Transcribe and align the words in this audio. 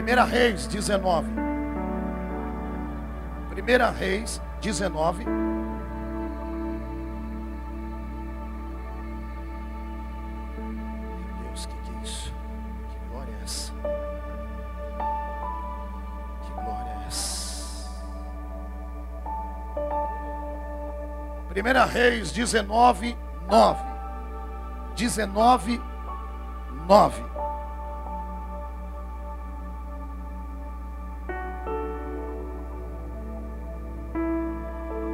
Primeira 0.00 0.24
Reis 0.24 0.66
19. 0.66 1.28
Primeira 3.50 3.90
Reis 3.90 4.40
19. 4.62 5.26
Meu 5.26 5.34
Deus, 11.42 11.64
o 11.64 11.68
que, 11.68 11.74
que 11.74 11.90
é 11.90 12.02
isso? 12.02 12.32
Que 12.88 12.98
glória 13.10 13.30
é 13.30 13.44
essa? 13.44 13.72
Que 16.44 16.50
glória 16.54 16.90
é 16.90 17.06
essa? 17.06 17.90
Primeira 21.50 21.84
Reis 21.84 22.32
19, 22.32 23.18
9. 23.50 23.84
19, 24.96 25.82
9. 26.88 27.29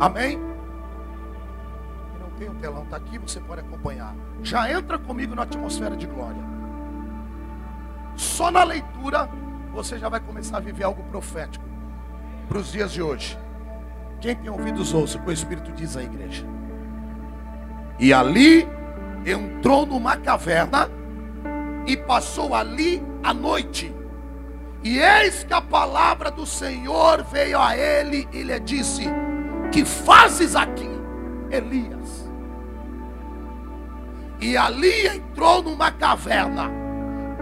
Amém? 0.07 0.39
Não 2.21 2.31
tem 2.39 2.49
o 2.49 2.55
telão, 2.55 2.85
está 2.85 2.97
aqui, 2.97 3.19
você 3.19 3.41
pode 3.41 3.63
acompanhar. 3.63 4.15
Já 4.41 4.71
entra 4.71 4.99
comigo 4.99 5.35
na 5.35 5.43
atmosfera 5.43 5.97
de 5.97 6.07
glória. 6.07 6.41
Só 8.15 8.53
na 8.53 8.63
leitura 8.63 9.29
você 9.73 9.99
já 9.99 10.09
vai 10.09 10.21
começar 10.21 10.59
a 10.59 10.61
viver 10.61 10.85
algo 10.85 11.03
profético 11.11 11.65
para 12.49 12.59
os 12.59 12.71
dias 12.71 12.93
de 12.93 13.03
hoje. 13.03 13.37
Quem 14.21 14.37
tem 14.37 14.49
ouvidos 14.49 14.95
ouça 14.95 15.19
o 15.19 15.23
que 15.23 15.31
o 15.31 15.33
Espírito 15.33 15.73
diz 15.73 15.97
à 15.97 16.05
igreja. 16.05 16.47
E 17.99 18.15
ali 18.15 18.69
entrou 19.27 19.85
numa 19.85 20.17
caverna 20.17 20.89
e 21.85 21.97
passou 21.97 22.55
ali 22.55 23.03
a 23.25 23.35
noite. 23.35 23.93
E 24.85 24.99
eis 24.99 25.43
que 25.43 25.53
a 25.53 25.61
palavra 25.61 26.31
do 26.31 26.47
Senhor 26.47 27.25
veio 27.25 27.61
a 27.61 27.77
ele 27.77 28.29
e 28.33 28.45
lhe 28.45 28.61
disse: 28.61 29.11
Que 29.77 29.85
fazes 29.85 30.57
aqui, 30.57 30.89
Elias? 31.51 32.27
E 34.41 34.57
ali 34.57 35.07
entrou 35.07 35.63
numa 35.63 35.91
caverna, 35.91 36.71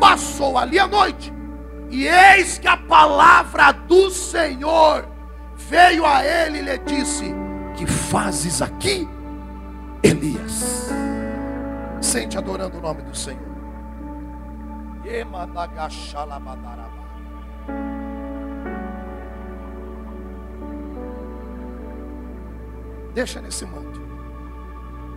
passou 0.00 0.58
ali 0.58 0.76
a 0.76 0.88
noite. 0.88 1.32
E 1.88 2.08
eis 2.08 2.58
que 2.58 2.66
a 2.66 2.76
palavra 2.76 3.70
do 3.70 4.10
Senhor 4.10 5.06
veio 5.54 6.04
a 6.04 6.24
ele 6.24 6.58
e 6.58 6.62
lhe 6.62 6.78
disse: 6.78 7.32
Que 7.76 7.86
fazes 7.86 8.60
aqui, 8.60 9.08
Elias? 10.02 10.90
Sente 12.00 12.36
adorando 12.36 12.78
o 12.78 12.80
nome 12.80 13.02
do 13.02 13.16
Senhor. 13.16 13.46
Deixa 23.14 23.40
nesse 23.40 23.64
manto. 23.64 24.02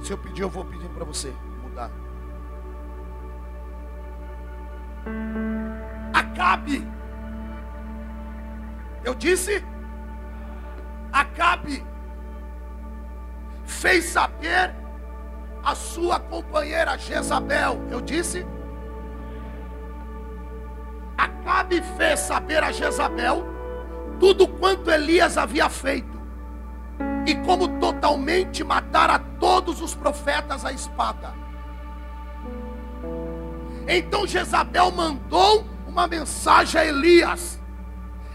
Se 0.04 0.14
eu 0.14 0.18
pedir, 0.20 0.44
eu 0.44 0.50
vou 0.50 0.64
pedindo 0.64 0.94
para 0.94 1.04
você 1.04 1.34
mudar. 1.64 1.90
Acabe. 6.14 6.88
Eu 9.04 9.16
disse, 9.16 9.64
Acabe 11.12 11.84
fez 13.66 14.06
saber 14.06 14.74
a 15.64 15.74
sua 15.74 16.20
companheira 16.20 16.98
Jezabel. 17.00 17.82
Eu 17.90 18.00
disse, 18.00 18.46
Acabe 21.18 21.82
fez 21.98 22.20
saber 22.20 22.64
a 22.64 22.72
Jezabel 22.72 23.44
tudo 24.20 24.48
quanto 24.48 24.92
Elias 24.92 25.38
havia 25.38 25.68
feito 25.68 26.18
e 27.26 27.36
como 27.36 27.80
totalmente 27.98 28.64
matar 28.64 29.10
a 29.10 29.20
todos 29.20 29.82
os 29.82 29.94
profetas 29.96 30.64
à 30.64 30.72
espada. 30.72 31.34
Então 33.88 34.28
Jezabel 34.28 34.92
mandou 34.92 35.66
uma 35.88 36.08
mensagem 36.08 36.80
a 36.80 36.86
Elias 36.86 37.60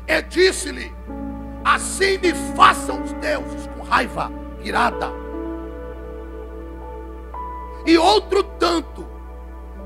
e 0.07 0.23
disse-lhe: 0.23 0.93
Assim 1.65 2.19
me 2.19 2.35
façam 2.57 3.03
os 3.03 3.13
deuses 3.15 3.69
com 3.69 3.83
raiva, 3.83 4.31
irada. 4.63 5.11
E 7.87 7.97
outro 7.97 8.43
tanto, 8.43 9.07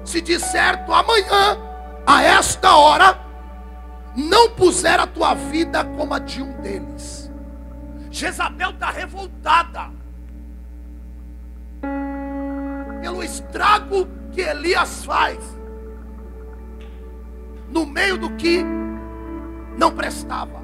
se 0.05 0.21
de 0.21 0.39
certo 0.39 0.93
amanhã, 0.93 1.59
a 2.07 2.23
esta 2.23 2.77
hora, 2.77 3.21
não 4.15 4.51
puser 4.51 4.99
a 4.99 5.07
tua 5.07 5.35
vida 5.35 5.85
como 5.85 6.15
a 6.15 6.19
de 6.19 6.43
um 6.43 6.53
deles. 6.61 7.26
Jezabel 8.17 8.71
está 8.71 8.91
revoltada 8.91 9.91
pelo 13.03 13.23
estrago 13.23 14.09
que 14.33 14.41
Elias 14.41 15.05
faz 15.05 15.39
no 17.69 17.85
meio 17.85 18.17
do 18.17 18.35
que 18.37 18.65
não 19.77 19.95
prestava. 19.95 20.63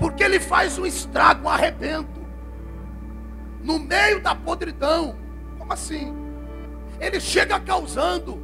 Porque 0.00 0.24
ele 0.24 0.40
faz 0.40 0.78
um 0.78 0.84
estrago, 0.84 1.44
um 1.44 1.48
arrebento 1.48 2.20
no 3.62 3.78
meio 3.78 4.20
da 4.20 4.34
podridão. 4.34 5.14
Como 5.56 5.72
assim? 5.72 6.12
Ele 6.98 7.20
chega 7.20 7.60
causando, 7.60 8.42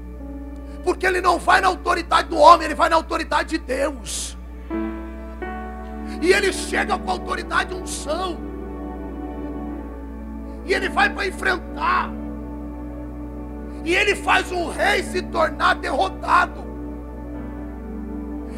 porque 0.84 1.04
ele 1.04 1.20
não 1.20 1.36
vai 1.36 1.60
na 1.60 1.66
autoridade 1.66 2.28
do 2.28 2.36
homem, 2.36 2.66
ele 2.66 2.76
vai 2.76 2.88
na 2.88 2.94
autoridade 2.94 3.48
de 3.48 3.58
Deus. 3.58 4.38
E 6.20 6.32
ele 6.32 6.52
chega 6.52 6.98
com 6.98 7.10
autoridade 7.10 7.74
e 7.74 7.76
unção. 7.76 8.36
E 10.66 10.74
ele 10.74 10.88
vai 10.88 11.08
para 11.08 11.26
enfrentar. 11.26 12.10
E 13.84 13.94
ele 13.94 14.14
faz 14.14 14.52
um 14.52 14.68
rei 14.68 15.02
se 15.02 15.22
tornar 15.22 15.74
derrotado. 15.74 16.68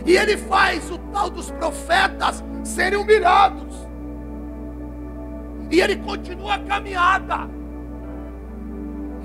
E 0.05 0.17
ele 0.17 0.37
faz 0.37 0.91
o 0.91 0.99
tal 0.99 1.31
dos 1.31 1.51
profetas 1.53 2.43
serem 2.65 2.99
humilhados. 2.99 3.89
E 5.71 5.81
ele 5.81 5.97
continua 5.97 6.55
a 6.55 6.59
caminhada. 6.59 7.49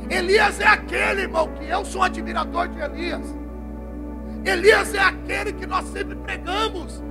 Elias 0.09 0.59
é 0.61 0.67
aquele, 0.67 1.23
irmão, 1.23 1.49
que 1.53 1.65
eu 1.65 1.83
sou 1.83 2.03
admirador 2.03 2.67
de 2.69 2.79
Elias. 2.79 3.35
Elias 4.45 4.93
é 4.93 4.99
aquele 4.99 5.51
que 5.51 5.65
nós 5.65 5.85
sempre 5.87 6.15
pregamos 6.15 7.03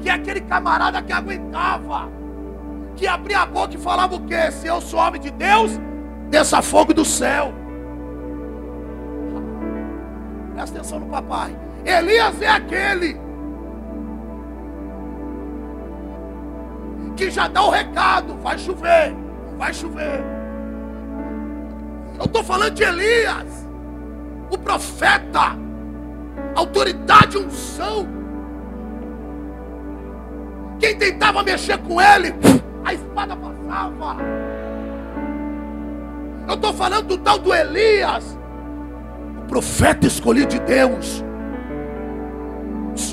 que 0.00 0.08
é 0.08 0.12
aquele 0.12 0.40
camarada 0.40 1.02
que 1.02 1.12
aguentava, 1.12 2.08
que 2.96 3.06
abria 3.06 3.40
a 3.40 3.46
boca 3.46 3.74
e 3.74 3.78
falava 3.78 4.14
o 4.14 4.26
quê? 4.26 4.50
Se 4.50 4.66
eu 4.66 4.80
sou 4.80 4.98
homem 4.98 5.20
de 5.20 5.30
Deus, 5.30 5.78
desça 6.28 6.62
fogo 6.62 6.94
do 6.94 7.04
céu. 7.04 7.52
Presta 10.54 10.78
atenção 10.78 11.00
no 11.00 11.06
papai. 11.06 11.56
Elias 11.84 12.40
é 12.42 12.48
aquele 12.48 13.18
que 17.16 17.30
já 17.30 17.48
dá 17.48 17.62
o 17.62 17.70
recado: 17.70 18.36
vai 18.38 18.58
chover, 18.58 19.14
vai 19.58 19.72
chover. 19.72 20.22
Eu 22.18 22.24
estou 22.26 22.44
falando 22.44 22.74
de 22.74 22.82
Elias, 22.82 23.66
o 24.50 24.58
profeta, 24.58 25.56
autoridade, 26.54 27.38
unção 27.38 28.19
quem 30.80 30.96
tentava 30.96 31.42
mexer 31.42 31.78
com 31.78 32.00
ele, 32.00 32.34
a 32.84 32.94
espada 32.94 33.36
passava. 33.36 34.16
Eu 36.48 36.54
estou 36.54 36.72
falando 36.72 37.06
do 37.06 37.18
tal 37.18 37.38
do 37.38 37.54
Elias, 37.54 38.36
o 39.38 39.46
profeta 39.46 40.06
escolhido 40.06 40.48
de 40.48 40.60
Deus. 40.60 41.22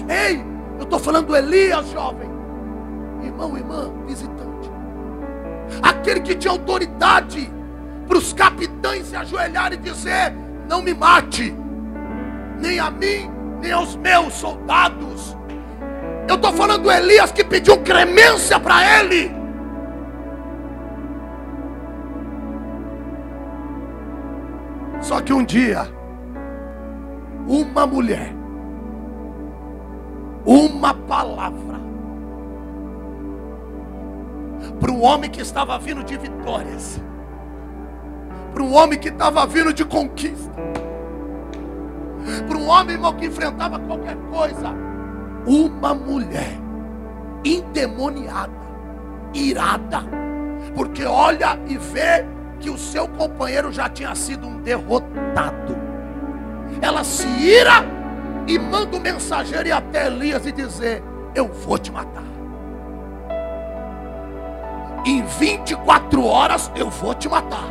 Ei, 0.09 0.43
eu 0.77 0.83
estou 0.83 0.97
falando 0.97 1.27
do 1.27 1.35
Elias, 1.35 1.91
jovem, 1.91 2.29
irmão, 3.21 3.55
irmã, 3.57 3.93
visitante, 4.07 4.71
aquele 5.83 6.21
que 6.21 6.35
tinha 6.35 6.51
autoridade 6.51 7.51
para 8.07 8.17
os 8.17 8.31
capitães 8.33 9.07
se 9.07 9.15
ajoelharem 9.15 9.77
e 9.77 9.81
dizer: 9.81 10.33
Não 10.67 10.81
me 10.81 10.93
mate, 10.93 11.53
nem 12.59 12.79
a 12.79 12.89
mim, 12.89 13.29
nem 13.61 13.71
aos 13.71 13.95
meus 13.97 14.33
soldados. 14.33 15.36
Eu 16.27 16.35
estou 16.35 16.51
falando 16.53 16.83
do 16.83 16.91
Elias 16.91 17.31
que 17.31 17.43
pediu 17.43 17.77
cremência 17.83 18.59
para 18.59 18.99
ele. 18.99 19.31
Só 25.01 25.21
que 25.21 25.31
um 25.31 25.43
dia, 25.43 25.87
uma 27.47 27.87
mulher, 27.87 28.33
uma 30.45 30.93
palavra, 30.93 31.79
para 34.79 34.91
um 34.91 35.03
homem 35.03 35.29
que 35.29 35.41
estava 35.41 35.79
vindo 35.79 36.03
de 36.03 36.17
vitórias, 36.17 37.01
para 38.53 38.63
um 38.63 38.75
homem 38.75 38.99
que 38.99 39.09
estava 39.09 39.45
vindo 39.45 39.71
de 39.71 39.85
conquista, 39.85 40.51
Para 42.47 42.57
um 42.57 42.67
homem, 42.67 42.95
irmão, 42.95 43.13
que 43.13 43.27
enfrentava 43.27 43.79
qualquer 43.79 44.17
coisa. 44.29 44.75
Uma 45.47 45.95
mulher 45.95 46.59
endemoniada, 47.45 48.51
irada, 49.33 50.03
porque 50.75 51.05
olha 51.05 51.57
e 51.67 51.77
vê 51.77 52.25
que 52.59 52.69
o 52.69 52.77
seu 52.77 53.07
companheiro 53.07 53.71
já 53.71 53.87
tinha 53.87 54.13
sido 54.13 54.45
um 54.45 54.61
derrotado. 54.61 55.77
Ela 56.81 57.01
se 57.05 57.25
ira 57.27 57.85
e 58.45 58.59
manda 58.59 58.97
o 58.97 58.99
mensageiro 58.99 59.69
ir 59.69 59.71
até 59.71 60.07
Elias 60.07 60.45
e 60.45 60.51
dizer: 60.51 61.01
Eu 61.33 61.47
vou 61.47 61.77
te 61.77 61.93
matar. 61.93 62.23
Em 65.05 65.23
24 65.23 66.25
horas 66.25 66.69
eu 66.75 66.89
vou 66.89 67.13
te 67.13 67.29
matar. 67.29 67.69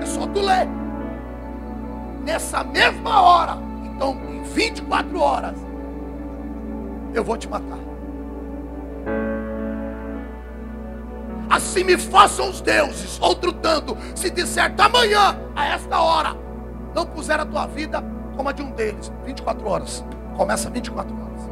É 0.00 0.06
só 0.06 0.26
tu 0.26 0.40
ler. 0.40 0.68
Nessa 2.24 2.64
mesma 2.64 3.20
hora, 3.20 3.58
então 3.84 4.18
em 4.28 4.42
24 4.42 5.20
horas, 5.20 5.63
eu 7.14 7.24
vou 7.24 7.36
te 7.36 7.48
matar. 7.48 7.78
Assim 11.48 11.84
me 11.84 11.96
façam 11.96 12.50
os 12.50 12.60
deuses, 12.60 13.18
outro 13.20 13.52
tanto, 13.52 13.96
se 14.14 14.28
disser 14.28 14.74
amanhã, 14.76 15.38
a 15.54 15.66
esta 15.66 16.00
hora, 16.00 16.36
não 16.94 17.06
puser 17.06 17.38
a 17.38 17.46
tua 17.46 17.66
vida 17.66 18.02
como 18.36 18.48
a 18.48 18.52
de 18.52 18.62
um 18.62 18.72
deles. 18.72 19.12
24 19.24 19.68
horas. 19.68 20.04
Começa 20.36 20.68
24 20.68 21.14
horas. 21.14 21.42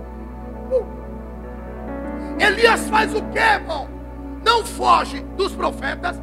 Uh. 0.72 2.42
Elias 2.42 2.88
faz 2.88 3.14
o 3.14 3.22
que, 3.22 3.38
irmão? 3.38 3.88
Não 4.44 4.64
foge 4.64 5.20
dos 5.36 5.54
profetas. 5.54 6.20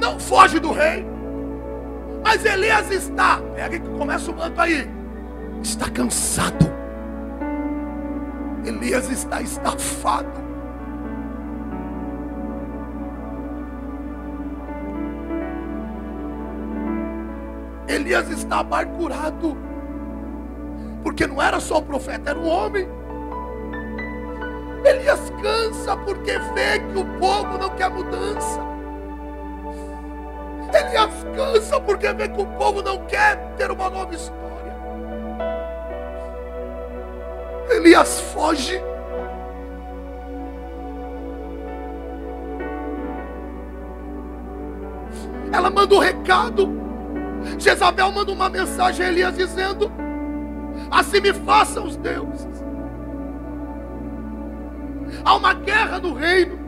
Não 0.00 0.20
foge 0.20 0.58
do 0.58 0.72
rei. 0.72 1.06
Mas 2.22 2.44
Elias 2.44 2.90
está. 2.90 3.40
Pega 3.54 3.78
que 3.78 3.88
começa 3.90 4.30
o 4.30 4.36
manto 4.36 4.60
aí. 4.60 4.86
Está 5.62 5.88
cansado. 5.88 6.77
Elias 8.68 9.10
está 9.10 9.40
estafado. 9.40 10.28
Elias 17.88 18.28
está 18.28 18.58
amargurado. 18.58 19.56
Porque 21.02 21.26
não 21.26 21.40
era 21.40 21.58
só 21.60 21.78
o 21.78 21.82
profeta, 21.82 22.30
era 22.30 22.38
um 22.38 22.46
homem. 22.46 22.86
Elias 24.84 25.32
cansa 25.40 25.96
porque 25.96 26.38
vê 26.54 26.78
que 26.78 26.98
o 26.98 27.06
povo 27.18 27.56
não 27.56 27.70
quer 27.70 27.88
mudança. 27.88 28.60
Elias 30.74 31.26
cansa 31.34 31.80
porque 31.80 32.12
vê 32.12 32.28
que 32.28 32.42
o 32.42 32.46
povo 32.58 32.82
não 32.82 32.98
quer 33.06 33.54
ter 33.56 33.70
uma 33.70 33.88
nova 33.88 34.14
história. 34.14 34.47
Elias 37.70 38.20
foge. 38.32 38.80
Ela 45.52 45.70
manda 45.70 45.94
um 45.94 45.98
recado. 45.98 46.68
Jezabel 47.58 48.12
manda 48.12 48.32
uma 48.32 48.48
mensagem 48.48 49.06
a 49.06 49.08
Elias 49.08 49.36
dizendo: 49.36 49.90
Assim 50.90 51.20
me 51.20 51.32
façam 51.32 51.86
os 51.86 51.96
deuses. 51.96 52.46
Há 55.24 55.36
uma 55.36 55.54
guerra 55.54 55.98
no 55.98 56.12
reino. 56.12 56.58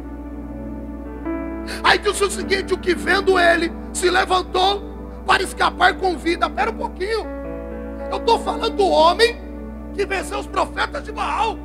Aí 1.83 1.99
disse 1.99 2.25
o 2.25 2.31
seguinte: 2.31 2.75
o 2.75 2.79
que 2.79 2.95
vendo 2.95 3.39
ele 3.39 3.73
se 3.93 4.11
levantou 4.11 4.83
para 5.27 5.43
escapar 5.43 5.97
com 5.97 6.17
vida. 6.17 6.47
Espera 6.47 6.71
um 6.71 6.77
pouquinho. 6.77 7.27
Eu 8.11 8.17
estou 8.19 8.39
falando 8.41 8.77
do 8.77 8.87
homem 8.87 9.50
que 10.01 10.07
venceu 10.07 10.39
os 10.39 10.47
profetas 10.47 11.05
de 11.05 11.13
Baal. 11.13 11.59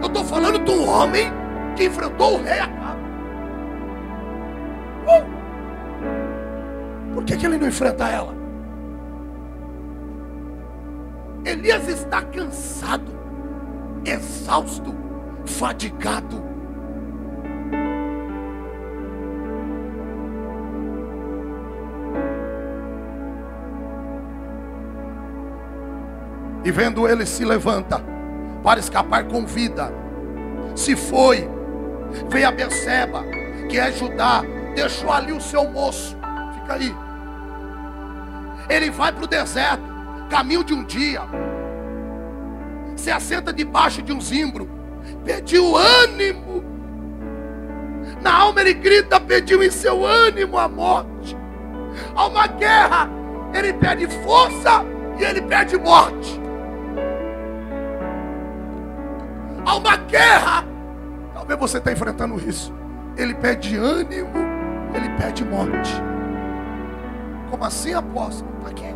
Eu 0.00 0.06
estou 0.06 0.24
falando 0.24 0.58
do 0.60 0.82
homem 0.84 1.30
que 1.76 1.84
enfrentou 1.84 2.38
o 2.38 2.42
rei 2.42 2.58
Acabe. 2.58 3.02
Uh! 5.04 5.26
Por 7.12 7.24
que, 7.24 7.36
que 7.36 7.44
ele 7.44 7.58
não 7.58 7.68
enfrenta 7.68 8.08
ela? 8.08 8.34
Elias 11.44 11.86
está 11.86 12.22
cansado, 12.22 13.12
exausto, 14.06 14.94
fadigado. 15.44 16.47
E 26.68 26.70
vendo 26.70 27.08
ele 27.08 27.24
se 27.24 27.44
levanta 27.44 28.04
para 28.62 28.78
escapar 28.78 29.24
com 29.24 29.46
vida. 29.46 29.92
Se 30.76 30.94
foi, 30.94 31.48
veio 32.28 32.46
a 32.46 32.52
Beceba, 32.52 33.24
que 33.68 33.78
é 33.78 33.90
Judá, 33.90 34.42
deixou 34.74 35.10
ali 35.10 35.32
o 35.32 35.40
seu 35.40 35.68
moço. 35.68 36.16
Fica 36.54 36.74
aí 36.74 36.94
ele 38.68 38.90
vai 38.90 39.10
para 39.12 39.24
o 39.24 39.26
deserto, 39.26 39.82
caminho 40.28 40.62
de 40.62 40.74
um 40.74 40.84
dia, 40.84 41.22
se 42.96 43.10
assenta 43.10 43.52
debaixo 43.52 44.02
de 44.02 44.12
um 44.12 44.20
zimbro, 44.20 44.68
pediu 45.24 45.76
ânimo. 45.76 46.64
Na 48.20 48.34
alma 48.34 48.60
ele 48.60 48.74
grita, 48.74 49.20
pediu 49.20 49.62
em 49.62 49.70
seu 49.70 50.04
ânimo 50.04 50.58
a 50.58 50.68
morte. 50.68 51.36
Há 52.14 52.26
uma 52.26 52.46
guerra, 52.46 53.08
ele 53.54 53.72
pede 53.72 54.06
força 54.22 54.84
e 55.18 55.24
ele 55.24 55.40
pede 55.42 55.78
morte. 55.78 56.37
Há 59.68 59.76
uma 59.76 59.96
guerra, 59.96 60.64
talvez 61.34 61.60
você 61.60 61.76
está 61.76 61.92
enfrentando 61.92 62.40
isso. 62.48 62.72
Ele 63.18 63.34
pede 63.34 63.76
ânimo, 63.76 64.32
ele 64.94 65.10
pede 65.10 65.44
morte. 65.44 65.92
Como 67.50 67.62
assim, 67.62 67.92
apóstolo? 67.92 68.50
Para 68.62 68.72
quê? 68.72 68.94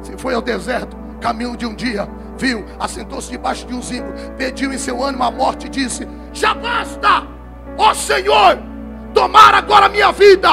Se 0.00 0.16
foi 0.16 0.32
ao 0.32 0.40
deserto, 0.40 0.96
caminho 1.20 1.56
de 1.56 1.66
um 1.66 1.74
dia, 1.74 2.08
viu, 2.38 2.64
assentou-se 2.78 3.28
debaixo 3.28 3.66
de 3.66 3.74
um 3.74 3.82
zimbro, 3.82 4.14
pediu 4.38 4.72
em 4.72 4.78
seu 4.78 5.02
ânimo 5.02 5.24
a 5.24 5.30
morte 5.32 5.66
e 5.66 5.70
disse: 5.70 6.06
Já 6.32 6.54
basta, 6.54 7.26
ó 7.76 7.92
Senhor, 7.92 8.56
tomar 9.12 9.54
agora 9.56 9.88
minha 9.88 10.12
vida, 10.12 10.50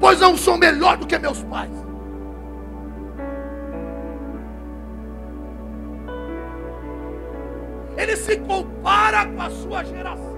pois 0.00 0.18
não 0.18 0.36
sou 0.36 0.58
melhor 0.58 0.96
do 0.96 1.06
que 1.06 1.16
meus 1.16 1.44
pais. 1.44 1.83
Ele 8.04 8.16
se 8.16 8.36
compara 8.36 9.26
com 9.26 9.40
a 9.40 9.50
sua 9.50 9.82
geração. 9.82 10.34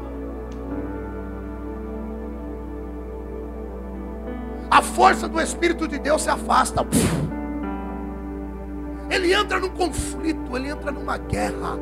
a 4.71 4.83
força 4.83 5.27
do 5.27 5.41
Espírito 5.41 5.89
de 5.89 5.99
Deus 5.99 6.23
se 6.23 6.29
afasta. 6.29 6.87
Ele 9.09 9.33
entra 9.33 9.59
num 9.59 9.71
conflito, 9.71 10.55
ele 10.55 10.69
entra 10.69 10.91
numa 10.93 11.17
guerra. 11.17 11.79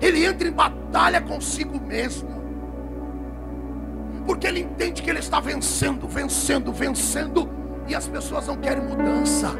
Ele 0.00 0.24
entra 0.24 0.48
em 0.48 0.52
batalha 0.52 1.20
consigo 1.20 1.78
mesmo. 1.78 2.40
Porque 4.24 4.46
ele 4.46 4.60
entende 4.60 5.02
que 5.02 5.10
ele 5.10 5.18
está 5.18 5.38
vencendo, 5.38 6.08
vencendo, 6.08 6.72
vencendo. 6.72 7.50
E 7.86 7.94
as 7.94 8.08
pessoas 8.08 8.46
não 8.46 8.56
querem 8.56 8.82
mudança. 8.82 9.54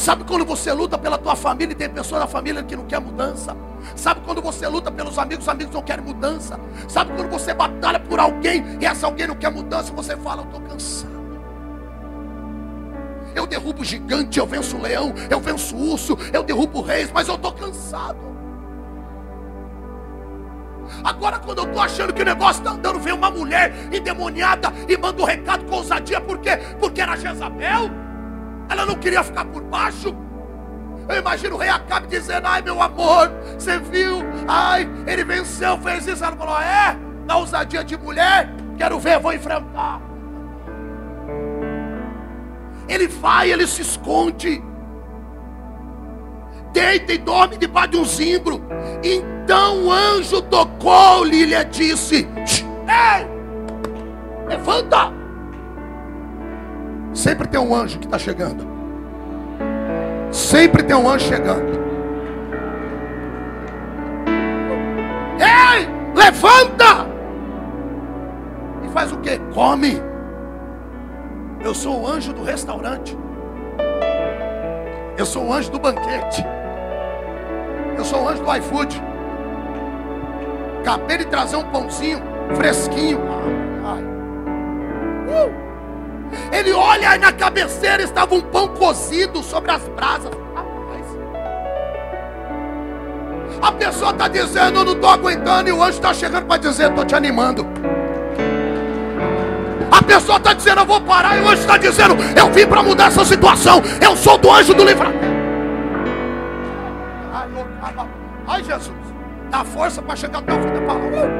Sabe 0.00 0.24
quando 0.24 0.46
você 0.46 0.72
luta 0.72 0.96
pela 0.96 1.18
tua 1.18 1.36
família 1.36 1.74
e 1.74 1.76
tem 1.76 1.86
pessoas 1.86 2.22
da 2.22 2.26
família 2.26 2.62
que 2.62 2.74
não 2.74 2.86
quer 2.86 2.98
mudança? 2.98 3.54
Sabe 3.94 4.22
quando 4.22 4.40
você 4.40 4.66
luta 4.66 4.90
pelos 4.90 5.18
amigos, 5.18 5.44
os 5.44 5.48
amigos 5.50 5.74
não 5.74 5.82
querem 5.82 6.02
mudança? 6.02 6.58
Sabe 6.88 7.12
quando 7.12 7.28
você 7.28 7.52
batalha 7.52 8.00
por 8.00 8.18
alguém 8.18 8.64
e 8.80 8.86
essa 8.86 9.04
alguém 9.04 9.26
não 9.26 9.34
quer 9.34 9.50
mudança? 9.50 9.92
Você 9.92 10.16
fala, 10.16 10.40
eu 10.40 10.46
estou 10.46 10.60
cansado. 10.62 11.20
Eu 13.34 13.46
derrubo 13.46 13.84
gigante, 13.84 14.38
eu 14.38 14.46
venço 14.46 14.78
leão, 14.78 15.12
eu 15.28 15.38
venço 15.38 15.76
urso, 15.76 16.16
eu 16.32 16.42
derrubo 16.42 16.80
reis, 16.80 17.12
mas 17.12 17.28
eu 17.28 17.34
estou 17.34 17.52
cansado. 17.52 18.16
Agora, 21.04 21.38
quando 21.40 21.58
eu 21.58 21.64
estou 21.64 21.82
achando 21.82 22.14
que 22.14 22.22
o 22.22 22.24
negócio 22.24 22.62
está 22.62 22.70
andando, 22.70 22.98
vem 23.00 23.12
uma 23.12 23.30
mulher 23.30 23.74
endemoniada 23.92 24.72
e 24.88 24.96
manda 24.96 25.20
um 25.20 25.26
recado 25.26 25.66
com 25.66 25.76
ousadia, 25.76 26.22
por 26.22 26.38
quê? 26.38 26.56
Porque 26.80 27.02
era 27.02 27.16
Jezabel. 27.16 27.99
Ela 28.70 28.86
não 28.86 28.94
queria 28.94 29.24
ficar 29.24 29.44
por 29.46 29.62
baixo. 29.64 30.14
Eu 31.08 31.18
imagino 31.18 31.56
o 31.56 31.58
rei 31.58 31.68
Acabe 31.68 32.06
dizendo: 32.06 32.46
Ai, 32.46 32.62
meu 32.62 32.80
amor, 32.80 33.28
você 33.58 33.78
viu? 33.78 34.18
Ai, 34.46 34.88
ele 35.08 35.24
venceu, 35.24 35.76
fez 35.78 36.06
isso. 36.06 36.24
Ela 36.24 36.36
falou: 36.36 36.56
É, 36.56 36.96
na 37.26 37.36
ousadia 37.36 37.82
de 37.82 37.96
mulher, 37.98 38.48
quero 38.78 39.00
ver, 39.00 39.18
vou 39.18 39.32
enfrentar. 39.32 40.00
Ele 42.88 43.08
vai, 43.08 43.50
ele 43.50 43.66
se 43.66 43.82
esconde. 43.82 44.62
Deita 46.72 47.12
e 47.12 47.18
dorme 47.18 47.56
debaixo 47.56 47.90
de 47.90 47.96
um 47.96 48.04
zimbro. 48.04 48.62
Então 49.02 49.86
o 49.86 49.92
anjo 49.92 50.40
tocou-lhe 50.42 51.42
e 51.42 51.46
lhe 51.46 51.64
disse: 51.64 52.28
Ei, 52.86 53.26
levanta. 54.46 55.19
Sempre 57.12 57.48
tem 57.48 57.60
um 57.60 57.74
anjo 57.74 57.98
que 57.98 58.06
está 58.06 58.18
chegando. 58.18 58.66
Sempre 60.30 60.82
tem 60.82 60.94
um 60.94 61.08
anjo 61.08 61.26
chegando. 61.26 61.80
Ei, 65.38 65.88
levanta! 66.14 67.08
E 68.84 68.88
faz 68.90 69.12
o 69.12 69.18
que? 69.18 69.38
Come. 69.52 70.00
Eu 71.62 71.74
sou 71.74 72.02
o 72.02 72.06
anjo 72.06 72.32
do 72.32 72.44
restaurante. 72.44 73.16
Eu 75.18 75.26
sou 75.26 75.48
o 75.48 75.52
anjo 75.52 75.70
do 75.70 75.78
banquete. 75.78 76.44
Eu 77.98 78.04
sou 78.04 78.22
o 78.22 78.28
anjo 78.28 78.42
do 78.42 78.56
iFood. 78.56 79.02
Acabei 80.80 81.18
de 81.18 81.26
trazer 81.26 81.56
um 81.56 81.64
pãozinho 81.64 82.20
fresquinho. 82.54 83.18
Uh! 83.18 84.19
Ele 86.52 86.72
olha 86.72 87.14
e 87.14 87.18
na 87.18 87.32
cabeceira 87.32 88.02
estava 88.02 88.34
um 88.34 88.40
pão 88.40 88.68
cozido 88.68 89.42
sobre 89.42 89.70
as 89.70 89.82
brasas. 89.88 90.30
A 93.62 93.72
pessoa 93.72 94.10
está 94.10 94.26
dizendo, 94.26 94.78
eu 94.78 94.84
não 94.84 94.92
estou 94.94 95.10
aguentando, 95.10 95.68
e 95.68 95.72
o 95.72 95.82
anjo 95.82 95.98
está 95.98 96.14
chegando 96.14 96.46
para 96.46 96.56
dizer, 96.56 96.88
estou 96.88 97.04
te 97.04 97.14
animando. 97.14 97.66
A 99.92 100.02
pessoa 100.02 100.38
está 100.38 100.54
dizendo, 100.54 100.80
eu 100.80 100.86
vou 100.86 101.00
parar, 101.02 101.36
e 101.36 101.42
o 101.42 101.48
anjo 101.48 101.60
está 101.60 101.76
dizendo, 101.76 102.16
eu 102.34 102.50
vim 102.50 102.66
para 102.66 102.82
mudar 102.82 103.08
essa 103.08 103.22
situação. 103.22 103.82
Eu 104.00 104.16
sou 104.16 104.38
do 104.38 104.50
anjo 104.50 104.72
do 104.72 104.82
livramento. 104.82 105.28
Ai, 108.48 108.64
Jesus, 108.64 108.96
dá 109.50 109.62
força 109.62 110.00
para 110.00 110.16
chegar 110.16 110.38
até 110.38 110.54
o 110.54 110.62
fim 110.62 110.72
da 110.72 110.80
palavra. 110.80 111.30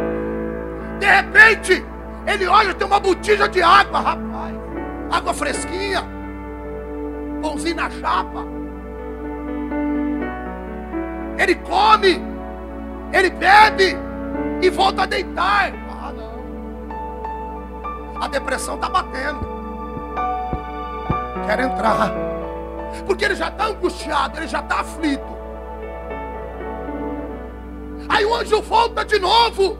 De 0.98 1.06
repente, 1.06 1.84
ele 2.26 2.46
olha, 2.46 2.74
tem 2.74 2.86
uma 2.86 3.00
botija 3.00 3.48
de 3.48 3.62
água, 3.62 4.00
rapaz. 4.00 4.59
Água 5.10 5.34
fresquinha. 5.34 6.02
Pãozinho 7.42 7.76
na 7.76 7.90
chapa. 7.90 8.44
Ele 11.38 11.54
come. 11.56 12.22
Ele 13.12 13.30
bebe. 13.30 13.96
E 14.62 14.70
volta 14.70 15.02
a 15.02 15.06
deitar. 15.06 15.72
Ah, 15.90 16.12
não. 16.12 16.30
A 18.22 18.28
depressão 18.28 18.76
está 18.76 18.88
batendo. 18.88 19.40
Quer 21.46 21.60
entrar. 21.60 22.12
Porque 23.06 23.24
ele 23.24 23.34
já 23.34 23.48
está 23.48 23.66
angustiado, 23.66 24.38
ele 24.38 24.48
já 24.48 24.60
está 24.60 24.80
aflito. 24.80 25.40
Aí 28.08 28.24
o 28.24 28.34
anjo 28.34 28.60
volta 28.60 29.04
de 29.04 29.18
novo. 29.18 29.78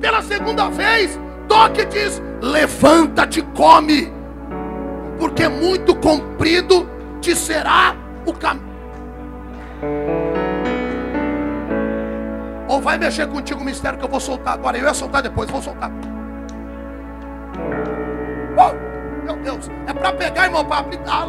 Pela 0.00 0.22
segunda 0.22 0.68
vez, 0.68 1.18
toque 1.48 1.82
e 1.82 1.86
diz: 1.86 2.22
Levanta-te, 2.44 3.40
come, 3.40 4.12
porque 5.18 5.48
muito 5.48 5.94
comprido 5.96 6.86
te 7.18 7.34
será 7.34 7.96
o 8.26 8.34
caminho. 8.34 8.74
Ou 12.68 12.82
vai 12.82 12.98
mexer 12.98 13.26
contigo 13.28 13.60
o 13.60 13.64
mistério 13.64 13.98
que 13.98 14.04
eu 14.04 14.10
vou 14.10 14.20
soltar 14.20 14.54
agora. 14.54 14.76
Eu 14.76 14.84
ia 14.84 14.92
soltar 14.92 15.22
depois, 15.22 15.50
vou 15.50 15.62
soltar. 15.62 15.90
Meu 19.24 19.36
Deus, 19.36 19.70
é 19.86 19.94
para 19.94 20.12
pegar, 20.12 20.44
irmão, 20.44 20.62
para 20.66 20.80
aplicar 20.80 21.26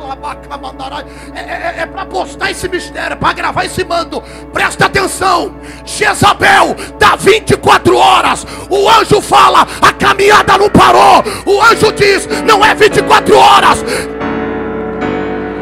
é, 1.34 1.40
é, 1.40 1.76
é 1.80 1.86
para 1.86 2.06
postar 2.06 2.52
esse 2.52 2.68
mistério, 2.68 3.14
é 3.14 3.16
para 3.16 3.32
gravar 3.32 3.64
esse 3.64 3.86
mando. 3.86 4.22
Presta 4.52 4.88
atenção. 4.88 5.56
Jezabel 5.86 6.76
dá 7.00 7.16
24 7.16 7.96
horas. 7.96 8.46
O 8.70 8.90
anjo 8.90 9.22
fala, 9.22 9.66
a 9.82 9.94
caminhada 9.94 10.58
não 10.58 10.70
parou. 10.70 11.24
O 11.46 11.62
anjo 11.62 11.94
diz, 11.94 12.28
não 12.46 12.66
é 12.66 12.76
24 12.76 13.38
horas. 13.38 13.86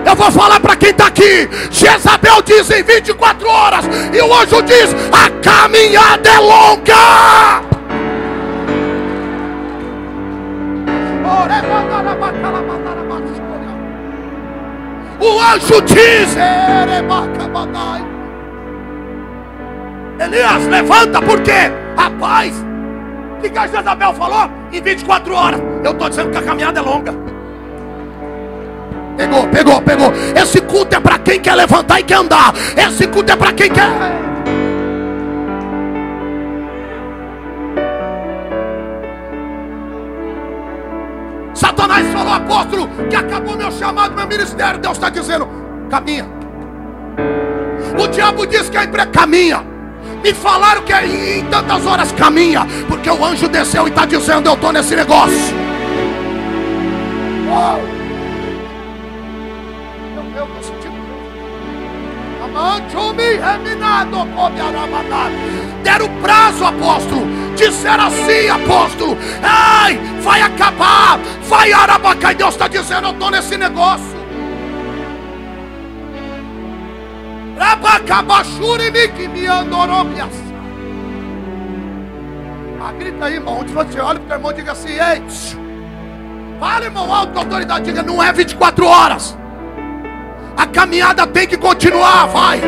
Eu 0.03 0.15
vou 0.15 0.31
falar 0.31 0.59
para 0.59 0.75
quem 0.75 0.89
está 0.89 1.07
aqui. 1.07 1.47
Jezabel 1.69 2.41
diz 2.41 2.67
em 2.71 2.81
24 2.81 3.47
horas. 3.47 3.85
E 4.11 4.21
o 4.21 4.33
anjo 4.33 4.61
diz: 4.63 4.93
a 5.11 5.29
caminhada 5.41 6.29
é 6.29 6.39
longa. 6.39 7.73
O 15.19 15.39
anjo 15.39 15.81
diz: 15.81 16.35
Elias, 20.19 20.67
levanta, 20.67 21.21
por 21.21 21.41
quê? 21.41 21.71
Rapaz, 21.97 22.53
o 23.37 23.41
que, 23.41 23.57
a 23.57 23.67
Jezabel 23.67 24.13
falou? 24.13 24.49
Em 24.71 24.81
24 24.81 25.33
horas. 25.33 25.61
Eu 25.83 25.91
estou 25.91 26.09
dizendo 26.09 26.31
que 26.31 26.37
a 26.37 26.41
caminhada 26.41 26.79
é 26.79 26.83
longa. 26.83 27.13
Pegou, 29.17 29.47
pegou, 29.47 29.81
pegou. 29.81 30.13
Esse 30.35 30.61
culto 30.61 30.95
é 30.95 30.99
para 30.99 31.19
quem 31.19 31.39
quer 31.39 31.55
levantar 31.55 31.99
e 31.99 32.03
quer 32.03 32.15
andar. 32.15 32.53
Esse 32.75 33.07
culto 33.07 33.31
é 33.31 33.35
para 33.35 33.53
quem 33.53 33.69
quer. 33.69 34.32
Que 43.09 43.15
acabou 43.15 43.57
meu 43.57 43.71
chamado, 43.71 44.15
meu 44.15 44.27
ministério. 44.27 44.79
Deus 44.79 44.93
está 44.93 45.09
dizendo: 45.09 45.47
caminha. 45.89 46.27
O 47.99 48.07
diabo 48.07 48.45
diz 48.45 48.69
que 48.69 48.77
é 48.77 48.83
empre... 48.83 49.05
caminha. 49.07 49.63
Me 50.23 50.33
falaram 50.33 50.81
que 50.83 50.93
é 50.93 51.37
em 51.37 51.45
tantas 51.45 51.85
horas 51.85 52.11
caminha, 52.13 52.65
porque 52.87 53.09
o 53.09 53.25
anjo 53.25 53.47
desceu 53.47 53.87
e 53.87 53.89
está 53.89 54.05
dizendo: 54.05 54.49
Eu 54.49 54.53
estou 54.53 54.71
nesse 54.71 54.95
negócio. 54.95 55.55
Oh. 57.49 57.93
Deram 65.83 66.09
prazo, 66.21 66.65
apóstolo 66.65 67.42
disser 67.55 67.99
assim, 67.99 68.49
apóstolo, 68.49 69.17
ai, 69.41 69.99
vai 70.21 70.41
acabar, 70.41 71.19
vai 71.43 71.71
Arabacai. 71.73 72.35
Deus 72.35 72.53
está 72.53 72.67
dizendo, 72.67 73.07
eu 73.07 73.11
estou 73.11 73.31
nesse 73.31 73.57
negócio. 73.57 74.23
Ah, 82.81 82.91
grita 82.91 83.25
aí, 83.25 83.35
irmão. 83.35 83.59
Onde 83.61 83.71
você 83.71 83.99
olha 83.99 84.19
para 84.19 84.35
o 84.35 84.37
irmão, 84.37 84.53
diga 84.53 84.73
assim: 84.73 84.89
Ei, 84.89 85.23
fala, 86.59 86.85
irmão, 86.85 87.13
alto 87.13 87.39
autoridade. 87.39 87.85
Diga: 87.85 88.03
Não 88.03 88.21
é 88.21 88.33
24 88.33 88.85
horas. 88.85 89.37
A 90.57 90.65
caminhada 90.65 91.25
tem 91.25 91.47
que 91.47 91.57
continuar. 91.57 92.27
Vai. 92.27 92.59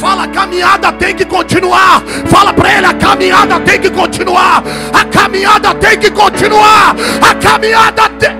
Fala, 0.00 0.24
a 0.24 0.28
caminhada 0.28 0.90
tem 0.92 1.14
que 1.14 1.26
continuar. 1.26 2.00
Fala 2.26 2.54
para 2.54 2.78
ele, 2.78 2.86
a 2.86 2.94
caminhada 2.94 3.60
tem 3.60 3.78
que 3.78 3.90
continuar. 3.90 4.62
A 4.94 5.04
caminhada 5.04 5.74
tem 5.74 5.98
que 5.98 6.10
continuar. 6.10 6.96
A 7.20 7.34
caminhada 7.34 8.08
tem. 8.18 8.34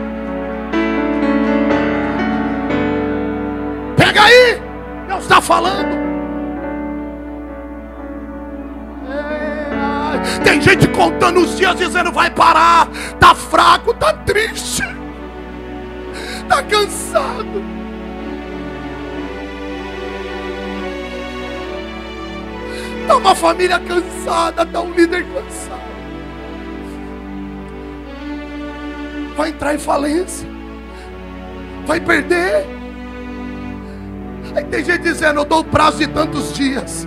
Pega 3.94 4.22
aí. 4.22 4.62
Deus 5.06 5.22
está 5.22 5.38
falando. 5.42 6.00
Tem 10.42 10.62
gente 10.62 10.88
contando 10.88 11.40
os 11.40 11.58
dias 11.58 11.76
dizendo 11.76 12.10
vai 12.10 12.30
parar. 12.30 12.88
Tá 13.18 13.34
fraco, 13.34 13.92
tá 13.92 14.14
triste. 14.14 14.82
Tá 16.48 16.62
cansado. 16.62 17.79
Está 23.10 23.18
uma 23.18 23.34
família 23.34 23.80
cansada, 23.80 24.62
está 24.62 24.80
um 24.80 24.92
líder 24.92 25.26
cansado. 25.34 25.80
Vai 29.36 29.48
entrar 29.48 29.74
em 29.74 29.78
falência. 29.78 30.48
Vai 31.88 31.98
perder. 31.98 32.64
Aí 34.54 34.62
tem 34.62 34.84
gente 34.84 35.02
dizendo, 35.02 35.40
eu 35.40 35.44
dou 35.44 35.58
o 35.58 35.64
prazo 35.64 35.98
de 35.98 36.06
tantos 36.06 36.52
dias. 36.52 37.04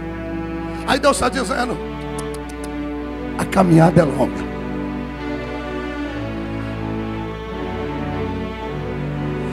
Aí 0.86 1.00
Deus 1.00 1.16
está 1.16 1.30
dizendo, 1.30 1.78
a 3.38 3.46
caminhada 3.46 4.02
é 4.02 4.04
longa. 4.04 4.44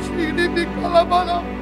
Shiribi 0.03 0.67
calabara. 0.83 1.60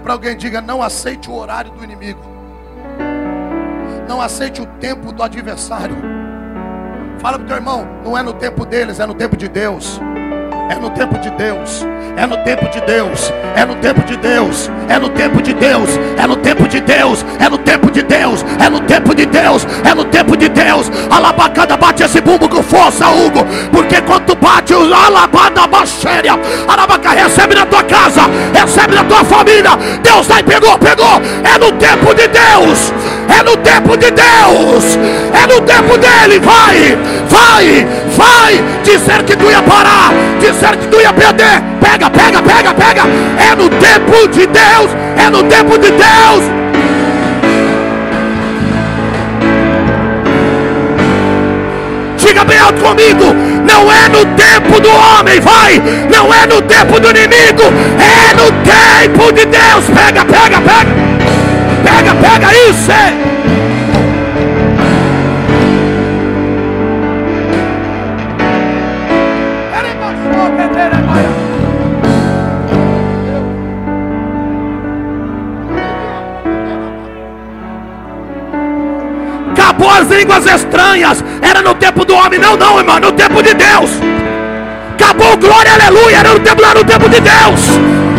Olha 0.00 0.02
para 0.02 0.12
alguém 0.14 0.32
e 0.32 0.34
diga: 0.34 0.62
não 0.62 0.82
aceite 0.82 1.30
o 1.30 1.34
horário 1.34 1.70
do 1.72 1.84
inimigo. 1.84 2.20
Não 4.08 4.20
aceite 4.20 4.62
o 4.62 4.66
tempo 4.66 5.12
do 5.12 5.22
adversário. 5.22 5.94
Fala 7.18 7.38
para 7.38 7.44
o 7.44 7.46
teu 7.46 7.56
irmão: 7.56 7.86
não 8.02 8.16
é 8.16 8.22
no 8.22 8.32
tempo 8.32 8.64
deles, 8.64 8.98
é 8.98 9.04
no 9.04 9.14
tempo 9.14 9.36
de 9.36 9.46
Deus. 9.46 10.00
É 10.70 10.76
no 10.76 10.88
tempo 10.90 11.18
de 11.18 11.28
Deus. 11.30 11.84
É 12.16 12.26
no 12.28 12.36
tempo 12.44 12.68
de 12.68 12.80
Deus. 12.82 13.32
É 13.56 13.64
no 13.66 13.74
tempo 13.74 14.04
de 14.04 14.16
Deus. 14.16 14.70
É 14.88 14.98
no 15.00 15.08
tempo 15.08 15.42
de 15.42 15.52
Deus. 15.52 15.90
É 16.16 16.26
no 16.28 16.36
tempo 16.36 16.68
de 16.68 16.80
Deus. 16.80 17.24
É 17.40 17.48
no 17.48 17.58
tempo 17.58 17.90
de 17.90 18.02
Deus. 18.04 18.44
É 18.60 18.70
no 18.70 18.80
tempo 18.80 19.12
de 19.12 19.26
Deus. 19.26 19.66
É 19.84 19.94
no 19.96 20.04
tempo 20.04 20.36
de 20.36 20.48
Deus. 20.48 20.88
Alabacada 21.10 21.76
bate 21.76 22.04
esse 22.04 22.20
bumbo 22.20 22.48
com 22.48 22.62
força, 22.62 23.08
Hugo. 23.08 23.44
Porque 23.72 24.00
quando 24.02 24.36
bate 24.36 24.72
o 24.72 24.94
alabada 24.94 25.66
baixéria, 25.66 26.38
alabaca 26.68 27.10
recebe 27.10 27.56
na 27.56 27.66
tua 27.66 27.82
casa, 27.82 28.22
recebe 28.54 28.94
na 28.94 29.02
tua 29.02 29.24
família. 29.24 29.72
Deus 30.04 30.28
vai 30.28 30.40
pegou, 30.44 30.78
pegou. 30.78 31.20
É 31.42 31.58
no 31.58 31.72
tempo 31.72 32.14
de 32.14 32.28
Deus. 32.28 32.92
É 33.40 33.42
no 33.42 33.56
tempo 33.56 33.96
de 33.96 34.10
Deus. 34.10 34.98
É 35.32 35.46
no 35.46 35.62
tempo 35.62 35.96
dele. 35.96 36.38
Vai, 36.40 36.98
vai, 37.30 37.86
vai. 38.14 38.64
Dizer 38.84 39.22
que 39.22 39.34
tu 39.34 39.50
ia 39.50 39.62
parar. 39.62 40.12
Dizer 40.38 40.76
que 40.76 40.86
tu 40.88 41.00
ia 41.00 41.10
perder. 41.10 41.62
Pega, 41.80 42.10
pega, 42.10 42.42
pega, 42.42 42.74
pega. 42.74 43.02
É 43.38 43.54
no 43.56 43.70
tempo 43.70 44.28
de 44.28 44.46
Deus. 44.46 44.90
É 45.16 45.30
no 45.30 45.42
tempo 45.44 45.78
de 45.78 45.90
Deus. 45.90 46.44
Diga 52.18 52.44
bem 52.44 52.58
alto 52.58 52.82
comigo. 52.82 53.24
Não 53.64 53.90
é 53.90 54.08
no 54.10 54.26
tempo 54.36 54.80
do 54.80 54.90
homem, 54.90 55.40
vai. 55.40 55.82
Não 56.12 56.34
é 56.34 56.46
no 56.46 56.60
tempo 56.60 57.00
do 57.00 57.08
inimigo. 57.08 57.62
É 57.98 58.34
no 58.34 58.52
tempo 58.68 59.32
de 59.32 59.46
Deus. 59.46 59.86
Pega, 59.94 60.26
pega, 60.26 60.60
pega. 60.60 61.10
Pega, 62.00 62.14
pega 62.14 62.48
isso. 62.70 62.90
É. 62.90 63.12
Acabou 79.52 79.90
as 79.90 80.08
línguas 80.08 80.46
estranhas. 80.46 81.22
Era 81.42 81.60
no 81.60 81.74
tempo 81.74 82.06
do 82.06 82.14
homem, 82.14 82.38
não, 82.38 82.56
não, 82.56 82.78
irmão, 82.78 82.98
no 82.98 83.12
tempo 83.12 83.42
de 83.42 83.52
Deus. 83.52 83.90
Acabou, 84.94 85.36
glória, 85.36 85.74
aleluia. 85.74 86.16
Era 86.16 86.32
no 86.32 86.40
tempo, 86.40 86.64
era 86.64 86.78
no 86.78 86.84
tempo 86.84 87.10
de 87.10 87.20
Deus. 87.20 88.09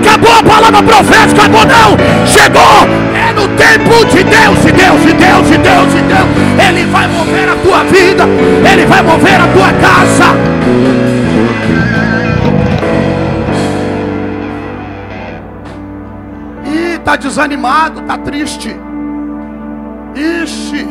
Acabou 0.00 0.32
a 0.32 0.42
palavra 0.42 0.82
profética, 0.82 1.42
acabou 1.42 1.66
não. 1.66 2.26
Chegou. 2.26 3.08
É 3.14 3.32
no 3.32 3.48
tempo 3.56 4.04
de 4.06 4.22
Deus, 4.22 4.62
de 4.62 4.72
Deus, 4.72 5.00
de 5.02 5.12
Deus, 5.12 5.48
de 5.48 5.58
Deus, 5.58 5.92
de 5.92 6.02
Deus. 6.02 6.68
Ele 6.68 6.84
vai 6.86 7.08
mover 7.08 7.48
a 7.48 7.56
tua 7.56 7.84
vida. 7.84 8.24
Ele 8.70 8.86
vai 8.86 9.02
mover 9.02 9.40
a 9.40 9.46
tua 9.48 9.72
casa. 9.72 10.58
E 16.64 16.98
tá 16.98 17.16
desanimado, 17.16 18.02
tá 18.02 18.18
triste. 18.18 18.74
Ixi. 20.14 20.86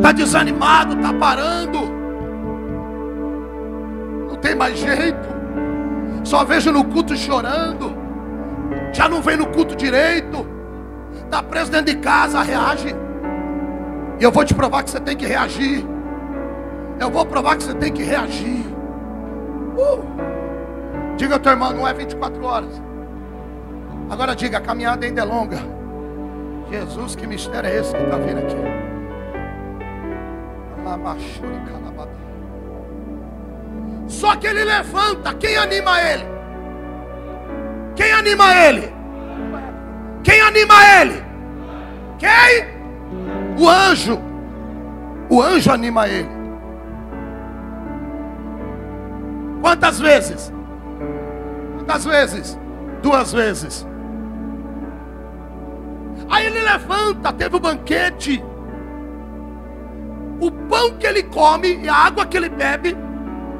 Tá 0.00 0.12
desanimado, 0.12 0.96
tá 0.96 1.12
parando. 1.12 1.80
Não 4.28 4.36
tem 4.36 4.54
mais 4.54 4.78
jeito. 4.78 5.23
Só 6.34 6.44
vejo 6.44 6.72
no 6.72 6.84
culto 6.84 7.16
chorando. 7.16 7.96
Já 8.92 9.08
não 9.08 9.22
vem 9.22 9.36
no 9.36 9.46
culto 9.46 9.76
direito. 9.76 10.44
Está 11.12 11.40
preso 11.40 11.70
dentro 11.70 11.94
de 11.94 12.00
casa, 12.00 12.42
reage. 12.42 12.88
E 14.18 14.24
eu 14.24 14.32
vou 14.32 14.44
te 14.44 14.52
provar 14.52 14.82
que 14.82 14.90
você 14.90 14.98
tem 14.98 15.16
que 15.16 15.24
reagir. 15.26 15.86
Eu 16.98 17.08
vou 17.08 17.24
provar 17.24 17.56
que 17.56 17.62
você 17.62 17.74
tem 17.74 17.92
que 17.92 18.02
reagir. 18.02 18.66
Uh. 19.78 21.14
Diga 21.16 21.34
ao 21.34 21.38
teu 21.38 21.52
irmão, 21.52 21.72
não 21.72 21.86
é 21.86 21.94
24 21.94 22.44
horas. 22.44 22.82
Agora 24.10 24.34
diga, 24.34 24.58
a 24.58 24.60
caminhada 24.60 25.06
ainda 25.06 25.20
é 25.20 25.24
longa. 25.24 25.58
Jesus, 26.68 27.14
que 27.14 27.28
mistério 27.28 27.70
é 27.70 27.76
esse 27.76 27.94
que 27.94 28.02
está 28.02 28.16
vindo 28.16 28.38
aqui? 28.38 28.84
Só 34.06 34.36
que 34.36 34.46
ele 34.46 34.64
levanta. 34.64 35.34
Quem 35.34 35.56
anima 35.56 36.00
ele? 36.00 36.24
Quem 37.96 38.12
anima 38.12 38.54
ele? 38.54 38.92
Quem 40.22 40.40
anima 40.40 40.74
ele? 41.00 41.24
Quem? 42.18 42.74
O 43.58 43.68
anjo. 43.68 44.20
O 45.28 45.42
anjo 45.42 45.70
anima 45.70 46.08
ele. 46.08 46.28
Quantas 49.60 50.00
vezes? 50.00 50.52
Quantas 51.78 52.04
vezes? 52.04 52.58
Duas 53.02 53.32
vezes. 53.32 53.86
Aí 56.30 56.46
ele 56.46 56.60
levanta, 56.60 57.32
teve 57.32 57.56
o 57.56 57.60
banquete. 57.60 58.42
O 60.40 60.50
pão 60.50 60.96
que 60.98 61.06
ele 61.06 61.22
come 61.22 61.76
e 61.82 61.88
a 61.88 61.94
água 61.94 62.26
que 62.26 62.36
ele 62.36 62.48
bebe 62.48 62.96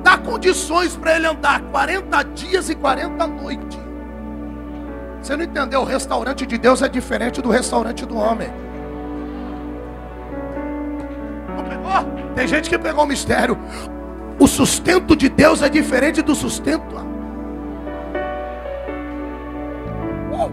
dá 0.05 0.19
condições 0.19 0.95
para 0.95 1.17
ele 1.17 1.27
andar 1.27 1.63
40 1.63 2.23
dias 2.25 2.69
e 2.69 2.75
40 2.75 3.27
noites. 3.27 3.79
Você 5.21 5.35
não 5.35 5.45
entendeu? 5.45 5.81
O 5.81 5.85
restaurante 5.85 6.45
de 6.47 6.59
Deus 6.59 6.83
é 6.83 6.89
diferente 6.89 7.41
do 7.41 7.49
restaurante 7.49 8.05
do 8.05 8.15
homem. 8.15 8.49
Não 11.57 11.65
pegou? 11.65 12.35
Tem 12.35 12.47
gente 12.47 12.69
que 12.69 12.79
pegou 12.79 13.05
o 13.05 13.07
mistério. 13.07 13.59
O 14.39 14.47
sustento 14.47 15.17
de 15.17 15.31
Deus 15.31 15.63
é 15.63 15.71
diferente 15.71 16.21
do 16.21 16.35
sustento. 16.35 16.95
Uh, 20.31 20.53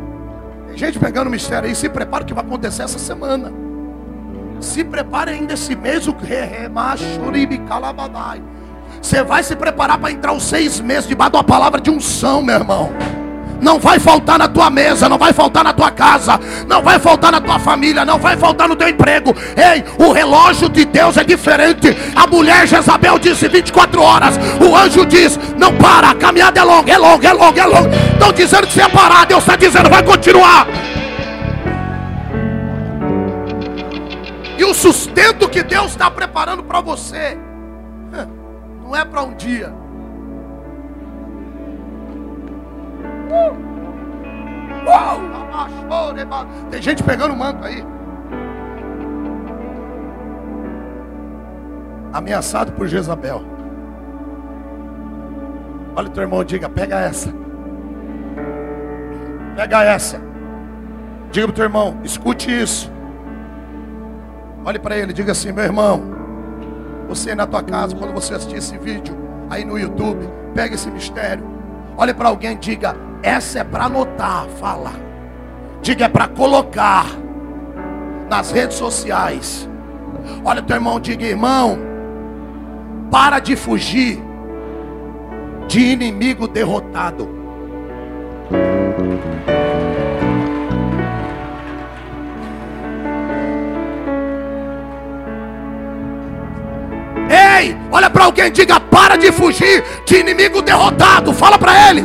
tem 0.67 0.77
gente 0.77 0.97
pegando 0.97 1.27
o 1.27 1.31
mistério 1.31 1.67
aí. 1.67 1.75
Se 1.75 1.89
prepara 1.89 2.23
que 2.23 2.33
vai 2.33 2.45
acontecer 2.45 2.83
essa 2.83 2.99
semana. 2.99 3.51
Se 4.61 4.85
prepare 4.85 5.31
ainda 5.31 5.55
esse 5.55 5.75
mês. 5.75 6.07
O 6.07 6.13
Você 9.01 9.23
vai 9.23 9.43
se 9.43 9.55
preparar 9.55 9.97
para 9.97 10.11
entrar 10.11 10.33
os 10.33 10.43
seis 10.43 10.79
meses 10.79 11.07
debaixo 11.07 11.31
de 11.31 11.37
uma 11.37 11.43
palavra 11.43 11.81
de 11.81 11.89
unção, 11.89 12.41
meu 12.41 12.55
irmão 12.55 12.91
não 13.61 13.79
vai 13.79 13.99
faltar 13.99 14.39
na 14.39 14.47
tua 14.47 14.69
mesa, 14.69 15.07
não 15.07 15.17
vai 15.17 15.31
faltar 15.31 15.63
na 15.63 15.71
tua 15.71 15.91
casa, 15.91 16.39
não 16.67 16.81
vai 16.81 16.99
faltar 16.99 17.31
na 17.31 17.39
tua 17.39 17.59
família, 17.59 18.03
não 18.03 18.17
vai 18.17 18.35
faltar 18.35 18.67
no 18.67 18.75
teu 18.75 18.89
emprego. 18.89 19.35
Ei, 19.55 19.83
o 20.03 20.11
relógio 20.11 20.67
de 20.67 20.83
Deus 20.83 21.15
é 21.15 21.23
diferente. 21.23 21.95
A 22.15 22.25
mulher 22.25 22.67
Jezabel 22.67 23.19
disse 23.19 23.47
24 23.47 24.01
horas, 24.01 24.35
o 24.59 24.75
anjo 24.75 25.05
diz: 25.05 25.39
Não 25.57 25.73
para, 25.75 26.09
a 26.09 26.15
caminhada 26.15 26.59
é 26.59 26.63
longa, 26.63 26.91
é 26.91 26.97
longa, 26.97 27.27
é 27.27 27.33
longa, 27.33 27.61
é 27.61 27.65
longa. 27.65 27.95
Estão 28.13 28.33
dizendo 28.33 28.67
que 28.67 28.73
você 28.73 28.79
ia 28.79 28.89
parar, 28.89 29.25
Deus 29.25 29.43
está 29.43 29.55
dizendo: 29.55 29.89
Vai 29.89 30.03
continuar. 30.03 30.67
E 34.57 34.63
o 34.63 34.73
sustento 34.73 35.47
que 35.47 35.63
Deus 35.63 35.91
está 35.91 36.09
preparando 36.09 36.63
para 36.63 36.81
você, 36.81 37.37
não 38.91 38.97
é 38.97 39.05
para 39.05 39.23
um 39.23 39.33
dia, 39.33 39.73
tem 46.69 46.81
gente 46.81 47.01
pegando 47.01 47.35
manto 47.35 47.63
aí. 47.63 47.85
Ameaçado 52.11 52.73
por 52.73 52.87
Jezabel. 52.87 53.41
Olha 55.95 56.07
o 56.07 56.11
teu 56.11 56.23
irmão, 56.23 56.43
diga: 56.43 56.67
pega 56.67 56.99
essa. 56.99 57.33
Pega 59.55 59.83
essa. 59.83 60.19
Diga 61.31 61.47
para 61.47 61.53
o 61.53 61.55
teu 61.55 61.63
irmão: 61.63 61.97
escute 62.03 62.51
isso. 62.51 62.91
Olhe 64.65 64.79
para 64.79 64.97
ele, 64.97 65.13
diga 65.13 65.31
assim: 65.31 65.53
meu 65.53 65.63
irmão, 65.63 66.20
você 67.11 67.35
na 67.35 67.45
tua 67.45 67.61
casa, 67.61 67.93
quando 67.93 68.13
você 68.13 68.33
assistir 68.33 68.55
esse 68.55 68.77
vídeo 68.77 69.13
aí 69.49 69.65
no 69.65 69.77
YouTube, 69.77 70.29
pega 70.55 70.75
esse 70.75 70.89
mistério. 70.89 71.43
Olhe 71.97 72.13
para 72.13 72.29
alguém, 72.29 72.57
diga: 72.57 72.95
essa 73.21 73.59
é 73.59 73.63
para 73.65 73.85
anotar, 73.85 74.45
fala. 74.59 74.91
Diga 75.81 76.05
é 76.05 76.09
para 76.09 76.27
colocar 76.29 77.05
nas 78.29 78.51
redes 78.51 78.77
sociais. 78.77 79.69
Olha 80.45 80.61
teu 80.61 80.77
irmão, 80.77 80.99
diga 81.01 81.25
irmão, 81.25 81.77
para 83.11 83.39
de 83.39 83.57
fugir 83.57 84.23
de 85.67 85.79
inimigo 85.79 86.47
derrotado. 86.47 87.27
Para 98.21 98.25
alguém, 98.25 98.51
diga 98.51 98.79
para 98.79 99.15
de 99.15 99.31
fugir 99.31 99.83
de 100.05 100.17
inimigo 100.17 100.61
derrotado. 100.61 101.33
Fala 101.33 101.57
para 101.57 101.89
ele. 101.89 102.03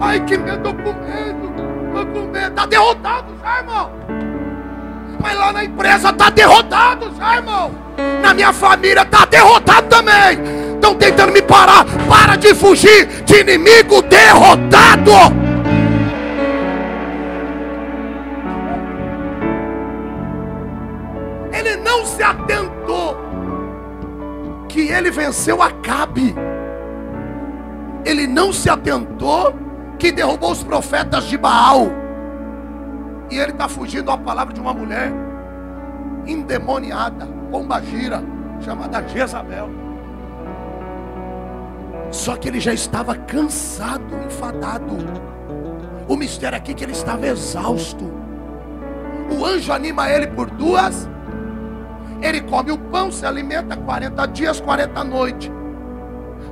Ai, 0.00 0.20
que 0.20 0.36
medo, 0.36 0.58
tô 0.58 0.74
com 0.74 0.92
medo. 0.92 1.54
Com 2.12 2.32
medo. 2.32 2.48
Está 2.48 2.66
derrotado 2.66 3.26
já, 3.40 3.58
irmão. 3.58 3.92
Mas 5.20 5.38
lá 5.38 5.52
na 5.52 5.64
empresa 5.64 6.10
está 6.10 6.30
derrotado 6.30 7.12
já, 7.16 7.36
irmão. 7.36 7.70
Na 8.22 8.34
minha 8.34 8.52
família 8.52 9.02
está 9.02 9.24
derrotado 9.24 9.86
também. 9.86 10.74
Estão 10.74 10.94
tentando 10.96 11.32
me 11.32 11.42
parar. 11.42 11.84
Para 12.08 12.34
de 12.34 12.54
fugir 12.54 13.06
de 13.24 13.40
inimigo 13.40 14.02
derrotado. 14.02 15.45
Ele 25.06 25.10
venceu 25.10 25.62
Acabe. 25.62 26.34
Ele 28.04 28.26
não 28.26 28.52
se 28.52 28.68
atentou 28.68 29.54
que 29.98 30.10
derrubou 30.10 30.50
os 30.50 30.62
profetas 30.62 31.24
de 31.24 31.38
Baal. 31.38 31.88
E 33.30 33.38
ele 33.38 33.52
está 33.52 33.68
fugindo 33.68 34.10
à 34.10 34.18
palavra 34.18 34.52
de 34.52 34.60
uma 34.60 34.74
mulher 34.74 35.12
endemoniada, 36.26 37.28
gira, 37.84 38.22
chamada 38.60 39.06
Jezabel. 39.06 39.70
Só 42.10 42.36
que 42.36 42.48
ele 42.48 42.60
já 42.60 42.72
estava 42.72 43.14
cansado, 43.14 44.16
enfadado. 44.24 44.96
O 46.08 46.16
mistério 46.16 46.58
aqui 46.58 46.72
é 46.72 46.74
que 46.74 46.84
ele 46.84 46.92
estava 46.92 47.26
exausto. 47.26 48.12
O 49.30 49.44
anjo 49.44 49.72
anima 49.72 50.08
ele 50.08 50.28
por 50.28 50.50
duas. 50.50 51.08
Ele 52.22 52.40
come 52.40 52.70
o 52.72 52.78
pão, 52.78 53.10
se 53.10 53.26
alimenta 53.26 53.76
40 53.76 54.26
dias, 54.28 54.60
40 54.60 55.04
noites. 55.04 55.50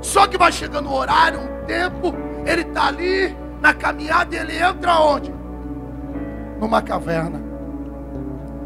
Só 0.01 0.27
que 0.27 0.37
vai 0.37 0.51
chegando 0.51 0.89
o 0.89 0.93
horário, 0.93 1.39
um 1.39 1.65
tempo, 1.65 2.13
ele 2.45 2.61
está 2.61 2.87
ali 2.87 3.35
na 3.61 3.73
caminhada 3.73 4.35
e 4.35 4.39
ele 4.39 4.57
entra 4.61 4.99
onde? 4.99 5.33
Numa 6.59 6.81
caverna. 6.81 7.41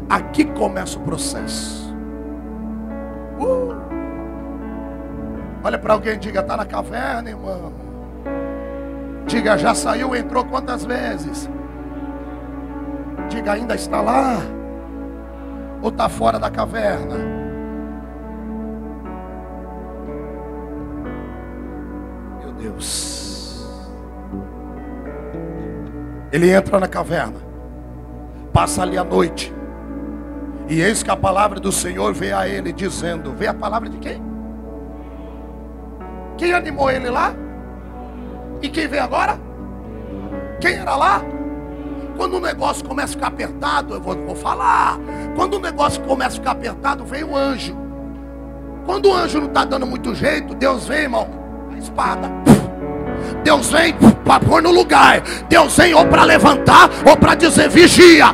Aqui 0.08 0.44
começa 0.44 0.98
o 0.98 1.02
processo. 1.02 1.94
Uh! 3.38 3.80
Olha 5.62 5.78
para 5.78 5.94
alguém 5.94 6.14
e 6.14 6.18
diga: 6.18 6.40
está 6.40 6.56
na 6.56 6.64
caverna, 6.64 7.30
irmão. 7.30 7.72
Diga: 9.26 9.56
já 9.56 9.74
saiu, 9.74 10.14
entrou 10.14 10.44
quantas 10.44 10.84
vezes? 10.84 11.48
Diga: 13.28 13.52
ainda 13.52 13.74
está 13.74 14.00
lá? 14.00 14.38
Ou 15.82 15.88
está 15.88 16.08
fora 16.08 16.38
da 16.38 16.50
caverna? 16.50 17.16
Meu 22.40 22.52
Deus. 22.52 23.66
Ele 26.32 26.50
entra 26.50 26.78
na 26.78 26.86
caverna, 26.86 27.40
passa 28.52 28.82
ali 28.82 28.96
a 28.96 29.02
noite, 29.02 29.52
e 30.68 30.80
eis 30.80 31.02
que 31.02 31.10
a 31.10 31.16
palavra 31.16 31.58
do 31.58 31.72
Senhor 31.72 32.14
veio 32.14 32.36
a 32.36 32.48
ele 32.48 32.72
dizendo: 32.72 33.32
Vê 33.32 33.48
a 33.48 33.54
palavra 33.54 33.88
de 33.88 33.98
quem? 33.98 34.22
Quem 36.38 36.52
animou 36.52 36.88
ele 36.90 37.10
lá? 37.10 37.34
E 38.62 38.68
quem 38.68 38.86
vem 38.86 39.00
agora? 39.00 39.36
Quem 40.60 40.74
era 40.74 40.94
lá? 40.94 41.22
Quando 42.16 42.36
o 42.36 42.40
negócio 42.40 42.86
começa 42.86 43.14
a 43.14 43.16
ficar 43.16 43.26
apertado, 43.28 43.94
eu 43.94 44.00
vou, 44.00 44.14
vou 44.14 44.36
falar. 44.36 44.98
Quando 45.40 45.54
o 45.54 45.58
negócio 45.58 46.02
começa 46.02 46.32
a 46.32 46.38
ficar 46.38 46.50
apertado, 46.50 47.02
vem 47.02 47.24
o 47.24 47.34
anjo. 47.34 47.74
Quando 48.84 49.08
o 49.08 49.14
anjo 49.14 49.38
não 49.40 49.46
está 49.46 49.64
dando 49.64 49.86
muito 49.86 50.14
jeito, 50.14 50.54
Deus 50.54 50.86
vem, 50.86 51.04
irmão, 51.04 51.26
a 51.72 51.78
espada. 51.78 52.30
Deus 53.42 53.70
vem 53.70 53.94
para 54.22 54.38
pôr 54.38 54.62
no 54.62 54.70
lugar. 54.70 55.22
Deus 55.48 55.74
vem 55.74 55.94
ou 55.94 56.04
para 56.04 56.24
levantar 56.24 56.90
ou 57.06 57.16
para 57.16 57.34
dizer 57.36 57.70
vigia. 57.70 58.26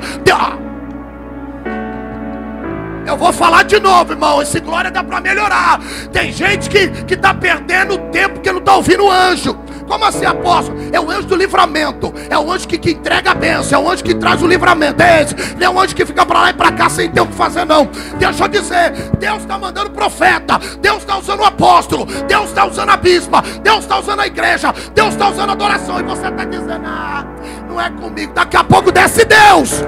Eu 3.06 3.16
vou 3.16 3.32
falar 3.32 3.62
de 3.62 3.78
novo, 3.78 4.12
irmão. 4.12 4.42
Esse 4.42 4.58
glória 4.58 4.90
dá 4.90 5.04
para 5.04 5.20
melhorar. 5.20 5.80
Tem 6.12 6.32
gente 6.32 6.68
que 6.68 7.14
está 7.14 7.32
perdendo 7.32 7.96
tempo 8.10 8.40
que 8.40 8.50
não 8.50 8.58
está 8.58 8.74
ouvindo 8.74 9.04
o 9.04 9.10
anjo. 9.12 9.55
Como 9.86 10.04
assim, 10.04 10.24
apóstolo? 10.24 10.78
É 10.92 11.00
o 11.00 11.10
anjo 11.10 11.28
do 11.28 11.36
livramento. 11.36 12.12
É 12.28 12.36
o 12.36 12.50
anjo 12.50 12.66
que, 12.66 12.76
que 12.76 12.90
entrega 12.90 13.30
a 13.30 13.34
bênção. 13.34 13.80
É 13.80 13.82
o 13.82 13.90
anjo 13.90 14.02
que 14.02 14.14
traz 14.14 14.42
o 14.42 14.46
livramento. 14.46 15.02
É 15.02 15.22
esse. 15.22 15.34
Não 15.56 15.66
é 15.66 15.70
o 15.70 15.80
anjo 15.80 15.94
que 15.94 16.04
fica 16.04 16.26
para 16.26 16.40
lá 16.40 16.50
e 16.50 16.54
para 16.54 16.72
cá 16.72 16.88
sem 16.88 17.10
ter 17.10 17.20
o 17.20 17.26
que 17.26 17.34
fazer, 17.34 17.64
não. 17.64 17.88
Deixa 18.18 18.44
eu 18.44 18.48
dizer: 18.48 18.90
Deus 19.18 19.38
está 19.42 19.58
mandando 19.58 19.90
profeta. 19.90 20.58
Deus 20.80 20.98
está 20.98 21.16
usando 21.18 21.40
o 21.40 21.44
apóstolo. 21.44 22.06
Deus 22.26 22.46
está 22.46 22.66
usando 22.66 22.90
a 22.90 22.96
bispa. 22.96 23.42
Deus 23.62 23.80
está 23.80 23.98
usando 23.98 24.20
a 24.20 24.26
igreja. 24.26 24.74
Deus 24.94 25.10
está 25.10 25.28
usando 25.28 25.50
a 25.50 25.52
adoração. 25.52 26.00
E 26.00 26.02
você 26.02 26.26
está 26.26 26.44
dizendo: 26.44 26.84
Ah, 26.84 27.24
não 27.68 27.80
é 27.80 27.90
comigo. 27.90 28.32
Daqui 28.34 28.56
a 28.56 28.64
pouco 28.64 28.90
desce 28.90 29.24
Deus. 29.24 29.84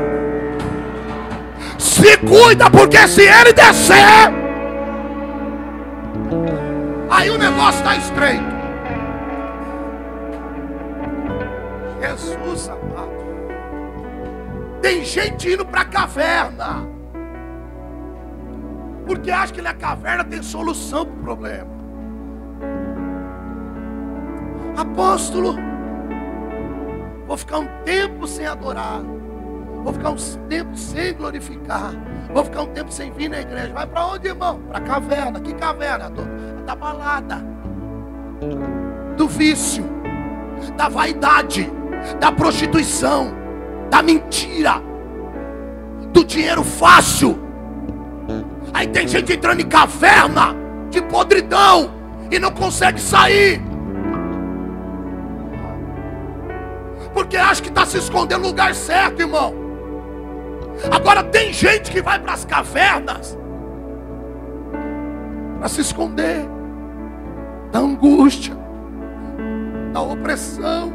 Se 1.79 2.17
cuida, 2.19 2.69
porque 2.71 3.07
se 3.07 3.23
ele 3.23 3.53
descer, 3.53 3.97
aí 7.11 7.31
o 7.31 7.39
negócio 7.39 7.79
está 7.79 7.97
estreito. 7.97 8.58
Jesus 12.01 12.69
amado. 12.69 13.19
Tem 14.81 15.05
gente 15.05 15.53
indo 15.53 15.67
para 15.67 15.83
a 15.83 15.85
caverna. 15.85 16.89
Porque 19.07 19.31
acha 19.31 19.53
que 19.53 19.63
na 19.63 19.75
caverna 19.75 20.25
tem 20.25 20.43
solução 20.43 21.05
para 21.05 21.15
o 21.15 21.23
problema. 21.23 21.79
Apóstolo, 24.77 25.57
vou 27.27 27.37
ficar 27.37 27.59
um 27.59 27.69
tempo 27.85 28.27
sem 28.27 28.47
adorar. 28.47 29.03
Vou 29.83 29.93
ficar 29.93 30.11
um 30.11 30.17
tempo 30.49 30.77
sem 30.77 31.15
glorificar. 31.15 31.93
Vou 32.33 32.45
ficar 32.45 32.63
um 32.63 32.67
tempo 32.69 32.93
sem 32.93 33.11
vir 33.13 33.31
na 33.31 33.41
igreja. 33.41 33.73
Vai 33.73 33.87
para 33.87 34.07
onde, 34.07 34.29
irmão? 34.29 34.61
Para 34.69 34.79
a 34.79 34.83
caverna. 34.83 35.41
Que 35.41 35.55
caverna? 35.55 36.11
Da 36.67 36.77
balada. 36.77 37.43
Do 39.17 39.27
vício. 39.27 39.85
Da 40.77 40.89
vaidade. 40.89 41.78
Da 42.21 42.33
prostituição. 42.33 43.33
Da 43.91 44.03
mentira. 44.03 44.83
Do 46.13 46.25
dinheiro 46.25 46.65
fácil. 46.65 47.39
Aí 48.73 48.87
tem 48.87 49.09
gente 49.09 49.33
entrando 49.33 49.61
em 49.61 49.69
caverna 49.69 50.55
de 50.91 51.01
podridão 51.03 51.91
e 52.31 52.39
não 52.39 52.51
consegue 52.51 53.01
sair. 53.01 53.61
Porque 57.13 57.37
acha 57.37 57.63
que 57.63 57.69
está 57.69 57.85
se 57.85 57.99
escondendo 57.99 58.43
no 58.43 58.49
lugar 58.49 58.75
certo, 58.75 59.21
irmão. 59.21 59.55
Agora 60.91 61.25
tem 61.25 61.53
gente 61.53 61.91
que 61.91 62.01
vai 62.01 62.19
para 62.19 62.35
as 62.35 62.45
cavernas 62.45 63.37
para 65.59 65.69
se 65.69 65.81
esconder 65.81 66.49
da 67.73 67.81
angústia, 67.81 68.57
da 69.93 70.01
opressão, 70.01 70.93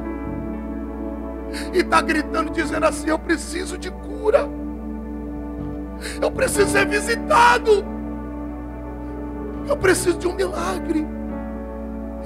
e 1.73 1.79
está 1.79 2.01
gritando, 2.01 2.51
dizendo 2.51 2.85
assim: 2.85 3.09
Eu 3.09 3.19
preciso 3.19 3.77
de 3.77 3.91
cura, 3.91 4.47
eu 6.21 6.31
preciso 6.31 6.69
ser 6.69 6.87
visitado, 6.87 7.85
eu 9.67 9.77
preciso 9.77 10.17
de 10.17 10.27
um 10.27 10.33
milagre, 10.33 11.05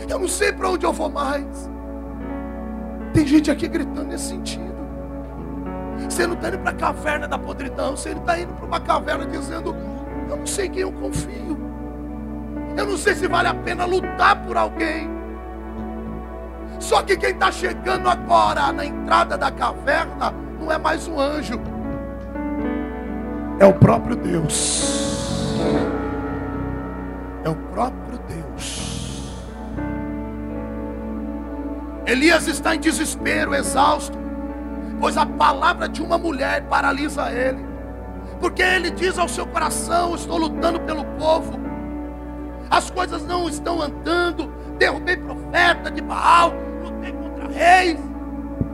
eu 0.09 0.19
não 0.19 0.27
sei 0.27 0.51
para 0.51 0.69
onde 0.69 0.85
eu 0.85 0.93
vou 0.93 1.09
mais. 1.09 1.69
Tem 3.13 3.25
gente 3.25 3.49
aqui 3.49 3.67
gritando 3.67 4.05
nesse 4.05 4.29
sentido. 4.29 4.67
Você 6.07 6.27
não 6.27 6.35
está 6.35 6.49
indo 6.49 6.59
para 6.59 6.71
a 6.71 6.75
caverna 6.75 7.27
da 7.27 7.37
podridão. 7.37 7.97
Você 7.97 8.11
está 8.11 8.39
indo 8.39 8.53
para 8.53 8.65
uma 8.65 8.79
caverna 8.79 9.25
dizendo: 9.25 9.75
Eu 10.29 10.37
não 10.37 10.45
sei 10.45 10.69
quem 10.69 10.83
eu 10.83 10.91
confio. 10.91 11.57
Eu 12.77 12.85
não 12.85 12.97
sei 12.97 13.15
se 13.15 13.27
vale 13.27 13.47
a 13.47 13.55
pena 13.55 13.85
lutar 13.85 14.45
por 14.45 14.55
alguém. 14.55 15.16
Só 16.79 17.01
que 17.01 17.17
quem 17.17 17.31
está 17.31 17.51
chegando 17.51 18.07
agora 18.07 18.71
na 18.71 18.85
entrada 18.85 19.37
da 19.37 19.51
caverna 19.51 20.33
não 20.59 20.71
é 20.71 20.77
mais 20.77 21.07
um 21.07 21.19
anjo, 21.19 21.59
é 23.59 23.65
o 23.65 23.73
próprio 23.73 24.15
Deus. 24.15 25.55
É 27.43 27.49
o 27.49 27.55
próprio 27.55 28.19
Deus. 28.27 29.33
Elias 32.05 32.47
está 32.47 32.75
em 32.75 32.79
desespero, 32.79 33.55
exausto 33.55 34.27
pois 34.99 35.17
a 35.17 35.25
palavra 35.25 35.87
de 35.87 36.01
uma 36.01 36.17
mulher 36.17 36.63
paralisa 36.63 37.31
ele. 37.31 37.65
Porque 38.39 38.61
ele 38.61 38.91
diz 38.91 39.17
ao 39.17 39.27
seu 39.27 39.45
coração: 39.47 40.15
Estou 40.15 40.37
lutando 40.37 40.79
pelo 40.81 41.03
povo, 41.17 41.59
as 42.69 42.89
coisas 42.89 43.25
não 43.25 43.47
estão 43.47 43.81
andando. 43.81 44.51
Derrubei 44.77 45.17
profeta 45.17 45.89
de 45.89 46.01
Baal, 46.01 46.53
reis, 47.51 47.99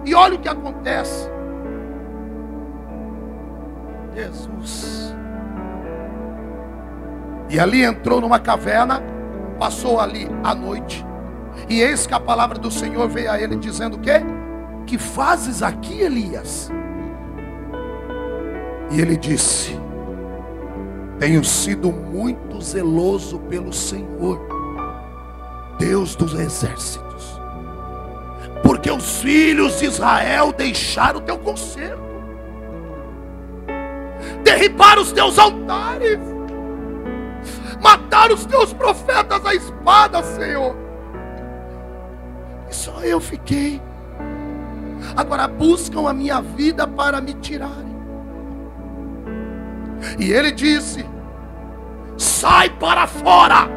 e 0.06 0.14
olha 0.14 0.36
o 0.36 0.40
que 0.40 0.50
acontece. 0.50 1.30
Jesus. 4.16 5.16
E 7.50 7.60
ali 7.60 7.84
entrou 7.84 8.22
numa 8.22 8.40
caverna, 8.40 9.02
passou 9.60 10.00
ali 10.00 10.28
a 10.44 10.54
noite, 10.54 11.06
e 11.70 11.82
eis 11.82 12.06
que 12.08 12.14
a 12.14 12.20
palavra 12.20 12.58
do 12.58 12.72
Senhor 12.72 13.08
veio 13.08 13.32
a 13.32 13.40
ele 13.40 13.56
dizendo 13.56 13.98
o 13.98 14.00
quê? 14.00 14.22
que 14.86 14.98
fazes 14.98 15.64
aqui, 15.64 16.02
Elias? 16.02 16.72
E 18.92 19.02
ele 19.02 19.18
disse: 19.18 19.78
Tenho 21.20 21.44
sido 21.44 21.92
muito 21.92 22.62
zeloso 22.62 23.40
pelo 23.40 23.74
Senhor, 23.74 24.40
Deus 25.80 26.16
dos 26.16 26.34
exércitos, 26.34 27.03
porque 28.84 28.91
os 28.91 29.22
filhos 29.22 29.80
de 29.80 29.86
Israel 29.86 30.52
deixaram 30.52 31.19
o 31.19 31.22
teu 31.22 31.38
conselho, 31.38 32.04
derribaram 34.43 35.02
os 35.02 35.13
teus 35.13 35.39
altares, 35.39 36.19
mataram 37.82 38.36
os 38.36 38.46
teus 38.46 38.74
profetas 38.74 39.46
à 39.46 39.56
espada, 39.56 40.22
Senhor. 40.22 40.76
E 42.69 42.76
só 42.76 43.00
eu 43.04 43.22
fiquei. 43.22 43.82
Agora 45.15 45.48
buscam 45.48 46.10
a 46.10 46.13
minha 46.13 46.41
vida 46.41 46.86
para 46.86 47.22
me 47.22 47.36
tirarem. 47.36 47.96
E 50.19 50.30
ele 50.30 50.52
disse: 50.52 51.06
Sai 52.17 52.69
para 52.69 53.08
fora 53.08 53.69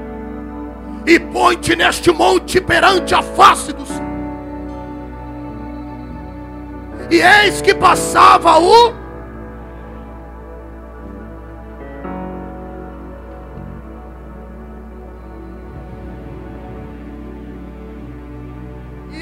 e 1.07 1.21
põe-te 1.21 1.77
neste 1.77 2.11
monte 2.11 2.61
perante 2.61 3.14
a 3.14 3.23
face 3.23 3.73
do 3.73 3.87
Senhor. 3.87 4.15
E 7.11 7.21
eis 7.21 7.62
que 7.62 7.75
passava 7.75 8.59
o 8.59 9.07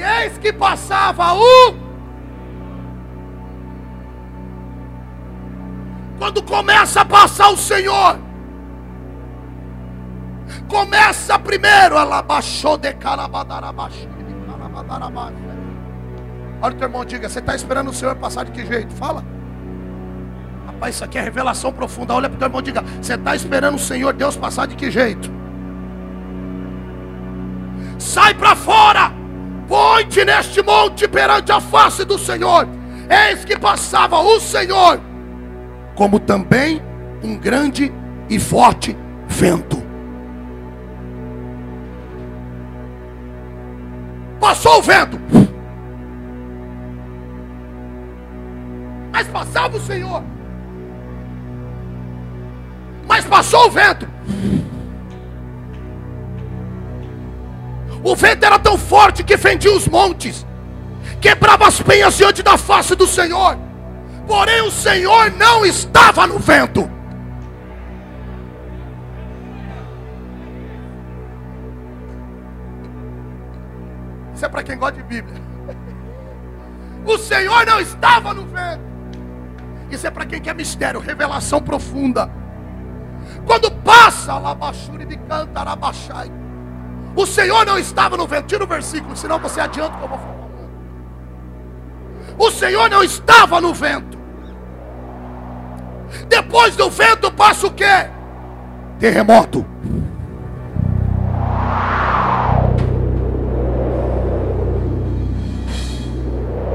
eis 0.05 0.39
que 0.39 0.53
passava 0.53 1.35
o. 1.35 1.75
Quando 6.19 6.43
começa 6.43 7.01
a 7.01 7.05
passar 7.05 7.51
o 7.51 7.57
Senhor, 7.57 8.19
começa 10.69 11.39
primeiro, 11.39 11.97
ela 11.97 12.23
baixou 12.23 12.77
de 12.77 12.93
carabadarabaixo. 12.95 14.09
Olha 16.61 16.75
o 16.75 16.79
teu 16.79 16.87
irmão, 16.87 17.05
diga: 17.05 17.29
Você 17.29 17.39
está 17.39 17.55
esperando 17.55 17.91
o 17.91 17.93
Senhor 17.93 18.15
passar 18.17 18.45
de 18.45 18.53
que 18.53 18.67
jeito? 18.67 18.95
Fala. 18.95 19.25
Rapaz, 20.67 20.95
isso 20.95 21.05
aqui 21.05 21.19
é 21.19 21.23
revelação 21.23 21.73
profunda. 21.73 22.15
Olha 22.15 22.29
para 22.29 22.37
o 22.37 22.39
teu 22.39 22.47
irmão, 22.47 22.63
diga: 22.63 22.83
Você 23.01 23.15
está 23.15 23.35
esperando 23.35 23.77
o 23.77 23.79
Senhor 23.79 24.13
Deus 24.13 24.37
passar 24.37 24.67
de 24.67 24.75
que 24.77 24.91
jeito? 24.91 25.31
Sai 27.99 28.35
para 28.35 28.55
fora. 28.55 29.13
Põe-te 29.67 30.25
neste 30.25 30.63
monte 30.63 31.09
perante 31.09 31.51
a 31.51 31.61
face 31.61 32.05
do 32.05 32.19
Senhor. 32.19 32.69
Eis 33.09 33.45
que 33.45 33.59
passava 33.59 34.19
o 34.19 34.41
Senhor, 34.41 35.01
como 35.95 36.19
também 36.19 36.83
um 37.23 37.37
grande 37.37 37.93
e 38.29 38.39
forte 38.39 38.97
vento. 39.27 39.83
Passou 44.41 44.79
o 44.79 44.83
vento. 44.83 45.19
Mas 49.15 49.29
passava 49.29 49.77
o 49.77 49.81
Senhor. 49.81 50.25
Mas 53.07 53.25
passou 53.25 53.69
o 53.69 53.71
vento. 53.71 54.09
O 58.03 58.17
vento 58.17 58.45
era 58.45 58.59
tão 58.59 58.77
forte 58.77 59.23
que 59.23 59.39
fendia 59.39 59.73
os 59.73 59.87
montes, 59.87 60.45
quebrava 61.21 61.69
as 61.69 61.81
penhas 61.81 62.17
diante 62.17 62.43
da 62.43 62.59
face 62.59 62.97
do 62.97 63.07
Senhor. 63.07 63.57
Porém, 64.27 64.63
o 64.63 64.71
Senhor 64.73 65.31
não 65.31 65.65
estava 65.65 66.27
no 66.27 66.41
vento. 66.41 66.91
Isso 74.35 74.45
é 74.45 74.49
para 74.49 74.65
quem 74.65 74.77
gosta 74.77 75.01
de 75.01 75.05
Bíblia. 75.05 75.41
O 77.07 77.19
Senhor 77.19 77.67
não 77.67 77.79
estava 77.81 78.33
no 78.33 78.47
vento. 78.47 78.94
Isso 79.91 80.07
é 80.07 80.11
para 80.11 80.27
quem 80.27 80.41
quer 80.41 80.55
mistério, 80.55 81.01
revelação 81.01 81.61
profunda. 81.61 82.31
Quando 83.47 83.71
passa, 83.71 84.39
Labachuri 84.39 85.05
de 85.05 85.17
Cantarabachai. 85.17 86.31
O 87.17 87.27
Senhor 87.27 87.65
não 87.65 87.79
estava 87.79 88.17
no 88.17 88.27
vento. 88.27 88.47
Tira 88.47 88.65
o 88.65 88.67
versículo, 88.67 89.17
senão 89.17 89.39
você 89.39 89.61
adianta 89.61 89.97
que 89.97 90.03
eu 90.03 90.09
vou 90.09 90.19
falar. 90.19 90.35
O 92.39 92.51
Senhor 92.51 92.91
não 92.91 93.03
estava 93.03 93.61
no 93.61 93.73
vento. 93.73 94.19
Depois 96.29 96.75
do 96.77 96.91
vento 96.91 97.31
passa 97.31 97.67
o 97.67 97.71
que? 97.71 97.85
Terremoto. 98.99 99.65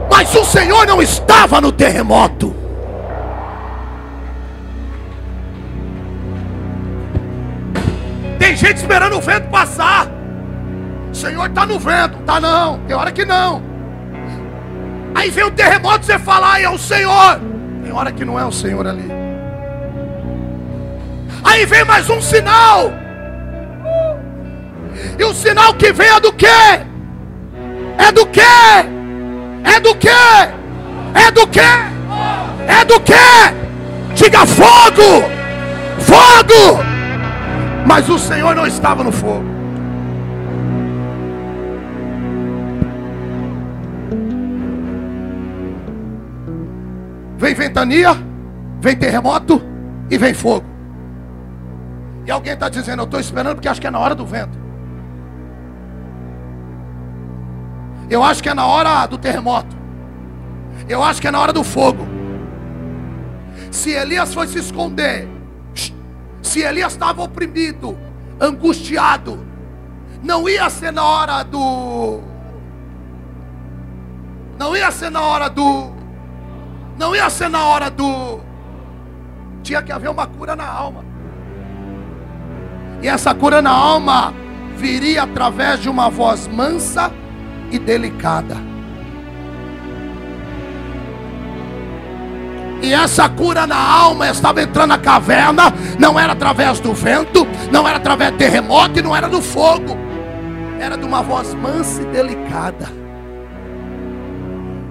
Mas 0.09 0.35
o 0.35 0.45
Senhor 0.45 0.85
não 0.85 1.01
estava 1.01 1.61
no 1.61 1.71
terremoto. 1.71 2.58
Gente 8.59 8.77
esperando 8.77 9.17
o 9.17 9.21
vento 9.21 9.47
passar. 9.49 10.07
Senhor 11.13 11.47
está 11.47 11.65
no 11.65 11.79
vento. 11.79 12.17
Tá 12.25 12.39
não. 12.39 12.79
Tem 12.79 12.95
hora 12.95 13.11
que 13.11 13.25
não. 13.25 13.61
Aí 15.15 15.29
vem 15.29 15.43
o 15.45 15.51
terremoto, 15.51 16.05
você 16.05 16.19
fala, 16.19 16.53
ah, 16.53 16.61
é 16.61 16.69
o 16.69 16.77
Senhor. 16.77 17.39
Tem 17.83 17.91
hora 17.91 18.11
que 18.11 18.23
não 18.23 18.39
é 18.39 18.45
o 18.45 18.51
Senhor 18.51 18.85
ali. 18.85 19.09
Aí 21.43 21.65
vem 21.65 21.83
mais 21.85 22.09
um 22.09 22.21
sinal. 22.21 22.91
E 25.17 25.23
o 25.23 25.33
sinal 25.33 25.73
que 25.73 25.91
vem 25.91 26.07
é 26.07 26.19
do 26.19 26.31
quê? 26.33 26.47
É 27.97 28.11
do 28.11 28.25
quê? 28.27 28.41
É 29.63 29.79
do 29.79 29.95
quê? 29.95 30.09
É 31.13 31.31
do 31.31 31.47
quê? 31.47 31.59
É 32.67 32.85
do 32.85 32.99
quê? 32.99 33.13
Diga 34.15 34.45
fogo! 34.45 35.23
Fogo! 35.99 36.88
Mas 37.87 38.09
o 38.09 38.17
Senhor 38.17 38.55
não 38.55 38.67
estava 38.67 39.03
no 39.03 39.11
fogo. 39.11 39.43
Vem 47.37 47.55
ventania, 47.55 48.11
vem 48.81 48.95
terremoto 48.95 49.61
e 50.09 50.17
vem 50.17 50.33
fogo. 50.33 50.65
E 52.25 52.31
alguém 52.31 52.53
está 52.53 52.69
dizendo, 52.69 53.01
eu 53.01 53.05
estou 53.05 53.19
esperando 53.19 53.55
porque 53.55 53.67
acho 53.67 53.79
que 53.79 53.87
é 53.87 53.91
na 53.91 53.97
hora 53.97 54.13
do 54.13 54.25
vento. 54.25 54.59
Eu 58.09 58.23
acho 58.23 58.43
que 58.43 58.49
é 58.49 58.53
na 58.53 58.65
hora 58.65 59.05
do 59.05 59.17
terremoto. 59.17 59.77
Eu 60.87 61.03
acho 61.03 61.21
que 61.21 61.27
é 61.27 61.31
na 61.31 61.39
hora 61.39 61.53
do 61.53 61.63
fogo. 61.63 62.07
Se 63.71 63.91
Elias 63.91 64.33
foi 64.33 64.47
se 64.47 64.59
esconder, 64.59 65.27
se 66.49 66.61
Elias 66.61 66.93
estava 66.93 67.21
oprimido, 67.21 67.97
angustiado, 68.39 69.45
não 70.23 70.49
ia 70.49 70.69
ser 70.69 70.91
na 70.91 71.03
hora 71.03 71.43
do. 71.43 72.21
Não 74.57 74.75
ia 74.75 74.91
ser 74.91 75.09
na 75.09 75.21
hora 75.21 75.49
do 75.49 75.99
não 76.99 77.15
ia 77.15 77.29
ser 77.29 77.49
na 77.49 77.65
hora 77.65 77.89
do. 77.89 78.41
Tinha 79.63 79.81
que 79.81 79.91
haver 79.91 80.09
uma 80.09 80.27
cura 80.27 80.53
na 80.53 80.67
alma. 80.67 81.05
E 83.01 83.07
essa 83.07 83.33
cura 83.33 83.61
na 83.61 83.71
alma 83.71 84.33
viria 84.75 85.23
através 85.23 85.79
de 85.79 85.89
uma 85.89 86.09
voz 86.09 86.45
mansa 86.45 87.09
e 87.71 87.79
delicada. 87.79 88.68
E 92.81 92.93
essa 92.93 93.27
cura 93.27 93.67
na 93.67 93.77
alma 93.77 94.29
estava 94.29 94.61
entrando 94.61 94.89
na 94.89 94.97
caverna, 94.97 95.73
não 95.99 96.17
era 96.17 96.31
através 96.33 96.79
do 96.79 96.93
vento, 96.93 97.45
não 97.71 97.87
era 97.87 97.97
através 97.97 98.31
do 98.31 98.37
terremoto 98.37 98.99
e 98.99 99.01
não 99.01 99.15
era 99.15 99.27
do 99.27 99.41
fogo. 99.41 99.97
Era 100.79 100.97
de 100.97 101.03
uma 101.03 101.21
voz 101.21 101.53
mansa 101.53 102.01
e 102.01 102.05
delicada. 102.05 102.87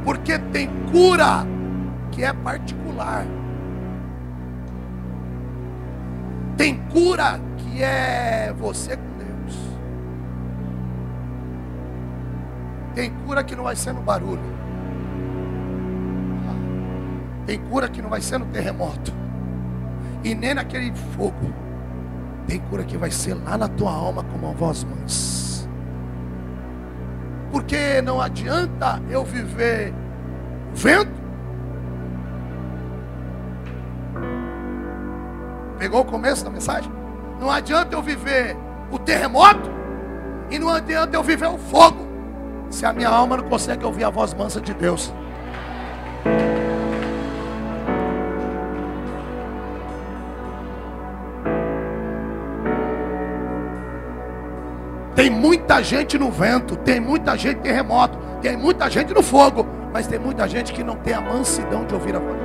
Porque 0.05 0.39
tem 0.39 0.69
cura 0.93 1.47
que 2.11 2.23
é 2.23 2.33
particular. 2.33 3.27
Tem 6.59 6.75
cura 6.91 7.41
que 7.57 7.83
é 7.83 8.53
você 8.59 8.97
com 8.97 9.19
Deus. 9.19 9.57
Tem 12.95 13.11
cura 13.25 13.43
que 13.43 13.57
não 13.57 13.65
vai 13.65 13.77
ser 13.77 13.93
no 13.93 14.03
barulho. 14.03 14.58
Tem 17.49 17.59
cura 17.59 17.89
que 17.89 18.03
não 18.03 18.11
vai 18.11 18.21
ser 18.21 18.37
no 18.37 18.45
terremoto. 18.45 19.11
E 20.23 20.35
nem 20.35 20.53
naquele 20.53 20.93
fogo. 21.17 21.51
Tem 22.47 22.61
cura 22.61 22.85
que 22.85 22.95
vai 22.99 23.11
ser 23.11 23.33
lá 23.33 23.57
na 23.57 23.67
tua 23.67 23.91
alma 23.91 24.23
com 24.23 24.37
uma 24.37 24.53
voz 24.53 24.85
mansa. 24.85 25.67
Porque 27.51 28.03
não 28.03 28.21
adianta 28.21 29.01
eu 29.09 29.25
viver 29.25 29.95
vento 30.75 31.11
Pegou 35.79 36.03
o 36.03 36.05
começo 36.05 36.45
da 36.45 36.51
mensagem? 36.51 36.93
Não 37.41 37.51
adianta 37.51 37.97
eu 37.97 38.03
viver 38.03 38.59
o 38.91 38.99
terremoto 38.99 39.71
e 40.51 40.59
não 40.59 40.69
adianta 40.69 41.17
eu 41.17 41.23
viver 41.23 41.47
o 41.47 41.57
fogo 41.57 42.07
se 42.69 42.85
a 42.85 42.93
minha 42.93 43.09
alma 43.09 43.39
não 43.39 43.45
consegue 43.45 43.87
ouvir 43.87 44.05
a 44.05 44.11
voz 44.11 44.35
mansa 44.35 44.61
de 44.61 44.75
Deus. 44.75 45.11
Muita 55.39 55.83
gente 55.83 56.19
no 56.19 56.31
vento, 56.31 56.77
tem 56.77 57.01
muita 57.01 57.35
gente 57.37 57.61
terremoto, 57.61 58.19
tem 58.43 58.57
muita 58.57 58.91
gente 58.91 59.15
no 59.15 59.23
fogo, 59.23 59.65
mas 59.93 60.09
tem 60.09 60.19
muita 60.19 60.49
gente 60.49 60.73
que 60.73 60.83
não 60.83 60.97
tem 60.97 61.15
a 61.15 61.21
mansidão 61.21 61.87
de 61.87 61.95
ouvir 61.95 62.17
a 62.17 62.19
voz. 62.19 62.37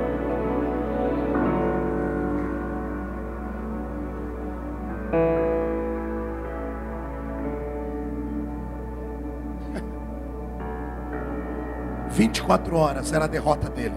Vinte 12.10 12.38
e 12.38 12.42
quatro 12.42 12.76
horas 12.76 13.12
era 13.12 13.24
a 13.24 13.28
derrota 13.28 13.68
dele. 13.68 13.96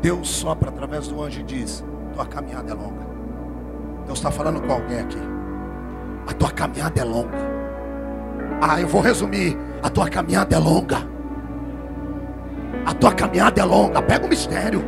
Deus 0.00 0.30
sopra 0.30 0.70
através 0.70 1.06
do 1.06 1.22
anjo 1.22 1.40
e 1.40 1.44
diz: 1.44 1.84
Tua 2.14 2.24
caminhada 2.26 2.72
é 2.72 2.74
longa. 2.74 3.12
Deus 4.06 4.18
está 4.18 4.32
falando 4.32 4.60
com 4.60 4.72
alguém 4.72 4.98
aqui. 4.98 5.31
A 6.26 6.32
tua 6.32 6.50
caminhada 6.50 7.00
é 7.00 7.04
longa. 7.04 7.38
Ah, 8.60 8.80
eu 8.80 8.86
vou 8.86 9.00
resumir. 9.00 9.58
A 9.82 9.88
tua 9.88 10.08
caminhada 10.08 10.54
é 10.54 10.58
longa. 10.58 10.98
A 12.86 12.94
tua 12.94 13.12
caminhada 13.12 13.60
é 13.60 13.64
longa. 13.64 14.00
Pega 14.00 14.24
o 14.24 14.28
mistério. 14.28 14.84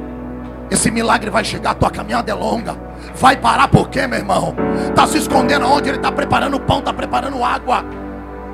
Esse 0.70 0.90
milagre 0.90 1.31
vai 1.31 1.44
chegar, 1.44 1.73
a 1.73 1.75
tua 1.75 1.90
caminhada 1.90 2.31
é 2.31 2.35
longa. 2.35 2.77
Vai 3.16 3.37
parar 3.37 3.68
por 3.68 3.88
quê, 3.88 4.07
meu 4.07 4.18
irmão? 4.18 4.55
Está 4.88 5.07
se 5.07 5.18
escondendo 5.18 5.66
onde? 5.66 5.88
Ele 5.88 5.99
está 5.99 6.11
preparando 6.11 6.59
pão, 6.59 6.79
está 6.79 6.92
preparando 6.92 7.42
água. 7.44 7.85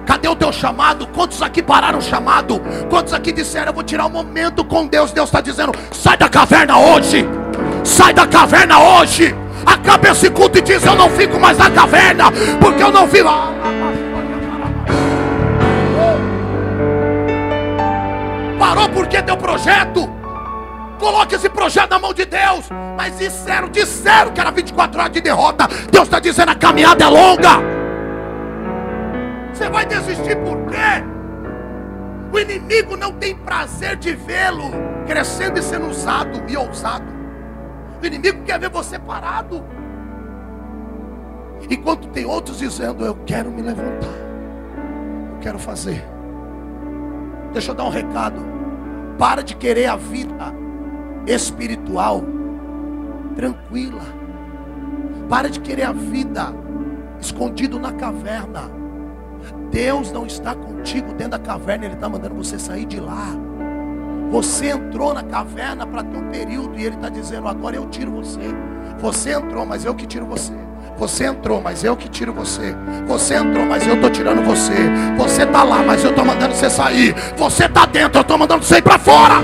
Cadê 0.07 0.27
o 0.27 0.35
teu 0.35 0.53
chamado? 0.53 1.07
Quantos 1.09 1.41
aqui 1.41 1.63
pararam 1.63 1.99
o 1.99 2.03
chamado? 2.03 2.61
Quantos 2.89 3.13
aqui 3.13 3.31
disseram, 3.31 3.69
eu 3.69 3.75
vou 3.75 3.83
tirar 3.83 4.07
um 4.07 4.11
momento 4.11 4.65
com 4.65 4.87
Deus? 4.87 5.13
Deus 5.13 5.29
está 5.29 5.41
dizendo, 5.41 5.73
sai 5.93 6.17
da 6.17 6.29
caverna 6.29 6.79
hoje. 6.79 7.27
Sai 7.85 8.13
da 8.13 8.27
caverna 8.27 8.79
hoje 8.79 9.35
acaba 9.65 10.09
esse 10.09 10.31
culto 10.31 10.59
e 10.59 10.61
diz: 10.61 10.85
Eu 10.85 10.95
não 10.95 11.11
fico 11.11 11.39
mais 11.39 11.59
na 11.59 11.71
caverna, 11.71 12.25
porque 12.61 12.83
eu 12.83 12.91
não 12.91 13.07
vivo. 13.07 13.29
Parou 18.59 18.89
porque 18.91 19.23
teu 19.23 19.37
projeto. 19.37 20.09
Coloque 20.99 21.35
esse 21.35 21.49
projeto 21.49 21.91
na 21.91 21.99
mão 21.99 22.13
de 22.13 22.27
Deus. 22.27 22.69
Mas 22.97 23.19
disseram, 23.19 23.69
disseram 23.71 24.33
que 24.33 24.41
era 24.41 24.51
24 24.51 25.01
horas 25.01 25.13
de 25.13 25.21
derrota. 25.21 25.67
Deus 25.91 26.05
está 26.05 26.21
dizendo: 26.21 26.51
a 26.51 26.55
caminhada 26.55 27.05
é 27.05 27.09
longa. 27.09 27.81
Você 29.53 29.69
vai 29.69 29.87
desistir 29.87 30.37
por 30.37 30.57
quê? 30.67 31.05
O 32.33 32.39
inimigo 32.39 32.97
não 32.97 33.13
tem 33.13 33.35
prazer 33.35 33.97
de 33.97 34.15
vê-lo 34.15 34.71
crescendo 35.07 35.59
e 35.59 35.63
sendo 35.63 35.89
usado 35.89 36.43
e 36.49 36.57
ousado. 36.57 37.10
O 38.03 38.07
inimigo 38.07 38.43
quer 38.45 38.59
ver 38.59 38.71
você 38.71 38.99
parado. 38.99 39.65
Enquanto 41.69 42.09
tem 42.09 42.25
outros 42.25 42.59
dizendo: 42.59 43.05
Eu 43.05 43.15
quero 43.27 43.51
me 43.51 43.63
levantar. 43.63 44.09
Eu 45.33 45.39
quero 45.41 45.59
fazer. 45.59 46.05
Deixa 47.53 47.73
eu 47.73 47.75
dar 47.75 47.85
um 47.85 47.91
recado. 47.91 48.41
Para 49.19 49.43
de 49.43 49.55
querer 49.55 49.87
a 49.87 49.97
vida 49.97 50.55
espiritual 51.27 52.25
tranquila. 53.37 54.03
Para 55.29 55.51
de 55.51 55.61
querer 55.61 55.85
a 55.85 55.93
vida 55.93 56.55
escondido 57.21 57.79
na 57.79 57.93
caverna. 57.93 58.71
Deus 59.71 60.11
não 60.11 60.27
está 60.27 60.55
contigo 60.55 61.13
dentro 61.13 61.33
da 61.33 61.39
caverna, 61.39 61.85
Ele 61.85 61.95
está 61.95 62.09
mandando 62.09 62.35
você 62.35 62.59
sair 62.59 62.87
de 62.87 62.99
lá. 62.99 63.50
Você 64.31 64.69
entrou 64.69 65.13
na 65.13 65.25
caverna 65.25 65.85
para 65.85 66.05
ter 66.05 66.17
um 66.17 66.31
período 66.31 66.79
e 66.79 66.85
ele 66.85 66.95
está 66.95 67.09
dizendo: 67.09 67.49
agora 67.49 67.75
eu 67.75 67.87
tiro 67.89 68.13
você. 68.13 68.41
Você 69.01 69.33
entrou, 69.33 69.67
mas 69.67 69.85
eu 69.85 69.93
que 69.93 70.07
tiro 70.07 70.25
você. 70.25 70.53
Você 70.97 71.25
entrou, 71.25 71.61
mas 71.61 71.83
eu 71.83 71.97
que 71.97 72.09
tiro 72.09 72.33
você. 72.33 72.77
Você 73.09 73.35
entrou, 73.35 73.67
mas 73.67 73.85
eu 73.87 73.95
estou 73.95 74.09
tirando 74.09 74.45
você. 74.45 74.75
Você 75.17 75.43
está 75.43 75.65
lá, 75.65 75.83
mas 75.83 76.05
eu 76.05 76.11
estou 76.11 76.25
mandando 76.25 76.55
você 76.55 76.71
sair. 76.71 77.13
Você 77.37 77.65
está 77.65 77.87
dentro, 77.87 78.19
eu 78.19 78.23
estou 78.23 78.39
mandando 78.39 78.65
você 78.65 78.77
ir 78.77 78.83
para 78.83 78.99
fora. 78.99 79.35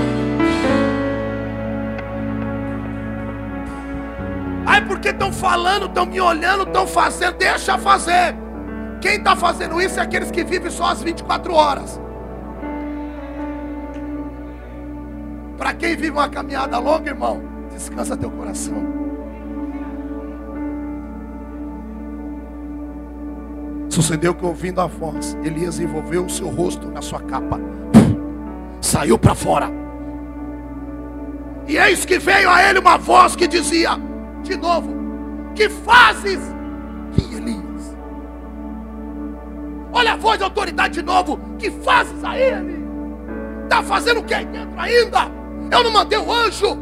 Ai, 4.65 4.85
porque 4.85 5.09
estão 5.09 5.33
falando, 5.33 5.87
estão 5.87 6.05
me 6.05 6.21
olhando, 6.21 6.63
estão 6.63 6.87
fazendo. 6.87 7.37
Deixa 7.37 7.77
fazer. 7.77 8.35
Quem 9.01 9.17
está 9.17 9.35
fazendo 9.35 9.81
isso 9.81 9.99
é 9.99 10.03
aqueles 10.03 10.31
que 10.31 10.45
vivem 10.45 10.71
só 10.71 10.85
as 10.85 11.01
24 11.01 11.53
horas. 11.53 11.99
Para 15.57 15.73
quem 15.73 15.95
vive 15.95 16.11
uma 16.11 16.29
caminhada 16.29 16.77
longa, 16.77 17.09
irmão, 17.09 17.41
descansa 17.71 18.15
teu 18.15 18.29
coração. 18.29 18.97
Sucedeu 23.89 24.35
que 24.35 24.45
ouvindo 24.45 24.79
a 24.79 24.85
voz, 24.85 25.35
Elias 25.43 25.79
envolveu 25.79 26.25
o 26.25 26.29
seu 26.29 26.47
rosto 26.47 26.87
na 26.91 27.01
sua 27.01 27.19
capa, 27.19 27.59
saiu 28.79 29.17
para 29.17 29.33
fora. 29.33 29.71
E 31.67 31.77
eis 31.77 32.05
que 32.05 32.19
veio 32.19 32.49
a 32.49 32.61
ele 32.63 32.77
uma 32.77 32.97
voz 32.97 33.35
que 33.35 33.47
dizia, 33.47 33.99
de 34.43 34.55
novo: 34.55 34.93
Que 35.55 35.67
fazes, 35.67 36.39
que 37.13 37.35
Elias? 37.35 37.97
Olha 39.91 40.13
a 40.13 40.15
voz 40.15 40.37
de 40.37 40.43
autoridade 40.43 40.93
de 40.93 41.01
novo: 41.01 41.39
Que 41.57 41.71
fazes 41.71 42.23
a 42.23 42.37
ele? 42.37 42.85
Está 43.63 43.81
fazendo 43.81 44.19
o 44.19 44.23
que 44.23 44.35
aí 44.35 44.45
dentro 44.45 44.79
ainda? 44.79 45.46
Eu 45.71 45.83
não 45.83 45.91
mandei 45.91 46.17
o 46.17 46.31
anjo. 46.31 46.77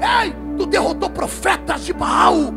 Ei, 0.00 0.34
tu 0.56 0.66
derrotou 0.66 1.10
profetas 1.10 1.84
de 1.84 1.92
Baal. 1.92 2.54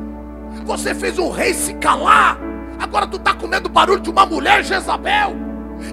Você 0.66 0.96
fez 0.96 1.20
um 1.20 1.30
rei 1.30 1.54
se 1.54 1.74
calar. 1.76 2.38
Agora 2.80 3.08
tu 3.08 3.18
está 3.18 3.34
comendo 3.34 3.70
barulho 3.70 4.00
de 4.00 4.10
uma 4.10 4.26
mulher 4.26 4.64
Jezabel. 4.64 5.36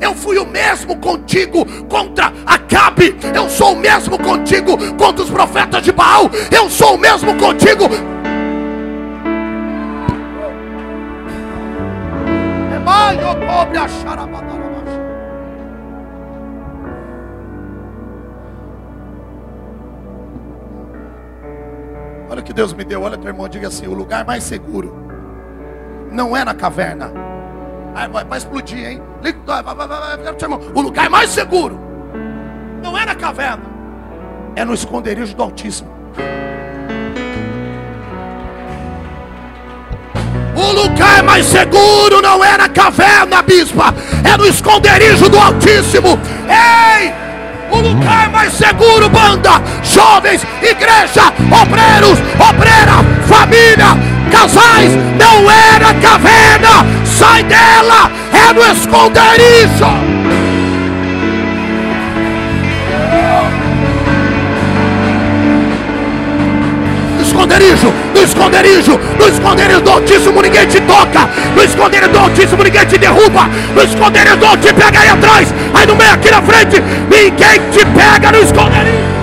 Eu 0.01 0.15
fui 0.15 0.39
o 0.39 0.47
mesmo 0.47 0.97
contigo 0.97 1.65
contra 1.89 2.33
Acabe. 2.47 3.17
Eu 3.35 3.49
sou 3.49 3.73
o 3.73 3.77
mesmo 3.77 4.19
contigo 4.19 4.77
contra 4.95 5.25
os 5.25 5.31
profetas 5.31 5.83
de 5.83 5.93
Baal. 5.93 6.31
Eu 6.51 6.71
sou 6.71 6.95
o 6.95 6.99
mesmo 6.99 7.37
contigo. 7.37 7.85
É 12.73 12.79
mais, 12.79 13.19
cobre 13.19 13.79
a 13.79 13.89
Olha 22.31 22.41
o 22.41 22.45
que 22.45 22.53
Deus 22.53 22.73
me 22.73 22.85
deu. 22.85 23.03
Olha, 23.03 23.19
teu 23.19 23.29
irmão, 23.29 23.49
diga 23.49 23.67
assim: 23.67 23.89
o 23.89 23.93
lugar 23.93 24.25
mais 24.25 24.45
seguro 24.45 24.95
não 26.13 26.37
é 26.37 26.45
na 26.45 26.55
caverna. 26.55 27.13
Aí 27.93 28.09
vai, 28.09 28.25
vai 28.25 28.39
explodir, 28.39 28.89
hein? 28.89 29.03
Vai, 29.45 29.63
vai, 29.63 29.75
vai, 29.75 29.89
vai, 29.89 30.35
irmão. 30.41 30.61
O 30.73 30.81
lugar 30.81 31.11
mais 31.11 31.31
seguro 31.31 31.79
não 32.81 32.97
é 32.97 33.05
na 33.05 33.17
caverna, 33.17 33.65
é 34.55 34.65
no 34.65 34.73
esconderijo 34.73 35.35
do 35.35 35.43
Altíssimo. 35.43 35.91
O 40.55 40.73
lugar 40.73 41.25
mais 41.25 41.47
seguro 41.47 42.23
não 42.23 42.45
é 42.45 42.57
na 42.57 42.69
caverna, 42.69 43.43
bispa, 43.43 43.93
é 44.25 44.37
no 44.37 44.47
esconderijo 44.47 45.29
do 45.29 45.39
Altíssimo. 45.39 46.17
Ei! 46.49 47.30
O 47.71 47.81
lugar 47.81 48.29
mais 48.31 48.53
seguro, 48.53 49.09
banda, 49.09 49.61
jovens, 49.83 50.43
igreja, 50.63 51.33
obreiros, 51.51 52.19
obreira, 52.39 53.05
família, 53.27 53.97
casais, 54.31 54.93
não 55.19 55.51
era 55.51 55.95
caverna, 55.95 56.87
sai 57.05 57.43
dela, 57.45 58.11
é 58.33 58.53
no 58.53 58.63
esconderijo. 58.73 60.10
Esconderijo, 67.51 67.93
no 68.15 68.21
esconderijo, 68.23 69.01
no 69.19 69.27
esconderijo 69.27 69.81
do 69.81 69.91
Altíssimo 69.91 70.41
ninguém 70.41 70.67
te 70.69 70.81
toca, 70.83 71.29
no 71.57 71.63
esconderijo 71.63 72.13
do 72.13 72.19
Altíssimo 72.19 72.63
ninguém 72.63 72.87
te 72.87 72.97
derruba, 72.97 73.49
no 73.75 73.83
esconderijo 73.83 74.37
do 74.37 74.47
Altíssimo 74.47 74.81
pega 74.81 75.01
aí 75.01 75.09
atrás, 75.09 75.49
aí 75.75 75.87
no 75.87 75.97
meio 75.97 76.13
aqui 76.13 76.31
na 76.31 76.43
frente, 76.43 76.81
ninguém 77.11 77.61
te 77.73 77.85
pega 77.87 78.31
no 78.31 78.39
esconderijo. 78.39 79.20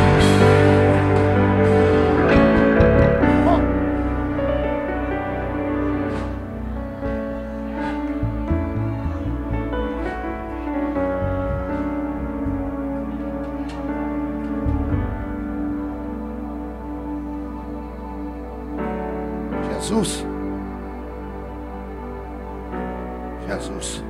Jesus. 23.48 24.04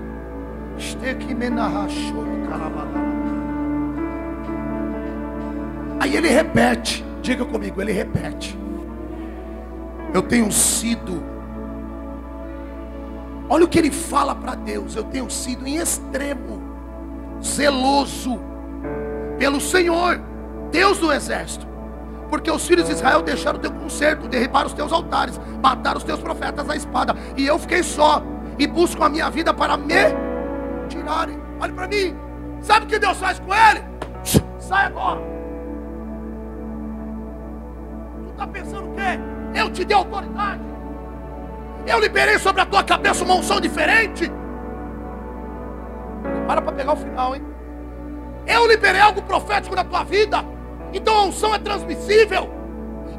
Aí 5.99 6.15
ele 6.15 6.27
repete, 6.27 7.05
diga 7.21 7.45
comigo, 7.45 7.81
ele 7.81 7.91
repete. 7.91 8.57
Eu 10.13 10.21
tenho 10.21 10.51
sido. 10.51 11.23
Olha 13.49 13.65
o 13.65 13.67
que 13.67 13.79
ele 13.79 13.91
fala 13.91 14.35
para 14.35 14.55
Deus. 14.55 14.95
Eu 14.95 15.03
tenho 15.03 15.29
sido 15.29 15.67
em 15.67 15.77
extremo 15.77 16.61
zeloso 17.43 18.39
pelo 19.37 19.61
Senhor, 19.61 20.19
Deus 20.71 20.99
do 20.99 21.11
exército. 21.11 21.67
Porque 22.29 22.51
os 22.51 22.67
filhos 22.67 22.87
de 22.87 22.93
Israel 22.93 23.21
deixaram 23.21 23.57
o 23.57 23.61
teu 23.61 23.71
conserto, 23.71 24.27
derribaram 24.27 24.67
os 24.67 24.73
teus 24.73 24.91
altares, 24.91 25.39
mataram 25.61 25.97
os 25.97 26.03
teus 26.03 26.19
profetas 26.19 26.69
à 26.69 26.75
espada. 26.75 27.15
E 27.37 27.45
eu 27.45 27.57
fiquei 27.57 27.83
só. 27.83 28.21
E 28.59 28.65
busco 28.65 29.03
a 29.03 29.09
minha 29.09 29.29
vida 29.29 29.53
para 29.53 29.77
me 29.77 29.93
tirarem. 30.87 31.37
Olha 31.59 31.73
para 31.73 31.87
mim. 31.87 32.15
Sabe 32.61 32.85
o 32.85 32.89
que 32.89 32.99
Deus 32.99 33.17
faz 33.17 33.39
com 33.39 33.53
ele? 33.53 33.83
Sai 34.59 34.87
agora. 34.87 35.21
Tu 38.23 38.31
está 38.31 38.47
pensando 38.47 38.89
o 38.89 38.93
quê? 38.93 39.19
Eu 39.53 39.71
te 39.71 39.85
dei 39.85 39.95
autoridade. 39.95 40.61
Eu 41.85 41.99
liberei 41.99 42.37
sobre 42.37 42.61
a 42.61 42.65
tua 42.65 42.83
cabeça 42.83 43.23
uma 43.23 43.35
unção 43.35 43.61
diferente. 43.61 44.31
Para 46.45 46.61
para 46.61 46.71
pegar 46.73 46.93
o 46.93 46.97
final, 46.97 47.35
hein? 47.35 47.43
Eu 48.45 48.67
liberei 48.67 48.99
algo 48.99 49.21
profético 49.21 49.75
na 49.75 49.83
tua 49.83 50.03
vida. 50.03 50.43
Então 50.93 51.15
a 51.15 51.23
unção 51.23 51.53
é 51.53 51.59
transmissível. 51.59 52.49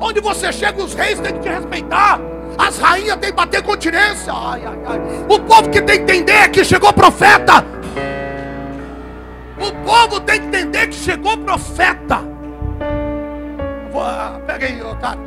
Onde 0.00 0.20
você 0.20 0.52
chega, 0.52 0.82
os 0.82 0.94
reis 0.94 1.18
têm 1.20 1.34
que 1.34 1.40
te 1.40 1.48
respeitar. 1.48 2.20
As 2.56 2.78
rainhas 2.78 3.16
têm 3.16 3.30
que 3.30 3.36
bater 3.36 3.62
continência. 3.62 4.32
Ai, 4.32 4.62
ai, 4.64 4.78
ai. 4.86 5.00
O 5.28 5.40
povo 5.40 5.68
que 5.68 5.82
tem 5.82 6.04
que 6.04 6.12
entender 6.12 6.48
que 6.50 6.64
chegou 6.64 6.92
profeta. 6.92 7.64
O 9.58 9.72
povo 9.84 10.20
tem 10.20 10.40
que 10.40 10.46
entender 10.46 10.86
que 10.86 10.94
chegou 10.94 11.36
profeta. 11.38 12.20
Vou, 13.92 14.02
ah, 14.02 14.40
pega 14.46 14.66
aí, 14.66 14.80
cara. 15.00 15.18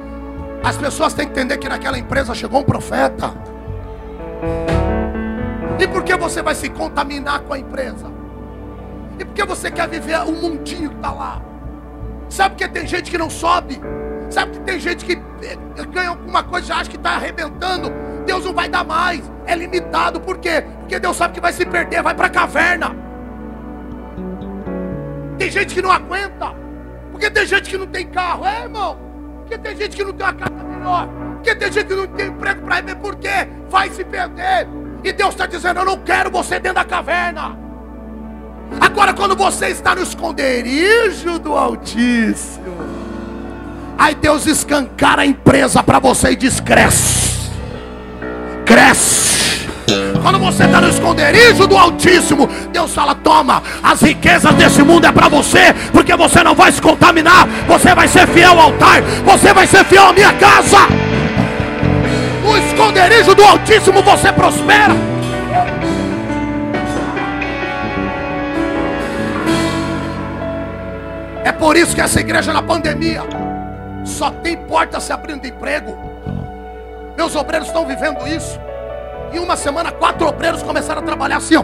As 0.64 0.78
pessoas 0.78 1.14
têm 1.14 1.26
que 1.26 1.32
entender 1.32 1.58
que 1.58 1.68
naquela 1.68 1.98
empresa 1.98 2.34
chegou 2.34 2.62
um 2.62 2.64
profeta. 2.64 3.34
E 5.80 5.88
por 5.88 6.04
que 6.04 6.16
você 6.16 6.42
vai 6.42 6.54
se 6.54 6.70
contaminar 6.70 7.42
com 7.42 7.54
a 7.54 7.60
empresa? 7.60 8.06
E 9.20 9.26
por 9.26 9.34
que 9.34 9.44
você 9.44 9.72
quer 9.72 9.88
viver 9.88 10.20
o 10.20 10.32
mundinho 10.32 10.90
que 10.90 10.96
está 10.96 11.12
lá? 11.12 11.42
Sabe 12.30 12.56
que 12.56 12.68
tem 12.68 12.88
gente 12.88 13.10
que 13.10 13.18
não 13.18 13.30
sobe? 13.30 13.82
Sabe 14.32 14.54
que 14.54 14.60
tem 14.62 14.80
gente 14.80 15.04
que 15.04 15.14
eh, 15.44 15.86
ganha 15.92 16.10
alguma 16.10 16.42
coisa 16.42 16.72
e 16.72 16.76
acha 16.76 16.90
que 16.90 16.96
está 16.96 17.12
arrebentando? 17.12 17.92
Deus 18.26 18.46
não 18.46 18.54
vai 18.54 18.70
dar 18.70 18.86
mais. 18.86 19.30
É 19.46 19.54
limitado. 19.56 20.22
Por 20.22 20.38
quê? 20.38 20.64
Porque 20.80 20.98
Deus 21.00 21.18
sabe 21.18 21.34
que 21.34 21.42
vai 21.42 21.52
se 21.52 21.66
perder, 21.66 22.02
vai 22.02 22.16
para 22.16 22.28
a 22.28 22.30
caverna. 22.30 22.96
Tem 25.38 25.52
gente 25.52 25.74
que 25.74 25.82
não 25.82 25.92
aguenta. 25.92 26.54
Porque 27.12 27.30
tem 27.30 27.46
gente 27.46 27.70
que 27.70 27.78
não 27.78 27.88
tem 27.88 28.08
carro. 28.08 28.46
É, 28.46 28.62
irmão. 28.62 28.98
Porque 29.40 29.58
tem 29.58 29.76
gente 29.76 29.98
que 29.98 30.04
não 30.04 30.14
tem 30.14 30.26
uma 30.26 30.34
casa 30.34 30.64
melhor. 30.64 31.10
Porque 31.36 31.56
tem 31.56 31.72
gente 31.72 31.88
que 31.88 31.96
não 31.96 32.08
tem 32.08 32.28
emprego 32.28 32.62
para 32.62 32.80
ir. 32.80 32.96
Por 32.96 33.16
quê? 33.18 33.50
Vai 33.70 33.90
se 33.90 34.06
perder. 34.06 34.68
E 35.04 35.12
Deus 35.12 35.32
está 35.32 35.46
dizendo: 35.46 35.82
Eu 35.82 35.86
não 35.86 35.98
quero 35.98 36.32
você 36.32 36.58
dentro 36.58 36.76
da 36.76 36.86
caverna. 36.86 37.58
Agora, 38.80 39.14
quando 39.14 39.36
você 39.36 39.68
está 39.68 39.94
no 39.94 40.02
esconderijo 40.02 41.38
do 41.40 41.58
Altíssimo, 41.58 42.91
aí 44.02 44.16
Deus 44.16 44.48
escancara 44.48 45.22
a 45.22 45.26
empresa 45.26 45.84
para 45.84 46.00
você 46.00 46.32
e 46.32 46.36
diz: 46.36 46.60
cresce, 46.60 47.52
cresce. 48.66 49.22
Quando 50.22 50.40
você 50.40 50.64
está 50.64 50.80
no 50.80 50.90
esconderijo 50.90 51.68
do 51.68 51.78
Altíssimo, 51.78 52.50
Deus 52.72 52.94
fala: 52.94 53.14
toma, 53.14 53.62
as 53.84 54.02
riquezas 54.02 54.54
desse 54.56 54.82
mundo 54.82 55.06
é 55.06 55.12
para 55.12 55.28
você, 55.28 55.74
porque 55.92 56.16
você 56.16 56.44
não 56.44 56.56
vai 56.56 56.72
se 56.72 56.82
contaminar, 56.82 57.48
você 57.68 57.94
vai 57.94 58.08
ser 58.08 58.28
fiel 58.28 58.52
ao 58.52 58.72
altar, 58.72 59.02
você 59.24 59.54
vai 59.54 59.68
ser 59.68 59.86
fiel 59.86 60.08
à 60.08 60.14
minha 60.14 60.34
casa. 60.34 60.80
No 62.44 62.58
esconderijo 62.58 63.36
do 63.36 63.44
Altíssimo 63.44 64.02
você 64.02 64.32
prospera. 64.32 64.96
É 71.44 71.52
por 71.52 71.76
isso 71.76 71.94
que 71.94 72.02
essa 72.02 72.20
igreja 72.20 72.54
na 72.54 72.62
pandemia 72.62 73.41
só 74.12 74.30
tem 74.30 74.58
porta 74.58 75.00
se 75.00 75.12
abrindo 75.12 75.42
de 75.42 75.50
emprego. 75.50 75.98
Meus 77.18 77.36
obreiros 77.36 77.68
estão 77.68 77.86
vivendo 77.86 78.28
isso. 78.28 78.60
Em 79.34 79.40
uma 79.40 79.56
semana, 79.56 79.92
quatro 79.92 80.28
obreiros 80.28 80.62
começaram 80.62 81.02
a 81.02 81.04
trabalhar 81.04 81.38
assim, 81.38 81.56
ó. 81.56 81.64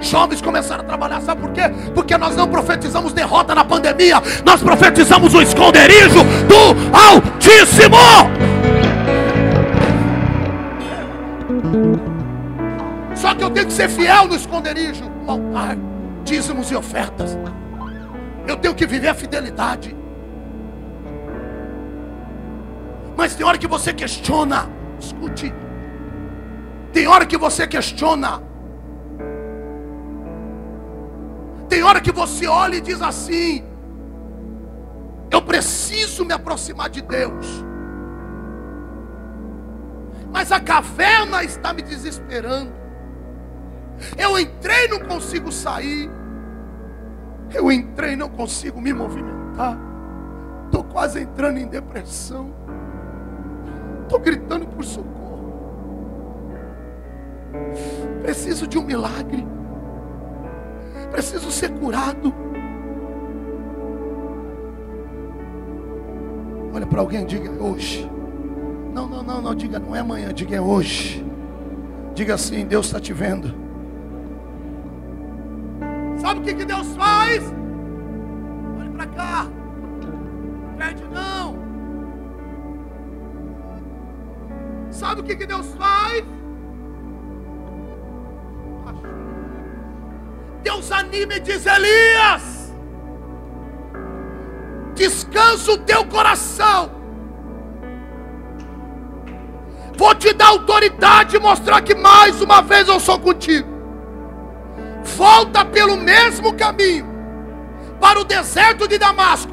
Jovens 0.00 0.40
começaram 0.40 0.82
a 0.82 0.86
trabalhar, 0.86 1.20
sabe 1.20 1.42
por 1.42 1.50
quê? 1.52 1.62
Porque 1.94 2.16
nós 2.16 2.34
não 2.34 2.48
profetizamos 2.48 3.12
derrota 3.12 3.54
na 3.54 3.64
pandemia, 3.64 4.16
nós 4.44 4.62
profetizamos 4.62 5.34
o 5.34 5.42
esconderijo 5.42 6.24
do 6.48 6.96
Altíssimo. 6.96 7.96
Só 13.14 13.34
que 13.34 13.44
eu 13.44 13.50
tenho 13.50 13.66
que 13.66 13.72
ser 13.72 13.90
fiel 13.90 14.26
no 14.26 14.34
esconderijo, 14.34 15.04
no 15.26 15.30
altar, 15.32 15.76
dízimos 16.24 16.70
e 16.70 16.76
ofertas. 16.76 17.36
Eu 18.46 18.56
tenho 18.56 18.74
que 18.74 18.86
viver 18.86 19.08
a 19.08 19.14
fidelidade. 19.14 19.99
Mas 23.20 23.34
tem 23.34 23.44
hora 23.44 23.58
que 23.58 23.66
você 23.66 23.92
questiona. 23.92 24.66
Escute. 24.98 25.52
Tem 26.90 27.06
hora 27.06 27.26
que 27.26 27.36
você 27.36 27.66
questiona. 27.66 28.42
Tem 31.68 31.82
hora 31.82 32.00
que 32.00 32.10
você 32.10 32.46
olha 32.46 32.76
e 32.76 32.80
diz 32.80 33.02
assim: 33.02 33.62
Eu 35.30 35.42
preciso 35.42 36.24
me 36.24 36.32
aproximar 36.32 36.88
de 36.88 37.02
Deus. 37.02 37.46
Mas 40.32 40.50
a 40.50 40.58
caverna 40.58 41.44
está 41.44 41.74
me 41.74 41.82
desesperando. 41.82 42.72
Eu 44.16 44.38
entrei, 44.38 44.88
não 44.88 45.00
consigo 45.00 45.52
sair. 45.52 46.10
Eu 47.52 47.70
entrei, 47.70 48.16
não 48.16 48.30
consigo 48.30 48.80
me 48.80 48.94
movimentar. 48.94 49.76
Estou 50.64 50.84
quase 50.84 51.20
entrando 51.20 51.58
em 51.58 51.66
depressão. 51.66 52.59
Estou 54.10 54.18
gritando 54.18 54.66
por 54.66 54.84
socorro. 54.84 55.52
Preciso 58.22 58.66
de 58.66 58.76
um 58.76 58.82
milagre. 58.82 59.46
Preciso 61.12 61.48
ser 61.52 61.70
curado. 61.78 62.34
Olha 66.74 66.84
para 66.86 67.00
alguém, 67.00 67.24
diga 67.24 67.52
hoje. 67.62 68.10
Não, 68.92 69.06
não, 69.06 69.22
não, 69.22 69.40
não, 69.40 69.54
diga 69.54 69.78
não 69.78 69.94
é 69.94 70.00
amanhã, 70.00 70.34
diga 70.34 70.56
é 70.56 70.60
hoje. 70.60 71.24
Diga 72.12 72.34
assim, 72.34 72.66
Deus 72.66 72.86
está 72.86 72.98
te 72.98 73.12
vendo. 73.12 73.54
Sabe 76.16 76.40
o 76.40 76.42
que, 76.42 76.54
que 76.54 76.64
Deus 76.64 76.96
faz? 76.96 77.44
Olhe 78.76 78.90
para 78.90 79.06
cá. 79.06 79.59
O 85.20 85.22
que, 85.22 85.36
que 85.36 85.46
Deus 85.46 85.66
faz? 85.78 86.24
Deus 90.62 90.92
anima 90.92 91.34
e 91.34 91.40
diz: 91.40 91.64
Elias, 91.66 92.74
descansa 94.94 95.72
o 95.72 95.78
teu 95.78 96.04
coração. 96.06 96.90
Vou 99.96 100.14
te 100.14 100.32
dar 100.32 100.48
autoridade 100.48 101.36
e 101.36 101.38
mostrar 101.38 101.82
que 101.82 101.94
mais 101.94 102.40
uma 102.40 102.62
vez 102.62 102.88
eu 102.88 102.98
sou 102.98 103.18
contigo 103.18 103.80
volta 105.02 105.64
pelo 105.64 105.96
mesmo 105.96 106.54
caminho 106.54 107.06
para 108.00 108.20
o 108.20 108.24
deserto 108.24 108.88
de 108.88 108.98
Damasco. 108.98 109.52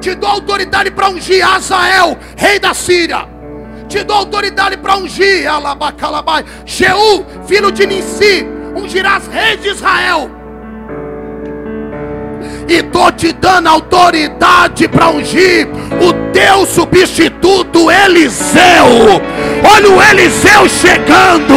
Te 0.00 0.14
dou 0.14 0.30
autoridade 0.30 0.90
para 0.90 1.08
ungir 1.10 1.46
Azael, 1.46 2.16
rei 2.36 2.58
da 2.58 2.72
Síria. 2.72 3.37
Te 3.88 4.04
dou 4.04 4.16
autoridade 4.18 4.76
para 4.76 4.96
ungir 4.96 5.48
Alabacalabai, 5.48 6.44
Jeú, 6.66 7.24
filho 7.46 7.72
de 7.72 7.86
Nissi. 7.86 8.46
Ungirás 8.76 9.26
rei 9.28 9.56
de 9.56 9.70
Israel. 9.70 10.30
E 12.68 12.74
estou 12.74 13.10
te 13.12 13.32
dando 13.32 13.68
autoridade 13.68 14.86
para 14.88 15.08
ungir 15.08 15.66
o 16.00 16.12
teu 16.32 16.66
substituto 16.66 17.90
Eliseu. 17.90 19.22
Olha 19.64 19.90
o 19.90 20.02
Eliseu 20.02 20.68
chegando. 20.68 21.54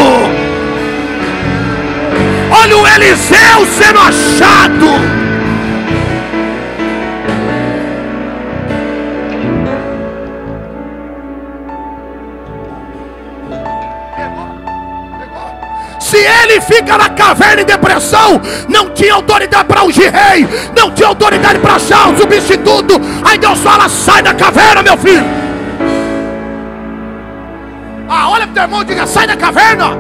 Olha 2.50 2.78
o 2.78 2.88
Eliseu 2.88 3.66
sendo 3.78 4.00
achado. 4.00 5.31
Se 16.12 16.18
ele 16.18 16.60
fica 16.60 16.98
na 16.98 17.08
caverna 17.08 17.62
em 17.62 17.66
depressão, 17.66 18.42
não 18.68 18.90
tinha 18.90 19.14
autoridade 19.14 19.64
para 19.64 19.82
ungir 19.86 20.12
rei, 20.12 20.46
não 20.76 20.92
tinha 20.92 21.08
autoridade 21.08 21.58
para 21.60 21.76
achar 21.76 22.10
um 22.10 22.18
substituto. 22.18 23.00
Aí 23.24 23.38
Deus 23.38 23.58
fala: 23.60 23.88
sai 23.88 24.22
da 24.22 24.34
caverna, 24.34 24.84
meu 24.84 24.98
filho. 24.98 25.24
Ah, 28.10 28.30
olha 28.30 28.42
para 28.42 28.52
o 28.52 28.54
teu 28.54 28.64
irmão, 28.64 28.84
diga: 28.84 29.08
sai 29.08 29.26
da 29.26 29.38
caverna. 29.38 29.98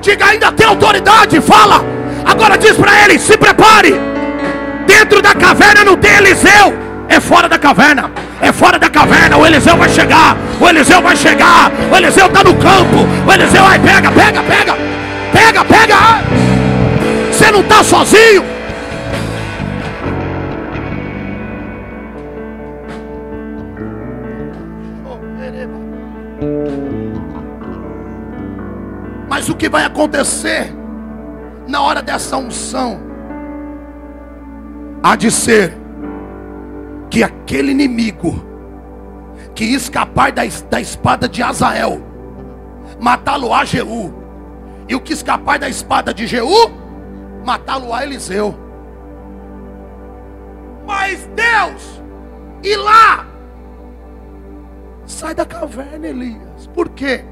Diga: 0.00 0.26
ainda 0.26 0.52
tem 0.52 0.64
autoridade, 0.64 1.40
fala. 1.40 1.84
Agora 2.24 2.56
diz 2.56 2.76
para 2.76 3.02
ele: 3.02 3.18
se 3.18 3.36
prepare. 3.36 4.00
Dentro 4.86 5.20
da 5.20 5.34
caverna 5.34 5.82
não 5.82 5.96
tem 5.96 6.14
Eliseu, 6.18 6.72
é 7.08 7.20
fora 7.20 7.48
da 7.48 7.58
caverna 7.58 8.10
é 8.44 8.52
fora 8.52 8.78
da 8.78 8.90
caverna. 8.90 9.38
O 9.38 9.46
Eliseu 9.46 9.76
vai 9.76 9.88
chegar. 9.88 10.36
O 10.60 10.68
Eliseu 10.68 11.00
vai 11.00 11.16
chegar. 11.16 11.72
O 11.90 11.96
Eliseu 11.96 12.26
está 12.26 12.44
no 12.44 12.54
campo. 12.54 13.06
O 13.26 13.32
Eliseu 13.32 13.62
vai, 13.62 13.78
pega, 13.78 14.12
pega, 14.12 14.42
pega. 14.42 14.74
Pega, 15.32 15.64
pega. 15.64 15.96
Você 17.32 17.50
não 17.50 17.60
está 17.60 17.82
sozinho. 17.82 18.44
Mas 29.28 29.48
o 29.48 29.54
que 29.54 29.68
vai 29.68 29.84
acontecer 29.84 30.72
na 31.66 31.80
hora 31.80 32.02
dessa 32.02 32.36
unção 32.36 33.00
há 35.02 35.16
de 35.16 35.30
ser 35.30 35.83
que 37.14 37.22
aquele 37.22 37.70
inimigo 37.70 38.44
que 39.54 39.66
escapar 39.66 40.32
da, 40.32 40.42
da 40.68 40.80
espada 40.80 41.28
de 41.28 41.44
Azael, 41.44 42.02
matá-lo 43.00 43.54
a 43.54 43.64
Jeú, 43.64 44.12
e 44.88 44.96
o 44.96 45.00
que 45.00 45.12
escapar 45.12 45.56
da 45.56 45.68
espada 45.68 46.12
de 46.12 46.26
Jeú, 46.26 46.68
matá-lo 47.44 47.94
a 47.94 48.02
Eliseu. 48.02 48.52
Mas 50.84 51.24
Deus, 51.36 52.02
e 52.64 52.74
lá, 52.74 53.24
sai 55.06 55.36
da 55.36 55.46
caverna, 55.46 56.08
Elias. 56.08 56.66
Por 56.74 56.88
quê? 56.88 57.24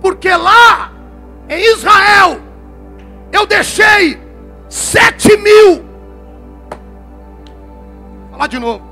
Porque 0.00 0.30
lá, 0.30 0.90
em 1.50 1.70
Israel, 1.74 2.40
eu 3.30 3.46
deixei 3.46 4.18
sete 4.70 5.36
mil. 5.36 5.84
Falar 8.30 8.46
de 8.46 8.58
novo 8.58 8.87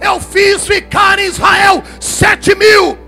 eu 0.00 0.20
fiz 0.20 0.66
ficar 0.66 1.18
em 1.18 1.26
Israel 1.26 1.82
sete 2.00 2.54
mil. 2.54 2.98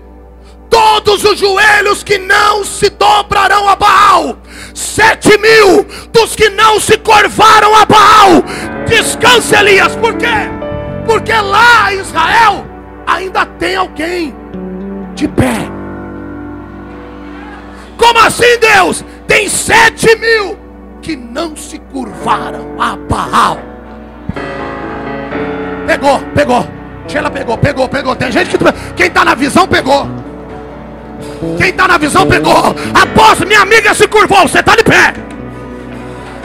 Todos 0.69 1.23
os 1.23 1.39
joelhos 1.39 2.03
que 2.03 2.17
não 2.17 2.63
se 2.63 2.89
dobrarão 2.89 3.69
a 3.69 3.75
Baal, 3.75 4.37
sete 4.75 5.37
mil 5.37 5.85
dos 6.11 6.35
que 6.35 6.49
não 6.49 6.79
se 6.79 6.97
curvaram 6.97 7.73
a 7.73 7.85
Baal. 7.85 8.43
Descanse, 8.87 9.55
Elias, 9.55 9.95
por 9.95 10.15
quê? 10.17 10.27
Porque 11.05 11.33
lá 11.33 11.93
em 11.93 11.99
Israel 11.99 12.65
ainda 13.07 13.45
tem 13.45 13.75
alguém 13.77 14.35
de 15.15 15.27
pé. 15.29 15.71
Como 17.97 18.19
assim, 18.19 18.57
Deus? 18.59 19.03
Tem 19.25 19.49
sete 19.49 20.15
mil 20.17 20.57
que 21.01 21.15
não 21.15 21.55
se 21.55 21.79
curvaram 21.79 22.81
a 22.81 22.95
Baal. 22.95 23.57
Pegou, 25.87 26.19
pegou. 26.35 26.67
Sheila 27.07 27.31
pegou, 27.31 27.57
pegou, 27.57 27.87
pegou. 27.87 28.15
Tem 28.15 28.29
gente 28.29 28.49
que. 28.49 28.57
Quem 28.95 29.07
está 29.07 29.23
na 29.23 29.33
visão 29.33 29.65
pegou. 29.65 30.07
Quem 31.57 31.69
está 31.69 31.87
na 31.87 31.97
visão 31.97 32.27
pegou. 32.27 32.75
Após 32.93 33.39
minha 33.39 33.61
amiga 33.61 33.93
se 33.93 34.05
curvou, 34.07 34.41
você 34.41 34.59
está 34.59 34.75
de 34.75 34.83
pé. 34.83 35.13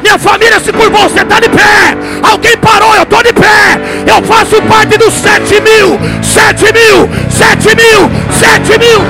Minha 0.00 0.18
família 0.18 0.60
se 0.60 0.72
curvou, 0.72 1.08
você 1.08 1.22
está 1.22 1.40
de 1.40 1.48
pé. 1.48 1.96
Alguém 2.22 2.56
parou, 2.58 2.94
eu 2.94 3.02
estou 3.02 3.22
de 3.22 3.32
pé. 3.32 3.80
Eu 4.06 4.22
faço 4.22 4.62
parte 4.62 4.96
dos 4.96 5.12
sete 5.12 5.60
mil, 5.60 5.98
sete 6.22 6.72
mil, 6.72 7.08
sete 7.28 7.74
mil, 7.74 8.10
sete 8.30 8.78
mil. 8.78 9.00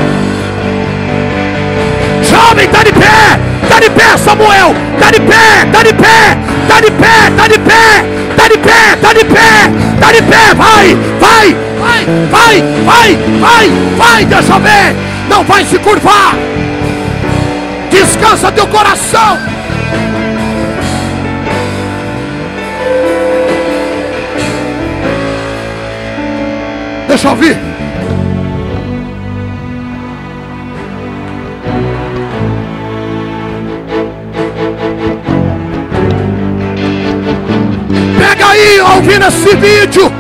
Jovem, 2.25 2.65
está 2.65 2.83
de 2.83 2.93
pé. 2.93 3.42
Está 3.63 3.81
de 3.81 3.91
pé, 3.91 4.17
Samuel. 4.17 4.75
Está 4.95 5.11
de 5.11 5.21
pé, 5.21 5.63
está 5.65 5.83
de 5.83 5.95
pé, 5.95 6.39
está 6.63 6.81
de 6.81 6.91
pé, 6.91 7.29
está 7.29 7.49
de 7.49 7.59
pé. 7.59 8.23
Está 8.33 8.49
de 8.49 8.59
pé, 8.59 8.95
está 8.95 9.13
de 9.13 9.25
pé, 9.25 9.71
está 9.95 10.13
de 10.13 10.23
pé, 10.23 10.55
vai, 10.55 10.97
vai, 11.21 11.55
vai, 11.79 12.07
vai, 12.31 12.63
vai, 12.85 13.17
vai, 13.41 13.71
vai, 13.97 14.25
deixa 14.25 14.59
ver, 14.59 14.97
não 15.29 15.45
vai 15.45 15.65
se 15.67 15.79
curvar. 15.79 16.35
Descansa 17.91 18.51
teu 18.51 18.67
coração. 18.67 19.39
Deixa 27.07 27.29
eu 27.29 27.31
ouvir. 27.33 27.72
Ouvindo 39.03 39.27
esse 39.27 39.57
vídeo. 39.57 40.13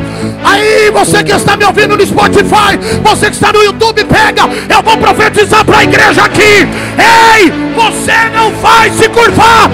Aí 0.45 0.91
você 0.91 1.22
que 1.22 1.33
está 1.33 1.57
me 1.57 1.64
ouvindo 1.64 1.97
no 1.97 2.05
Spotify, 2.05 2.76
você 3.03 3.26
que 3.26 3.37
está 3.37 3.53
no 3.53 3.62
YouTube, 3.62 4.05
pega. 4.05 4.43
Eu 4.68 4.83
vou 4.83 4.97
profetizar 4.99 5.64
para 5.64 5.78
a 5.78 5.85
igreja 5.85 6.24
aqui. 6.24 6.66
Ei, 6.99 7.53
você 7.74 8.12
não 8.35 8.51
vai 8.57 8.91
se 8.91 9.09
curvar. 9.09 9.70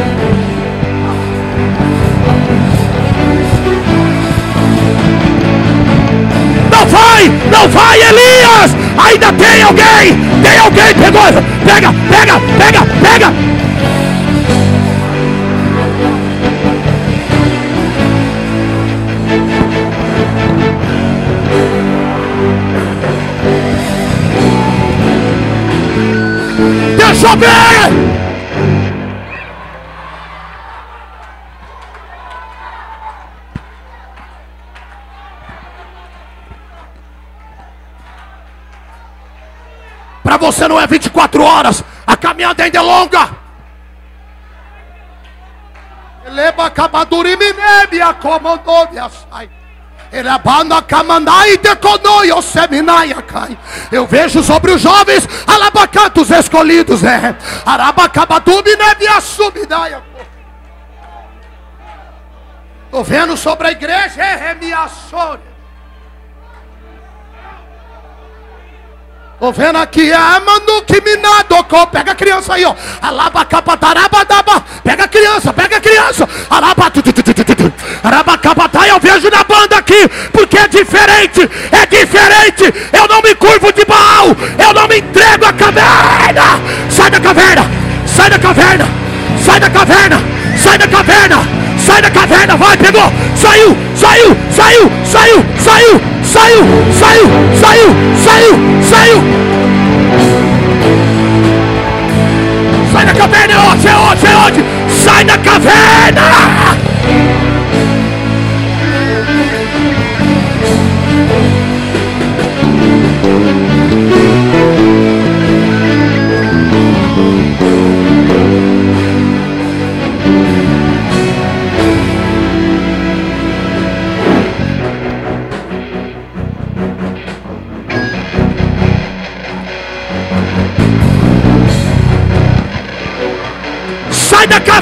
Não 6.71 6.87
vai, 6.87 7.29
não 7.51 7.69
vai, 7.69 8.01
Elias. 8.03 8.77
Ainda 8.99 9.33
tem 9.33 9.63
alguém, 9.63 10.19
tem 10.43 10.59
alguém, 10.59 10.95
pegou. 10.95 11.23
Pega, 11.65 11.95
pega, 12.11 12.41
pega, 12.59 12.87
pega. 13.03 13.59
Chover. 27.29 28.09
Para 40.23 40.37
você 40.37 40.69
não 40.69 40.81
é 40.81 40.87
24 40.87 41.43
horas, 41.43 41.85
a 42.07 42.17
caminhada 42.17 42.65
ainda 42.65 42.79
é 42.79 42.83
longa. 42.83 43.39
Acabadurimi 46.59 47.55
me 47.91 48.01
acomodou, 48.01 48.89
me 48.91 48.99
sai. 49.11 49.49
Eu 53.93 54.07
vejo 54.07 54.43
sobre 54.43 54.73
os 54.73 54.81
jovens 54.81 55.29
alabacantos 55.47 56.31
escolhidos. 56.31 57.05
É. 57.05 57.37
Estou 62.87 63.05
vendo 63.05 63.37
sobre 63.37 63.69
a 63.69 63.71
igreja. 63.73 64.23
É 64.23 64.55
minha 64.55 64.89
Tô 69.39 69.53
vendo 69.53 69.79
aqui, 69.79 70.13
ah, 70.13 70.43
mano, 70.45 70.83
que 70.83 71.01
minadocô. 71.01 71.87
Pega 71.87 72.11
a 72.11 72.15
criança 72.15 72.55
aí, 72.55 72.65
ó. 72.65 72.75
Alabacapatarabadaba. 73.01 74.65
Pega 74.83 75.05
a 75.05 75.09
criança, 75.09 75.53
pega 75.53 75.77
a 75.77 75.81
criança. 75.81 76.29
Arabacapatai, 78.03 78.91
eu 78.91 78.99
vejo 78.99 79.31
na 79.31 79.45
banda 79.45 79.77
aqui, 79.77 80.09
porque 80.33 80.59
é 80.59 80.67
diferente, 80.67 81.49
é 81.71 81.87
diferente. 81.87 82.75
Eu 82.93 83.07
não 83.07 83.23
me 83.23 83.33
curvo 83.37 83.73
de 83.73 83.85
Baal, 83.85 84.27
eu 84.59 84.75
não 84.75 84.89
me 84.89 84.99
entrego 84.99 85.45
à 85.45 85.53
caverna. 85.53 86.61
Sai 86.91 87.09
da 87.09 87.21
caverna, 87.21 87.63
sai 88.19 88.29
da 88.31 88.39
caverna, 88.39 88.87
sai 89.41 89.61
da 89.61 89.71
caverna, 89.71 90.21
sai 90.57 90.77
da 90.77 90.89
caverna, 90.89 91.39
sai 91.77 92.01
da 92.01 92.11
caverna, 92.11 92.57
vai, 92.57 92.77
pegou, 92.77 93.13
saiu, 93.37 93.77
saiu, 93.95 94.37
saiu, 94.51 94.91
saiu, 95.05 95.45
saiu, 95.65 96.01
saiu, 96.33 96.65
saiu, 97.01 97.29
saiu, 97.61 97.91
saiu, 98.25 98.83
saiu. 98.91 99.23
Sai 102.93 103.05
da 103.05 103.13
caverna, 103.13 103.55
é 103.55 103.59
onde, 103.71 103.87
é 103.87 104.37
onde, 104.37 104.61
é? 104.61 104.65
Sai 104.89 105.25
da 105.25 105.39
caverna! 105.39 106.78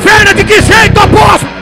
Caverna 0.07 0.35
de 0.35 0.45
que 0.45 0.63
jeito, 0.63 1.01
apóstolo? 1.01 1.53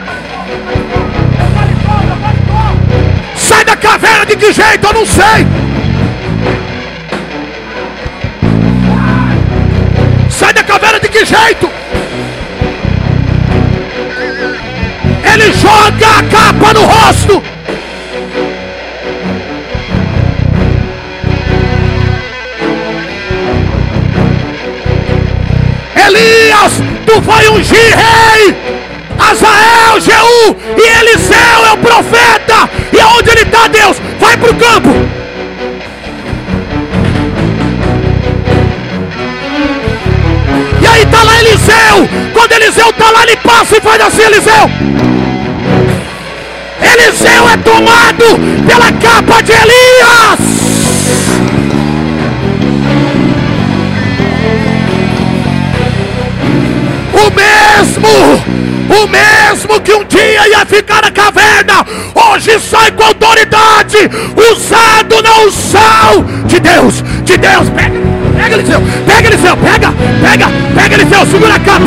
Sai 3.35 3.65
da 3.65 3.75
caverna 3.75 4.25
de 4.25 4.35
que 4.37 4.53
jeito? 4.53 4.85
Eu 4.85 4.93
não 4.93 5.05
sei. 5.05 5.47
Sai 10.29 10.53
da 10.53 10.63
caverna 10.63 10.99
de 10.99 11.09
que 11.09 11.25
jeito? 11.25 11.71
Ele 15.33 15.53
joga 15.53 16.19
a 16.19 16.23
capa 16.23 16.73
no 16.73 16.85
rosto. 16.85 17.54
Tu 27.15 27.21
vai 27.21 27.47
ungir 27.47 27.95
rei. 27.95 28.55
Azael, 29.17 29.99
Jeú 30.01 30.55
e 30.77 30.99
Eliseu 30.99 31.65
é 31.67 31.73
o 31.73 31.77
profeta. 31.77 32.69
E 32.91 32.99
aonde 32.99 33.29
ele 33.29 33.41
está, 33.41 33.67
Deus? 33.67 33.97
Vai 34.19 34.37
para 34.37 34.51
o 34.51 34.55
campo. 34.55 34.89
E 40.81 40.87
aí 40.87 41.03
está 41.03 41.23
lá 41.23 41.39
Eliseu. 41.39 42.09
Quando 42.33 42.51
Eliseu 42.51 42.89
está 42.89 43.11
lá, 43.11 43.23
ele 43.23 43.37
passa 43.37 43.77
e 43.77 43.81
faz 43.81 44.01
assim, 44.01 44.23
Eliseu. 44.23 44.69
Eliseu 46.81 47.49
é 47.49 47.57
tomado 47.57 48.25
pela 48.67 48.91
capa 48.91 49.41
de 49.41 49.51
Elias. 49.53 50.64
O 57.15 57.31
mesmo, 57.31 58.07
o 58.89 59.07
mesmo 59.07 59.79
que 59.81 59.93
um 59.93 60.03
dia 60.03 60.47
ia 60.49 60.65
ficar 60.65 61.01
na 61.01 61.11
caverna, 61.11 61.85
hoje 62.13 62.59
sai 62.59 62.91
com 62.91 63.03
autoridade, 63.03 63.97
usado 64.51 65.21
na 65.23 65.39
unção 65.39 66.25
de 66.45 66.59
Deus, 66.59 67.01
de 67.23 67.37
Deus. 67.37 67.69
Pega, 67.69 67.95
pega 68.37 68.55
Eliseu, 68.55 68.81
pega 69.05 69.27
Eliseu, 69.29 69.57
pega, 69.57 69.93
pega, 70.21 70.47
pega 70.75 70.95
Eliseu, 70.95 71.25
segura 71.25 71.55
a 71.55 71.59
capa. 71.59 71.85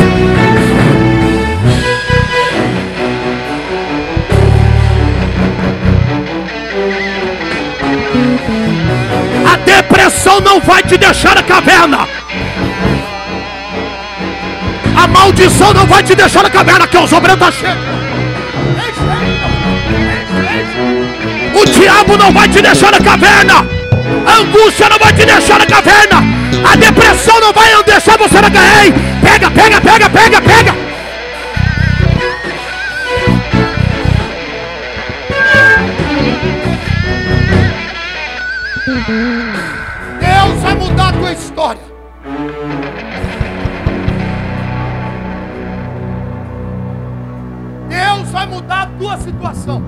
A 9.53 9.57
depressão 9.57 10.39
não 10.41 10.59
vai 10.59 10.81
te 10.83 10.97
deixar 10.97 11.35
na 11.35 11.43
caverna. 11.43 12.18
A 15.01 15.07
maldição 15.07 15.73
não 15.73 15.87
vai 15.87 16.03
te 16.03 16.13
deixar 16.13 16.43
na 16.43 16.49
caverna, 16.49 16.85
que 16.85 16.97
os 16.97 17.13
obreiros 17.13 17.47
estão 17.47 17.51
cheios. 17.51 17.77
O 21.55 21.65
diabo 21.65 22.17
não 22.17 22.33
vai 22.33 22.49
te 22.49 22.61
deixar 22.61 22.91
na 22.91 22.99
caverna. 22.99 23.65
A 24.25 24.37
angústia 24.41 24.89
não 24.89 24.99
vai 24.99 25.13
te 25.13 25.25
deixar 25.25 25.57
na 25.57 25.65
caverna. 25.65 26.17
A 26.69 26.75
depressão 26.75 27.39
não 27.39 27.53
vai 27.53 27.81
deixar 27.83 28.17
você 28.17 28.41
na 28.41 28.51
caverna. 28.51 28.95
Pega, 29.21 29.51
pega, 29.51 29.81
pega, 29.81 30.09
pega, 30.09 30.41
pega. 30.41 30.88
Tua 48.99 49.17
situação. 49.17 49.81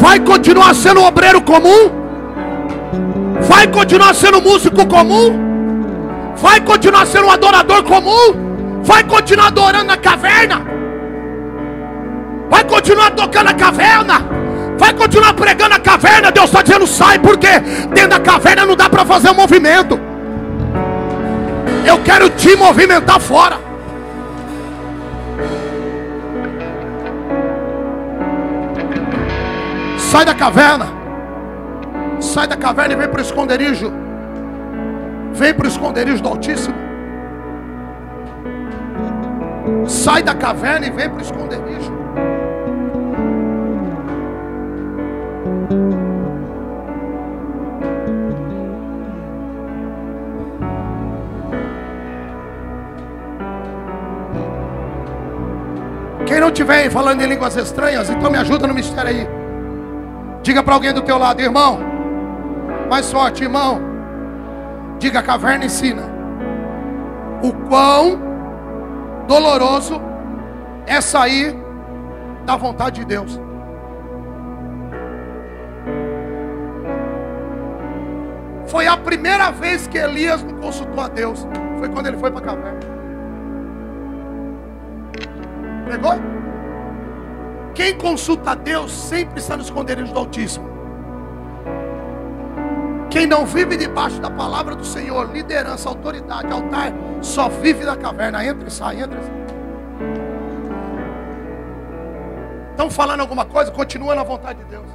Vai 0.00 0.18
continuar 0.20 0.74
sendo 0.74 1.02
obreiro 1.02 1.42
comum? 1.42 1.90
Vai 3.42 3.66
continuar 3.66 4.14
sendo 4.14 4.40
músico 4.40 4.86
comum? 4.86 6.32
Vai 6.36 6.60
continuar 6.60 7.06
sendo 7.06 7.26
um 7.26 7.30
adorador 7.30 7.82
comum? 7.84 8.80
Vai 8.82 9.04
continuar 9.04 9.48
adorando 9.48 9.84
na 9.84 9.96
caverna? 9.96 10.62
Vai 12.50 12.64
continuar 12.64 13.10
tocando 13.10 13.44
na 13.44 13.54
caverna? 13.54 14.31
Vai 14.82 14.92
continuar 14.94 15.32
pregando 15.34 15.70
na 15.70 15.78
caverna. 15.78 16.32
Deus 16.32 16.46
está 16.46 16.60
dizendo 16.60 16.88
sai, 16.88 17.16
porque 17.16 17.46
dentro 17.94 18.08
da 18.08 18.18
caverna 18.18 18.66
não 18.66 18.74
dá 18.74 18.90
para 18.90 19.04
fazer 19.04 19.30
um 19.30 19.34
movimento. 19.34 19.96
Eu 21.86 22.02
quero 22.02 22.28
te 22.30 22.56
movimentar 22.56 23.20
fora. 23.20 23.60
Sai 29.96 30.24
da 30.24 30.34
caverna. 30.34 30.88
Sai 32.18 32.48
da 32.48 32.56
caverna 32.56 32.94
e 32.94 32.96
vem 32.96 33.08
para 33.08 33.20
o 33.20 33.22
esconderijo. 33.22 33.92
Vem 35.32 35.54
para 35.54 35.64
o 35.64 35.68
esconderijo 35.68 36.20
do 36.20 36.28
Altíssimo. 36.28 36.74
Sai 39.86 40.24
da 40.24 40.34
caverna 40.34 40.86
e 40.86 40.90
vem 40.90 41.08
para 41.08 41.18
o 41.18 41.22
esconderijo. 41.22 42.01
Estiver 56.62 56.90
falando 56.90 57.20
em 57.20 57.26
línguas 57.26 57.56
estranhas, 57.56 58.08
então 58.08 58.30
me 58.30 58.38
ajuda 58.38 58.66
no 58.66 58.74
mistério 58.74 59.10
aí. 59.10 59.28
Diga 60.42 60.62
para 60.62 60.74
alguém 60.74 60.92
do 60.92 61.02
teu 61.02 61.18
lado, 61.18 61.40
irmão. 61.40 61.78
Mais 62.88 63.10
forte, 63.10 63.42
irmão. 63.42 63.80
Diga, 64.98 65.18
a 65.18 65.22
caverna 65.22 65.64
ensina. 65.64 66.02
O 67.42 67.52
quão 67.68 68.20
doloroso 69.26 70.00
é 70.86 71.00
sair 71.00 71.54
da 72.44 72.56
vontade 72.56 73.00
de 73.00 73.06
Deus. 73.06 73.40
Foi 78.66 78.86
a 78.86 78.96
primeira 78.96 79.50
vez 79.50 79.86
que 79.86 79.98
Elias 79.98 80.42
não 80.42 80.54
consultou 80.60 81.04
a 81.04 81.08
Deus. 81.08 81.46
Foi 81.78 81.88
quando 81.88 82.06
ele 82.06 82.16
foi 82.16 82.30
para 82.30 82.40
a 82.40 82.44
caverna. 82.44 82.80
Pegou? 85.88 86.31
Quem 87.74 87.96
consulta 87.96 88.50
a 88.50 88.54
Deus 88.54 88.92
sempre 88.92 89.40
está 89.40 89.56
no 89.56 89.62
esconderijo 89.62 90.12
do 90.12 90.18
Altíssimo. 90.18 90.70
Quem 93.10 93.26
não 93.26 93.44
vive 93.44 93.76
debaixo 93.76 94.20
da 94.20 94.30
palavra 94.30 94.74
do 94.74 94.84
Senhor, 94.84 95.30
liderança, 95.30 95.88
autoridade, 95.88 96.52
altar, 96.52 96.92
só 97.20 97.48
vive 97.48 97.84
na 97.84 97.96
caverna. 97.96 98.44
Entra 98.44 98.68
e 98.68 98.70
sai, 98.70 99.00
entra 99.00 99.18
e 99.20 99.22
sai. 99.22 99.42
Estão 102.70 102.90
falando 102.90 103.20
alguma 103.20 103.44
coisa? 103.44 103.70
Continua 103.70 104.14
na 104.14 104.22
vontade 104.22 104.58
de 104.60 104.64
Deus. 104.64 104.86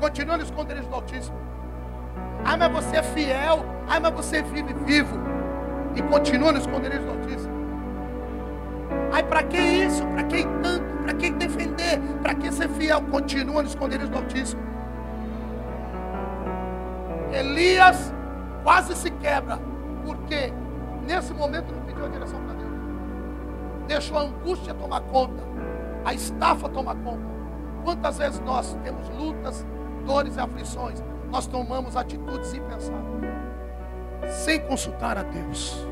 Continua 0.00 0.36
no 0.36 0.42
esconderijo 0.42 0.86
do 0.88 0.94
Altíssimo. 0.94 1.36
Ah, 2.44 2.56
mas 2.56 2.72
você 2.72 2.96
é 2.96 3.02
fiel. 3.02 3.64
Ah, 3.88 3.98
mas 3.98 4.12
você 4.12 4.42
vive 4.42 4.74
vivo. 4.84 5.18
E 5.94 6.02
continua 6.02 6.52
no 6.52 6.58
esconderijo 6.58 7.02
do 7.02 7.10
Altíssimo. 7.10 7.55
Ai, 9.12 9.22
para 9.22 9.42
que 9.42 9.58
isso? 9.58 10.04
Para 10.06 10.24
que 10.24 10.42
tanto? 10.62 10.96
Para 11.02 11.14
que 11.14 11.30
defender? 11.30 12.00
Para 12.22 12.34
que 12.34 12.52
ser 12.52 12.68
fiel? 12.70 13.02
Continua 13.02 13.62
no 13.62 13.68
esconderijo 13.68 14.10
do 14.10 14.18
Altíssimo. 14.18 14.62
Elias 17.32 18.12
quase 18.62 18.94
se 18.94 19.10
quebra. 19.10 19.58
Porque 20.04 20.52
nesse 21.06 21.32
momento 21.32 21.72
não 21.72 21.82
pediu 21.82 22.04
a 22.04 22.08
direção 22.08 22.40
para 22.40 22.54
Deus. 22.54 22.72
Deixou 23.86 24.18
a 24.18 24.22
angústia 24.22 24.74
tomar 24.74 25.00
conta. 25.02 25.42
A 26.04 26.14
estafa 26.14 26.68
tomar 26.68 26.94
conta. 26.96 27.36
Quantas 27.84 28.18
vezes 28.18 28.40
nós 28.40 28.76
temos 28.82 29.08
lutas, 29.10 29.64
dores 30.04 30.36
e 30.36 30.40
aflições, 30.40 31.02
nós 31.30 31.46
tomamos 31.46 31.96
atitudes 31.96 32.48
sem 32.48 32.60
pensar, 32.62 33.00
sem 34.28 34.60
consultar 34.60 35.18
a 35.18 35.22
Deus. 35.22 35.86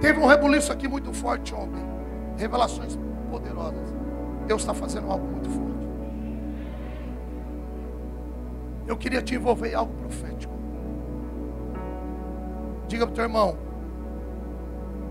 Teve 0.00 0.18
um 0.18 0.26
rebuliço 0.26 0.72
aqui 0.72 0.88
muito 0.88 1.12
forte 1.12 1.54
ontem. 1.54 1.82
Revelações 2.36 2.98
poderosas. 3.30 3.94
Deus 4.46 4.62
está 4.62 4.74
fazendo 4.74 5.10
algo 5.10 5.26
muito 5.26 5.50
forte. 5.50 5.88
Eu 8.86 8.96
queria 8.96 9.22
te 9.22 9.34
envolver 9.34 9.70
em 9.70 9.74
algo 9.74 9.92
profético. 9.94 10.54
Diga 12.88 13.06
para 13.06 13.12
o 13.12 13.14
teu 13.14 13.24
irmão, 13.24 13.56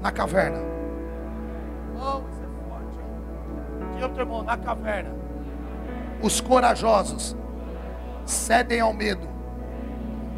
na 0.02 0.12
caverna, 0.12 0.60
Diga 4.00 4.14
teu 4.14 4.24
irmão, 4.24 4.44
na 4.44 4.58
caverna. 4.58 5.12
Os 6.24 6.40
corajosos 6.40 7.36
cedem 8.26 8.80
ao 8.80 8.94
medo. 8.94 9.28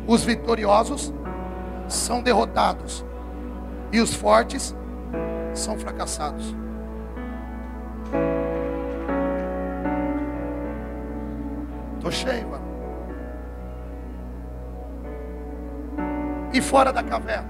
Os 0.08 0.24
vitoriosos 0.24 1.14
são 1.88 2.24
derrotados. 2.24 3.06
E 3.92 4.00
os 4.00 4.14
fortes 4.14 4.76
são 5.54 5.78
fracassados. 5.78 6.56
Estou 11.96 12.12
cheio, 12.12 12.48
mano. 12.48 12.66
E 16.54 16.62
fora 16.62 16.92
da 16.92 17.04
caverna? 17.04 17.50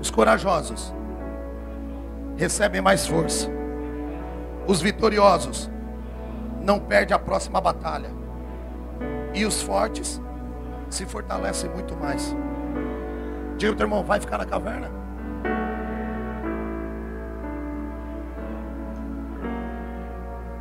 Os 0.00 0.10
corajosos 0.10 0.94
recebem 2.36 2.80
mais 2.80 3.06
força. 3.06 3.50
Os 4.66 4.80
vitoriosos 4.80 5.70
não 6.62 6.78
perdem 6.78 7.14
a 7.14 7.18
próxima 7.18 7.60
batalha. 7.60 8.10
E 9.34 9.44
os 9.44 9.60
fortes 9.62 10.20
se 10.88 11.04
fortalecem 11.04 11.68
muito 11.70 11.96
mais. 11.96 12.34
Diga 13.58 13.74
teu 13.74 13.86
irmão, 13.86 14.04
vai 14.04 14.20
ficar 14.20 14.38
na 14.38 14.46
caverna? 14.46 14.88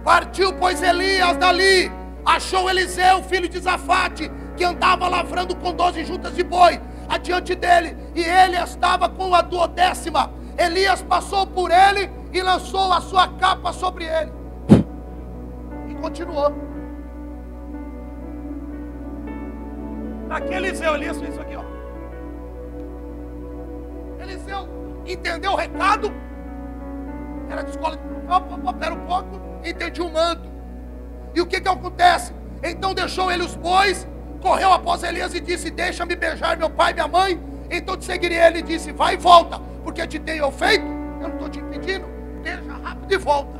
Partiu, 0.03 0.51
pois 0.53 0.81
Elias 0.81 1.37
dali, 1.37 1.91
achou 2.25 2.67
Eliseu, 2.67 3.21
filho 3.23 3.47
de 3.47 3.59
Zafate, 3.59 4.31
que 4.55 4.63
andava 4.63 5.07
lavrando 5.07 5.55
com 5.55 5.73
doze 5.73 6.03
juntas 6.03 6.33
de 6.33 6.43
boi, 6.43 6.81
adiante 7.07 7.53
dele, 7.53 7.95
e 8.15 8.23
ele 8.23 8.57
estava 8.57 9.07
com 9.07 9.35
a 9.35 9.43
duodécima. 9.43 10.31
Elias 10.57 11.03
passou 11.03 11.45
por 11.45 11.69
ele 11.69 12.09
e 12.33 12.41
lançou 12.41 12.91
a 12.91 12.99
sua 12.99 13.27
capa 13.27 13.71
sobre 13.73 14.05
ele. 14.05 14.31
E 15.87 15.93
continuou. 15.95 16.51
Naquele 20.27 20.69
Eliseu, 20.69 20.95
Elias 20.95 21.19
fez 21.19 21.33
isso 21.33 21.41
aqui, 21.41 21.55
ó. 21.55 21.66
Eliseu 24.27 24.67
entendeu 25.05 25.53
o 25.53 25.55
recado. 25.55 26.13
Era 27.49 27.63
de 27.63 27.71
escola 27.71 27.95
de 27.95 28.85
era 28.85 28.93
um 28.93 29.05
pouco, 29.05 29.39
entendi 29.63 30.01
o 30.01 30.09
manto. 30.09 30.49
E 31.33 31.39
o 31.39 31.45
que 31.45 31.61
que 31.61 31.67
acontece? 31.67 32.33
Então 32.61 32.93
deixou 32.93 33.31
ele 33.31 33.43
os 33.43 33.55
bois, 33.55 34.07
correu 34.41 34.71
após 34.73 35.03
Elias 35.03 35.33
e 35.33 35.39
disse: 35.39 35.69
Deixa-me 35.69 36.15
beijar 36.15 36.57
meu 36.57 36.69
pai 36.69 36.91
e 36.91 36.93
minha 36.95 37.07
mãe. 37.07 37.41
Então 37.71 37.95
te 37.95 38.05
seguirei. 38.05 38.37
Ele 38.37 38.61
disse: 38.61 38.91
Vai 38.91 39.13
e 39.13 39.17
volta, 39.17 39.59
porque 39.83 40.05
te 40.05 40.19
tenho 40.19 40.51
feito. 40.51 40.85
Eu 40.85 41.29
não 41.29 41.35
estou 41.35 41.49
te 41.49 41.59
impedindo. 41.59 42.05
Beija 42.43 42.73
rápido 42.83 43.13
e 43.13 43.17
volta. 43.17 43.57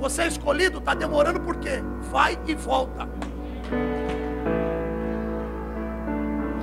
Você 0.00 0.22
é 0.22 0.26
escolhido, 0.28 0.78
está 0.78 0.94
demorando 0.94 1.40
por 1.40 1.56
quê? 1.56 1.82
Vai 2.10 2.38
e 2.46 2.54
volta. 2.54 3.06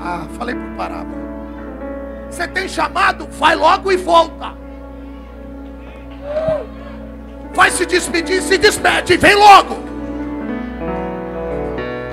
Ah, 0.02 0.28
falei 0.38 0.56
por 0.56 0.76
parábola. 0.76 1.27
Você 2.30 2.48
tem 2.48 2.68
chamado, 2.68 3.28
vai 3.32 3.56
logo 3.56 3.92
e 3.92 3.98
volta. 3.98 4.54
Vai 7.54 7.72
se 7.72 7.86
despedir, 7.86 8.42
se 8.42 8.58
despede, 8.58 9.18
vem 9.18 9.36
logo. 9.36 9.78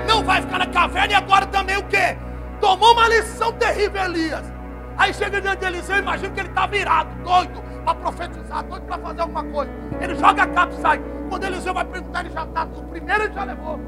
Não 0.07 0.23
vai 0.23 0.41
ficar 0.41 0.59
na 0.59 0.67
caverna 0.67 1.13
e 1.13 1.15
agora 1.15 1.45
também 1.45 1.77
o 1.77 1.83
quê? 1.83 2.17
Tomou 2.59 2.93
uma 2.93 3.07
lição 3.07 3.51
terrível, 3.53 4.03
Elias. 4.03 4.43
Aí 4.97 5.13
chega 5.13 5.41
diante 5.41 5.59
de 5.59 5.65
Eliseu, 5.65 5.97
imagina 5.97 6.33
que 6.33 6.39
ele 6.39 6.49
está 6.49 6.65
virado, 6.65 7.09
doido, 7.23 7.61
para 7.83 7.95
profetizar, 7.95 8.63
doido 8.63 8.83
para 8.83 8.97
fazer 8.97 9.21
alguma 9.21 9.43
coisa. 9.43 9.71
Ele 9.99 10.15
joga 10.15 10.43
a 10.43 10.47
capa 10.47 10.73
e 10.73 10.81
sai. 10.81 11.01
Quando 11.29 11.43
Eliseu 11.43 11.73
vai 11.73 11.85
perguntar, 11.85 12.21
ele 12.21 12.33
já 12.33 12.43
está. 12.43 12.63
O 12.63 12.83
primeiro 12.83 13.23
ele 13.23 13.33
já 13.33 13.43
levou. 13.43 13.79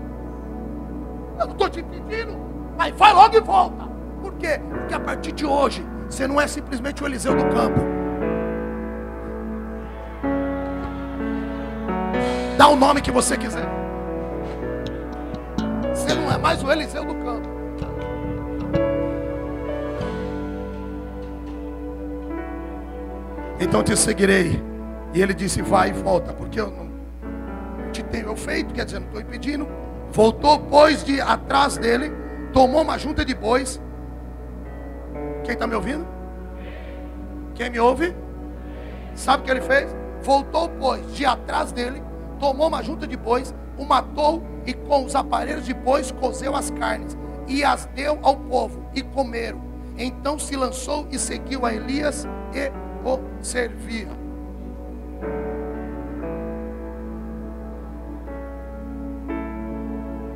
Eu 1.40 1.46
não 1.46 1.54
estou 1.54 1.70
te 1.70 1.82
pedindo, 1.82 2.38
mas 2.78 2.94
vai 2.96 3.14
logo 3.14 3.36
e 3.36 3.40
volta. 3.40 3.88
Por 4.22 4.34
quê? 4.34 4.60
Porque 4.70 4.94
a 4.94 5.00
partir 5.00 5.32
de 5.32 5.46
hoje, 5.46 5.86
você 6.10 6.28
não 6.28 6.40
é 6.40 6.48
simplesmente 6.48 7.04
o 7.04 7.06
Eliseu 7.06 7.36
do 7.36 7.44
campo. 7.46 7.82
Dá 12.58 12.68
o 12.68 12.76
nome 12.76 13.02
que 13.02 13.12
você 13.12 13.38
quiser. 13.38 13.68
Você 15.94 16.14
não 16.14 16.32
é 16.32 16.38
mais 16.38 16.64
o 16.64 16.72
Eliseu 16.72 17.06
do 17.06 17.16
campo. 17.16 17.48
Então 23.60 23.84
te 23.84 23.96
seguirei. 23.96 24.62
E 25.14 25.22
ele 25.22 25.34
disse: 25.34 25.62
Vai 25.62 25.90
e 25.90 25.94
volta, 25.94 26.34
porque 26.34 26.60
eu 26.60 26.70
não 26.70 26.88
te 27.92 28.04
tenho 28.04 28.36
feito, 28.36 28.74
quer 28.74 28.86
dizer, 28.86 29.00
não 29.00 29.08
estou 29.08 29.22
impedindo. 29.22 29.68
Voltou, 30.12 30.60
pois, 30.60 31.04
de 31.04 31.20
atrás 31.20 31.78
dele, 31.78 32.12
tomou 32.54 32.82
uma 32.82 32.98
junta 32.98 33.26
de 33.26 33.34
bois. 33.34 33.82
Quem 35.48 35.54
está 35.54 35.66
me 35.66 35.76
ouvindo? 35.76 36.06
Quem 37.56 37.70
me 37.70 37.80
ouve? 37.80 38.14
Sabe 39.16 39.44
o 39.44 39.46
que 39.46 39.52
ele 39.52 39.62
fez? 39.62 39.96
Voltou, 40.22 40.68
pois, 40.78 41.16
de 41.16 41.26
atrás 41.26 41.72
dele, 41.72 42.04
tomou 42.38 42.68
uma 42.68 42.84
junta 42.84 43.08
de 43.08 43.16
bois, 43.16 43.56
o 43.78 43.86
matou 43.86 44.44
e 44.66 44.74
com 44.74 45.06
os 45.06 45.16
aparelhos 45.16 45.64
de 45.64 45.74
bois 45.74 46.12
cozeu 46.12 46.54
as 46.54 46.70
carnes 46.72 47.18
e 47.48 47.64
as 47.64 47.86
deu 47.96 48.20
ao 48.24 48.36
povo 48.36 48.90
e 48.94 49.02
comeram. 49.02 49.62
Então 49.98 50.38
se 50.38 50.54
lançou 50.58 51.08
e 51.10 51.18
seguiu 51.18 51.66
a 51.66 51.74
Elias 51.74 52.28
e 52.54 52.70
o 53.08 53.18
servia. 53.42 54.10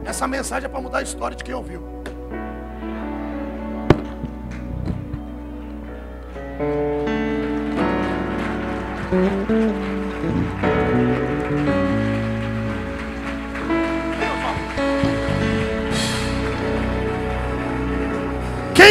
Essa 0.06 0.26
mensagem 0.26 0.68
é 0.68 0.70
para 0.70 0.80
mudar 0.80 1.00
a 1.00 1.04
história 1.04 1.36
de 1.36 1.44
quem 1.44 1.54
ouviu. 1.54 2.01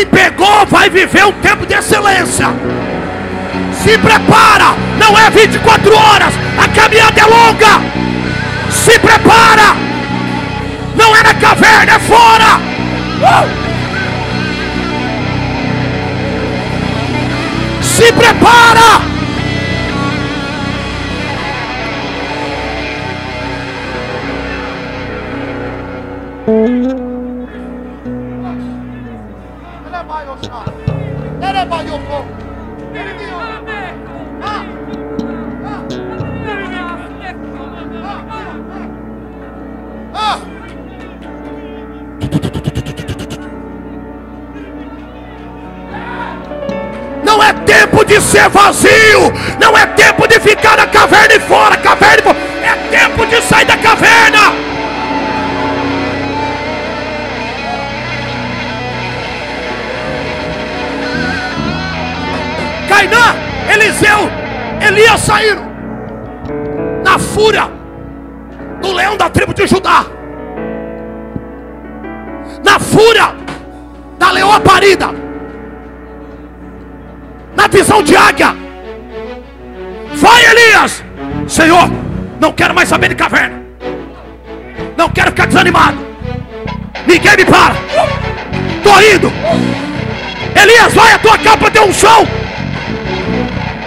Quem 0.01 0.07
pegou 0.07 0.65
vai 0.67 0.89
viver 0.89 1.27
um 1.27 1.33
tempo 1.43 1.67
de 1.67 1.75
excelência. 1.75 2.47
Se 3.83 3.99
prepara, 3.99 4.75
não 4.99 5.19
é 5.19 5.29
24 5.29 5.95
horas, 5.95 6.33
a 6.57 6.67
caminhada 6.69 7.21
é 7.21 7.27
longa. 7.27 7.83
Se 8.71 8.99
prepara, 8.99 9.77
não 10.97 11.15
é 11.15 11.23
na 11.23 11.35
caverna, 11.35 11.93
é 11.93 11.99
fora. 11.99 12.57
Uh! 13.21 13.47
Se 17.83 18.11
prepara. 18.11 19.11
De 48.11 48.21
ser 48.21 48.49
vazio, 48.49 49.33
não 49.61 49.79
é 49.79 49.87
tempo 49.87 50.27
de 50.27 50.41
ficar 50.41 50.77
na 50.77 50.87
caverna 50.89 51.35
e 51.35 51.39
fora, 51.39 51.77
caverna 51.77 52.19
e 52.19 52.23
fora, 52.23 52.37
é 52.65 52.99
tempo 52.99 53.25
de 53.25 53.41
sair 53.43 53.65
da 53.67 53.77
caverna. 53.77 54.40
Cainã, 63.01 63.35
Eliseu, 63.73 64.31
Elias 64.87 65.21
saíram 65.21 65.65
na 67.03 67.19
fúria 67.19 67.67
do 68.83 68.93
leão 68.93 69.17
da 69.17 69.31
tribo 69.31 69.55
de 69.55 69.67
Judá, 69.67 70.05
na 72.63 72.79
fúria 72.79 73.35
da 74.19 74.31
leoa 74.31 74.61
parida 74.61 75.15
na 77.57 77.69
visão 77.69 78.03
de 78.03 78.15
águia. 78.15 78.55
Vai, 80.17 80.45
Elias. 80.45 81.03
Senhor, 81.49 81.91
não 82.39 82.53
quero 82.53 82.75
mais 82.75 82.91
saber 82.91 83.09
de 83.09 83.15
caverna. 83.15 83.63
Não 84.95 85.09
quero 85.09 85.31
ficar 85.31 85.47
desanimado. 85.47 85.97
Ninguém 87.07 87.37
me 87.37 87.45
para. 87.47 87.75
Estou 88.77 89.03
indo. 89.03 89.33
Elias, 90.55 90.93
vai, 90.93 91.13
a 91.15 91.19
tua 91.19 91.39
capa 91.39 91.71
tem 91.71 91.83
um 91.83 91.95
som. 91.95 92.40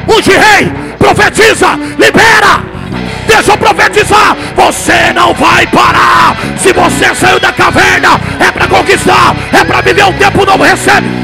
Unge 0.07 0.31
rei, 0.31 0.71
profetiza, 0.97 1.79
libera. 1.97 2.63
Deixa 3.27 3.51
eu 3.51 3.57
profetizar. 3.57 4.35
Você 4.55 5.13
não 5.13 5.33
vai 5.33 5.65
parar. 5.67 6.35
Se 6.57 6.73
você 6.73 7.15
saiu 7.15 7.39
da 7.39 7.51
caverna, 7.51 8.19
é 8.39 8.51
para 8.51 8.67
conquistar, 8.67 9.35
é 9.51 9.63
para 9.63 9.81
viver 9.81 10.05
um 10.05 10.13
tempo 10.13 10.45
novo. 10.45 10.63
Recebe. 10.63 11.22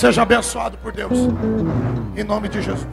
Seja 0.00 0.22
abençoado 0.22 0.78
por 0.78 0.92
Deus. 0.92 1.12
Em 2.16 2.24
nome 2.24 2.48
de 2.48 2.62
Jesus. 2.62 2.88